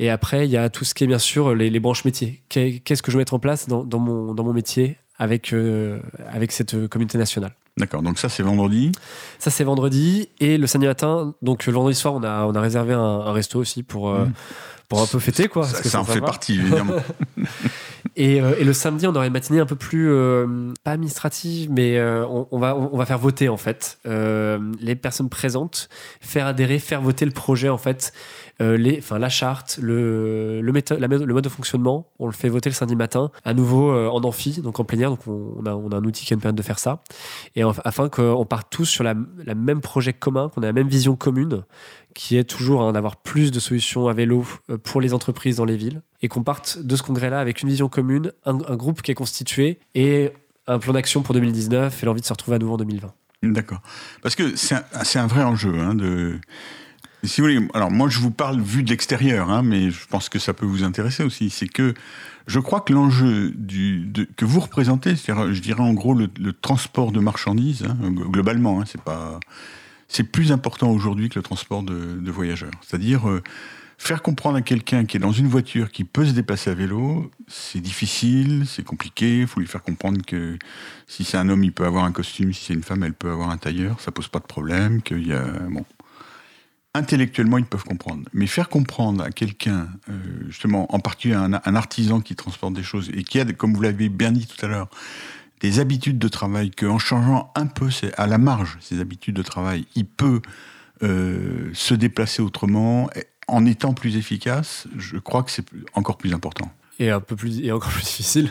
Et 0.00 0.10
après, 0.10 0.46
il 0.46 0.50
y 0.50 0.56
a 0.56 0.68
tout 0.70 0.84
ce 0.84 0.92
qui 0.94 1.04
est, 1.04 1.06
bien 1.06 1.18
sûr, 1.20 1.54
les, 1.54 1.70
les 1.70 1.80
branches 1.80 2.04
métiers. 2.04 2.42
Qu'est- 2.48 2.80
Qu'est-ce 2.84 3.02
que 3.02 3.12
je 3.12 3.16
vais 3.16 3.20
mettre 3.20 3.34
en 3.34 3.38
place 3.38 3.68
dans, 3.68 3.84
dans 3.84 3.98
mon, 4.00 4.34
dans 4.34 4.42
mon 4.44 4.52
métier 4.52 4.96
avec, 5.18 5.54
avec 6.32 6.50
cette 6.52 6.88
communauté 6.88 7.16
nationale? 7.18 7.52
D'accord, 7.78 8.02
donc 8.02 8.18
ça 8.18 8.28
c'est 8.28 8.42
vendredi? 8.42 8.92
ça, 9.38 9.50
c'est 9.50 9.64
vendredi. 9.64 10.28
Et 10.40 10.58
le 10.58 10.66
samedi 10.66 10.86
matin, 10.88 11.34
donc 11.40 11.64
le 11.64 11.72
vendredi 11.72 11.96
soir, 11.96 12.12
on 12.12 12.22
a, 12.22 12.44
on 12.44 12.52
a 12.54 12.60
réservé 12.60 12.92
un, 12.92 13.00
un 13.00 13.32
resto 13.32 13.58
aussi 13.60 13.82
pour, 13.82 14.10
Mhm. 14.10 14.32
Pour 14.92 15.02
un 15.02 15.06
peu 15.06 15.18
fêter, 15.18 15.48
quoi. 15.48 15.62
Ça, 15.64 15.70
parce 15.72 15.82
que 15.82 15.88
ça 15.88 16.00
en 16.00 16.04
fait 16.04 16.20
partie, 16.20 16.54
évidemment. 16.60 16.94
Et, 18.16 18.42
euh, 18.42 18.54
et 18.58 18.64
le 18.64 18.72
samedi, 18.74 19.06
on 19.06 19.14
aura 19.14 19.26
une 19.26 19.32
matinée 19.32 19.60
un 19.60 19.64
peu 19.64 19.76
plus, 19.76 20.10
euh, 20.10 20.72
pas 20.84 20.90
administrative, 20.90 21.70
mais 21.72 21.96
euh, 21.96 22.26
on, 22.26 22.46
on 22.50 22.58
va, 22.58 22.76
on, 22.76 22.96
va 22.98 23.06
faire 23.06 23.16
voter, 23.18 23.48
en 23.48 23.56
fait, 23.56 23.98
les 24.04 24.96
personnes 24.96 25.30
présentes, 25.30 25.88
faire 26.20 26.46
adhérer, 26.46 26.78
faire 26.78 27.00
voter 27.00 27.24
le 27.24 27.30
projet, 27.30 27.68
en 27.70 27.78
fait, 27.78 28.12
les, 28.60 28.98
enfin, 28.98 29.18
la 29.18 29.28
charte, 29.30 29.78
le, 29.80 30.60
le, 30.60 30.72
méthode, 30.72 30.98
la 31.00 31.08
méthode- 31.08 31.26
le 31.26 31.32
mode 31.34 31.44
de 31.44 31.48
fonctionnement, 31.48 32.06
on 32.18 32.26
le 32.26 32.32
fait 32.32 32.48
voter 32.50 32.68
le 32.68 32.74
samedi 32.74 32.96
matin, 32.96 33.30
à 33.44 33.54
nouveau 33.54 33.92
en 33.92 34.22
amphi, 34.24 34.60
donc 34.60 34.78
en 34.78 34.84
plénière, 34.84 35.10
donc 35.10 35.20
on, 35.26 35.54
on 35.60 35.66
a, 35.66 35.74
on 35.74 35.88
a 35.90 35.96
un 35.96 36.04
outil 36.04 36.26
qui 36.26 36.34
nous 36.34 36.40
permettre 36.40 36.58
de 36.58 36.62
faire 36.62 36.78
ça, 36.78 37.02
et 37.56 37.64
en- 37.64 37.72
afin 37.84 38.08
qu'on 38.08 38.44
parte 38.44 38.68
tous 38.70 38.84
sur 38.84 39.04
la, 39.04 39.14
la 39.44 39.54
même 39.54 39.80
projet 39.80 40.12
commun, 40.12 40.48
qu'on 40.50 40.62
ait 40.62 40.66
la 40.66 40.72
même 40.72 40.88
vision 40.88 41.16
commune, 41.16 41.62
qui 42.14 42.36
est 42.36 42.44
toujours 42.44 42.82
hein, 42.82 42.92
d'avoir 42.92 43.16
plus 43.16 43.50
de 43.50 43.60
solutions 43.60 44.08
à 44.08 44.12
vélo 44.12 44.46
euh, 44.70 44.78
pour 44.78 45.00
les 45.00 45.14
entreprises 45.14 45.56
dans 45.56 45.64
les 45.64 45.76
villes, 45.76 46.02
et 46.22 46.28
qu'on 46.28 46.42
parte 46.42 46.78
de 46.78 46.96
ce 46.96 47.02
congrès-là 47.02 47.40
avec 47.40 47.62
une 47.62 47.68
vision 47.68 47.88
commune, 47.88 48.32
un, 48.44 48.54
groupe 48.76 49.02
qui 49.02 49.10
est 49.10 49.14
constitué, 49.14 49.78
et 49.94 50.32
un 50.66 50.78
plan 50.78 50.92
d'action 50.92 51.22
pour 51.22 51.34
2019, 51.34 52.02
et 52.02 52.06
l'envie 52.06 52.20
de 52.20 52.26
se 52.26 52.32
retrouver 52.32 52.56
à 52.56 52.58
nouveau 52.58 52.74
en 52.74 52.78
2020. 52.78 53.12
D'accord. 53.42 53.82
Parce 54.22 54.36
que 54.36 54.54
c'est 54.54 55.18
un, 55.18 55.26
vrai 55.26 55.42
enjeu. 55.42 55.80
Hein. 55.80 55.96
Si 57.24 57.40
vous 57.40 57.48
voulez, 57.48 57.68
alors 57.74 57.90
moi 57.90 58.08
je 58.08 58.20
vous 58.20 58.30
parle 58.30 58.60
vu 58.60 58.82
de 58.84 58.90
l'extérieur, 58.90 59.50
hein, 59.50 59.62
mais 59.62 59.90
je 59.90 60.06
pense 60.06 60.28
que 60.28 60.38
ça 60.38 60.54
peut 60.54 60.66
vous 60.66 60.84
intéresser 60.84 61.24
aussi. 61.24 61.50
C'est 61.50 61.66
que 61.66 61.94
je 62.46 62.60
crois 62.60 62.80
que 62.80 62.92
l'enjeu 62.92 63.52
que 64.36 64.44
vous 64.44 64.60
représentez, 64.60 65.16
c'est-à-dire, 65.16 65.52
je 65.52 65.60
dirais 65.60 65.82
en 65.82 65.92
gros 65.92 66.14
le, 66.14 66.28
le 66.40 66.52
transport 66.52 67.10
de 67.10 67.20
marchandises, 67.20 67.84
hein, 67.84 68.10
globalement, 68.10 68.80
hein, 68.80 68.84
c'est 68.86 69.00
pas, 69.00 69.40
c'est 70.12 70.24
plus 70.24 70.52
important 70.52 70.90
aujourd'hui 70.90 71.30
que 71.30 71.38
le 71.38 71.42
transport 71.42 71.82
de, 71.82 72.30
voyageurs. 72.30 72.70
C'est-à-dire 72.82 73.28
euh, 73.28 73.42
faire 73.96 74.20
comprendre 74.20 74.58
à 74.58 74.62
quelqu'un 74.62 75.06
qui 75.06 75.16
est 75.16 75.20
dans 75.20 75.32
une 75.32 75.46
voiture 75.46 75.90
qui 75.90 76.04
peut 76.04 76.26
se 76.26 76.32
déplacer 76.32 76.70
à 76.70 76.74
vélo, 76.74 77.30
c'est 77.48 77.80
difficile, 77.80 78.64
c'est 78.66 78.84
compliqué. 78.84 79.40
Il 79.40 79.46
faut 79.46 79.60
lui 79.60 79.66
faire 79.66 79.82
comprendre 79.82 80.20
que 80.26 80.58
si 81.06 81.24
c'est 81.24 81.38
un 81.38 81.48
homme, 81.48 81.64
il 81.64 81.72
peut 81.72 81.86
avoir 81.86 82.04
un 82.04 82.12
costume. 82.12 82.52
Si 82.52 82.66
c'est 82.66 82.74
une 82.74 82.82
femme, 82.82 83.02
elle 83.04 83.14
peut 83.14 83.30
avoir 83.30 83.48
un 83.48 83.56
tailleur. 83.56 84.00
Ça 84.00 84.12
pose 84.12 84.28
pas 84.28 84.38
de 84.38 84.44
problème. 84.44 85.00
Qu'il 85.00 85.26
y 85.26 85.32
a 85.32 85.44
bon. 85.70 85.86
Intellectuellement, 86.92 87.56
ils 87.56 87.64
peuvent 87.64 87.84
comprendre. 87.84 88.28
Mais 88.34 88.46
faire 88.46 88.68
comprendre 88.68 89.24
à 89.24 89.30
quelqu'un, 89.30 89.88
euh, 90.10 90.12
justement, 90.48 90.94
en 90.94 91.00
particulier 91.00 91.36
un, 91.36 91.54
un 91.54 91.74
artisan 91.74 92.20
qui 92.20 92.36
transporte 92.36 92.74
des 92.74 92.82
choses 92.82 93.10
et 93.14 93.24
qui 93.24 93.40
a, 93.40 93.46
comme 93.46 93.72
vous 93.72 93.80
l'avez 93.80 94.10
bien 94.10 94.30
dit 94.30 94.46
tout 94.46 94.62
à 94.62 94.68
l'heure, 94.68 94.90
des 95.62 95.78
habitudes 95.80 96.18
de 96.18 96.28
travail, 96.28 96.70
qu'en 96.72 96.98
changeant 96.98 97.52
un 97.54 97.66
peu 97.66 97.88
à 98.16 98.26
la 98.26 98.38
marge 98.38 98.76
ses 98.80 99.00
habitudes 99.00 99.36
de 99.36 99.42
travail, 99.42 99.86
il 99.94 100.04
peut 100.04 100.42
euh, 101.02 101.70
se 101.72 101.94
déplacer 101.94 102.42
autrement, 102.42 103.08
en 103.48 103.64
étant 103.64 103.94
plus 103.94 104.16
efficace, 104.16 104.86
je 104.96 105.16
crois 105.18 105.42
que 105.42 105.50
c'est 105.50 105.64
encore 105.94 106.18
plus 106.18 106.34
important. 106.34 106.70
Et 106.98 107.10
un 107.10 107.20
peu 107.20 107.36
plus, 107.36 107.60
et 107.60 107.72
encore 107.72 107.90
plus 107.90 108.02
difficile. 108.02 108.50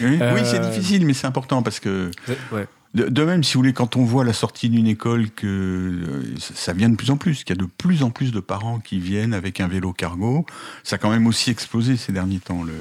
Oui, 0.00 0.18
Euh, 0.20 0.34
oui, 0.34 0.42
c'est 0.44 0.60
difficile, 0.60 1.06
mais 1.06 1.14
c'est 1.14 1.26
important 1.26 1.62
parce 1.62 1.80
que 1.80 2.10
Ouais. 2.52 2.66
De, 2.94 3.08
de 3.08 3.24
même, 3.24 3.42
si 3.42 3.54
vous 3.54 3.60
voulez, 3.60 3.72
quand 3.72 3.96
on 3.96 4.04
voit 4.04 4.24
la 4.24 4.32
sortie 4.32 4.68
d'une 4.68 4.86
école 4.86 5.30
que 5.30 5.46
euh, 5.46 6.22
ça 6.38 6.72
vient 6.72 6.88
de 6.90 6.96
plus 6.96 7.10
en 7.10 7.16
plus, 7.16 7.44
qu'il 7.44 7.56
y 7.56 7.58
a 7.58 7.62
de 7.62 7.68
plus 7.70 8.02
en 8.02 8.10
plus 8.10 8.32
de 8.32 8.40
parents 8.40 8.80
qui 8.80 8.98
viennent 8.98 9.32
avec 9.34 9.60
un 9.60 9.68
vélo 9.68 9.92
cargo, 9.92 10.44
ça 10.84 10.96
a 10.96 10.98
quand 10.98 11.10
même 11.10 11.26
aussi 11.26 11.50
explosé 11.50 11.96
ces 11.96 12.12
derniers 12.12 12.38
temps, 12.40 12.62
le, 12.62 12.72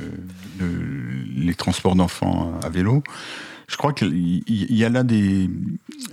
le- 0.60 1.24
les 1.46 1.54
transports 1.56 1.96
d'enfants 1.96 2.54
à 2.64 2.70
vélo. 2.70 3.04
Je 3.70 3.78
crois 3.78 3.94
qu'il 3.94 4.44
y, 4.50 4.84
a 4.84 4.90
là 4.90 5.04
des, 5.04 5.50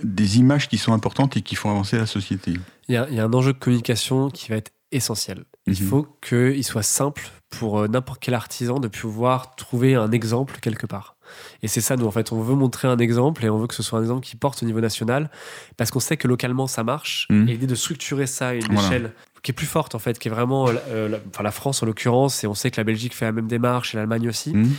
des 0.03 0.37
images 0.39 0.69
qui 0.69 0.77
sont 0.77 0.93
importantes 0.93 1.35
et 1.35 1.41
qui 1.41 1.55
font 1.55 1.69
avancer 1.69 1.97
la 1.97 2.05
société. 2.05 2.53
Il 2.87 2.95
y, 2.95 2.97
a, 2.97 3.05
il 3.09 3.15
y 3.15 3.19
a 3.19 3.25
un 3.25 3.33
enjeu 3.33 3.51
de 3.51 3.57
communication 3.59 4.29
qui 4.29 4.47
va 4.49 4.55
être 4.55 4.71
essentiel. 4.93 5.43
Il 5.67 5.73
Mhm. 5.73 5.87
faut 5.89 6.07
qu'il 6.21 6.63
soit 6.63 6.83
simple 6.83 7.29
pour 7.49 7.79
euh, 7.79 7.87
n'importe 7.89 8.21
quel 8.21 8.33
artisan 8.33 8.79
de 8.79 8.87
pouvoir 8.87 9.55
trouver 9.57 9.95
un 9.95 10.09
exemple 10.11 10.59
quelque 10.61 10.87
part. 10.87 11.15
Et 11.63 11.67
c'est 11.67 11.81
ça, 11.81 11.95
nous, 11.95 12.05
en 12.05 12.11
fait, 12.11 12.31
on 12.31 12.41
veut 12.41 12.55
montrer 12.55 12.87
un 12.87 12.97
exemple 12.97 13.45
et 13.45 13.49
on 13.49 13.57
veut 13.57 13.67
que 13.67 13.75
ce 13.75 13.83
soit 13.83 13.99
un 13.99 14.01
exemple 14.01 14.25
qui 14.25 14.35
porte 14.35 14.63
au 14.63 14.65
niveau 14.65 14.79
national 14.81 15.29
parce 15.77 15.91
qu'on 15.91 15.99
sait 15.99 16.17
que 16.17 16.27
localement 16.27 16.67
ça 16.67 16.83
marche. 16.83 17.27
Mhm. 17.29 17.47
Et 17.47 17.51
l'idée 17.53 17.67
de 17.67 17.75
structurer 17.75 18.27
ça 18.27 18.49
à 18.49 18.53
une 18.53 18.63
Voilà. 18.71 18.87
échelle 18.87 19.11
qui 19.41 19.51
est 19.51 19.53
plus 19.53 19.67
forte, 19.67 19.95
en 19.95 19.99
fait, 19.99 20.19
qui 20.19 20.27
est 20.27 20.31
vraiment 20.31 20.67
euh, 20.89 21.07
la, 21.07 21.17
enfin, 21.31 21.43
la 21.43 21.51
France 21.51 21.81
en 21.81 21.85
l'occurrence, 21.85 22.43
et 22.43 22.47
on 22.47 22.53
sait 22.53 22.71
que 22.71 22.77
la 22.79 22.83
Belgique 22.83 23.15
fait 23.15 23.25
la 23.25 23.31
même 23.31 23.47
démarche 23.47 23.93
et 23.93 23.97
l'Allemagne 23.97 24.27
aussi. 24.27 24.53
Mhm. 24.53 24.73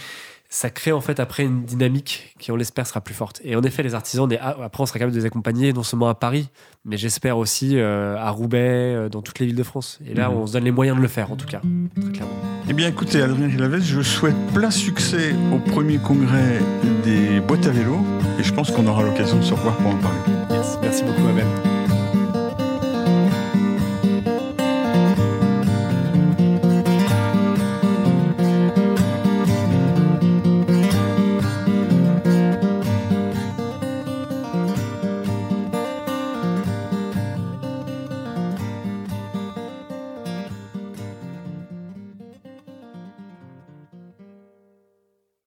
Ça 0.53 0.69
crée 0.69 0.91
en 0.91 1.01
fait 1.01 1.21
après 1.21 1.45
une 1.45 1.63
dynamique 1.65 2.35
qui, 2.41 2.51
on 2.51 2.57
l'espère, 2.57 2.85
sera 2.85 3.01
plus 3.01 3.15
forte. 3.15 3.41
Et 3.45 3.55
en 3.55 3.63
effet, 3.63 3.85
les 3.85 3.95
artisans, 3.95 4.27
on 4.27 4.31
est- 4.31 4.39
ah, 4.43 4.57
après, 4.65 4.83
on 4.83 4.87
sera 4.87 4.99
capable 4.99 5.15
de 5.15 5.21
les 5.21 5.25
accompagner 5.27 5.73
non 5.73 5.85
seulement 5.85 6.09
à 6.09 6.15
Paris, 6.17 6.49
mais 6.85 6.97
j'espère 6.97 7.39
aussi 7.39 7.79
euh, 7.79 8.17
à 8.19 8.31
Roubaix, 8.31 8.59
euh, 8.97 9.09
dans 9.09 9.23
toutes 9.23 9.39
les 9.39 9.47
villes 9.47 9.55
de 9.55 9.63
France. 9.63 10.01
Et 10.05 10.13
là, 10.13 10.29
Mhm. 10.29 10.37
on 10.39 10.47
se 10.49 10.53
donne 10.55 10.65
les 10.65 10.73
moyens 10.73 10.97
de 10.97 11.03
le 11.03 11.07
faire, 11.09 11.31
en 11.31 11.37
tout 11.37 11.47
cas, 11.47 11.61
très 12.01 12.11
clairement. 12.11 12.33
Eh 12.69 12.73
bien, 12.73 12.89
écoutez, 12.89 13.23
Adrien 13.23 13.49
Gilavès, 13.49 13.85
je 13.85 14.01
souhaite 14.03 14.35
plein 14.53 14.73
succès 14.73 15.37
au 15.55 15.59
premier 15.71 15.99
congrès 15.99 16.59
des 17.05 17.39
boîtes 17.41 17.67
à 17.67 17.71
vélo 17.71 17.99
et 18.39 18.43
je 18.43 18.53
pense 18.53 18.73
qu'on 18.73 18.87
aura 18.89 19.05
l'occasion 19.05 19.37
de 19.39 19.43
se 19.45 19.55
revoir 19.55 19.77
pour 19.77 19.93
en 19.93 19.99
parler. 19.99 20.19
Yes. 20.51 20.79
Merci 20.83 21.05
beaucoup, 21.05 21.29
Abel. 21.29 21.47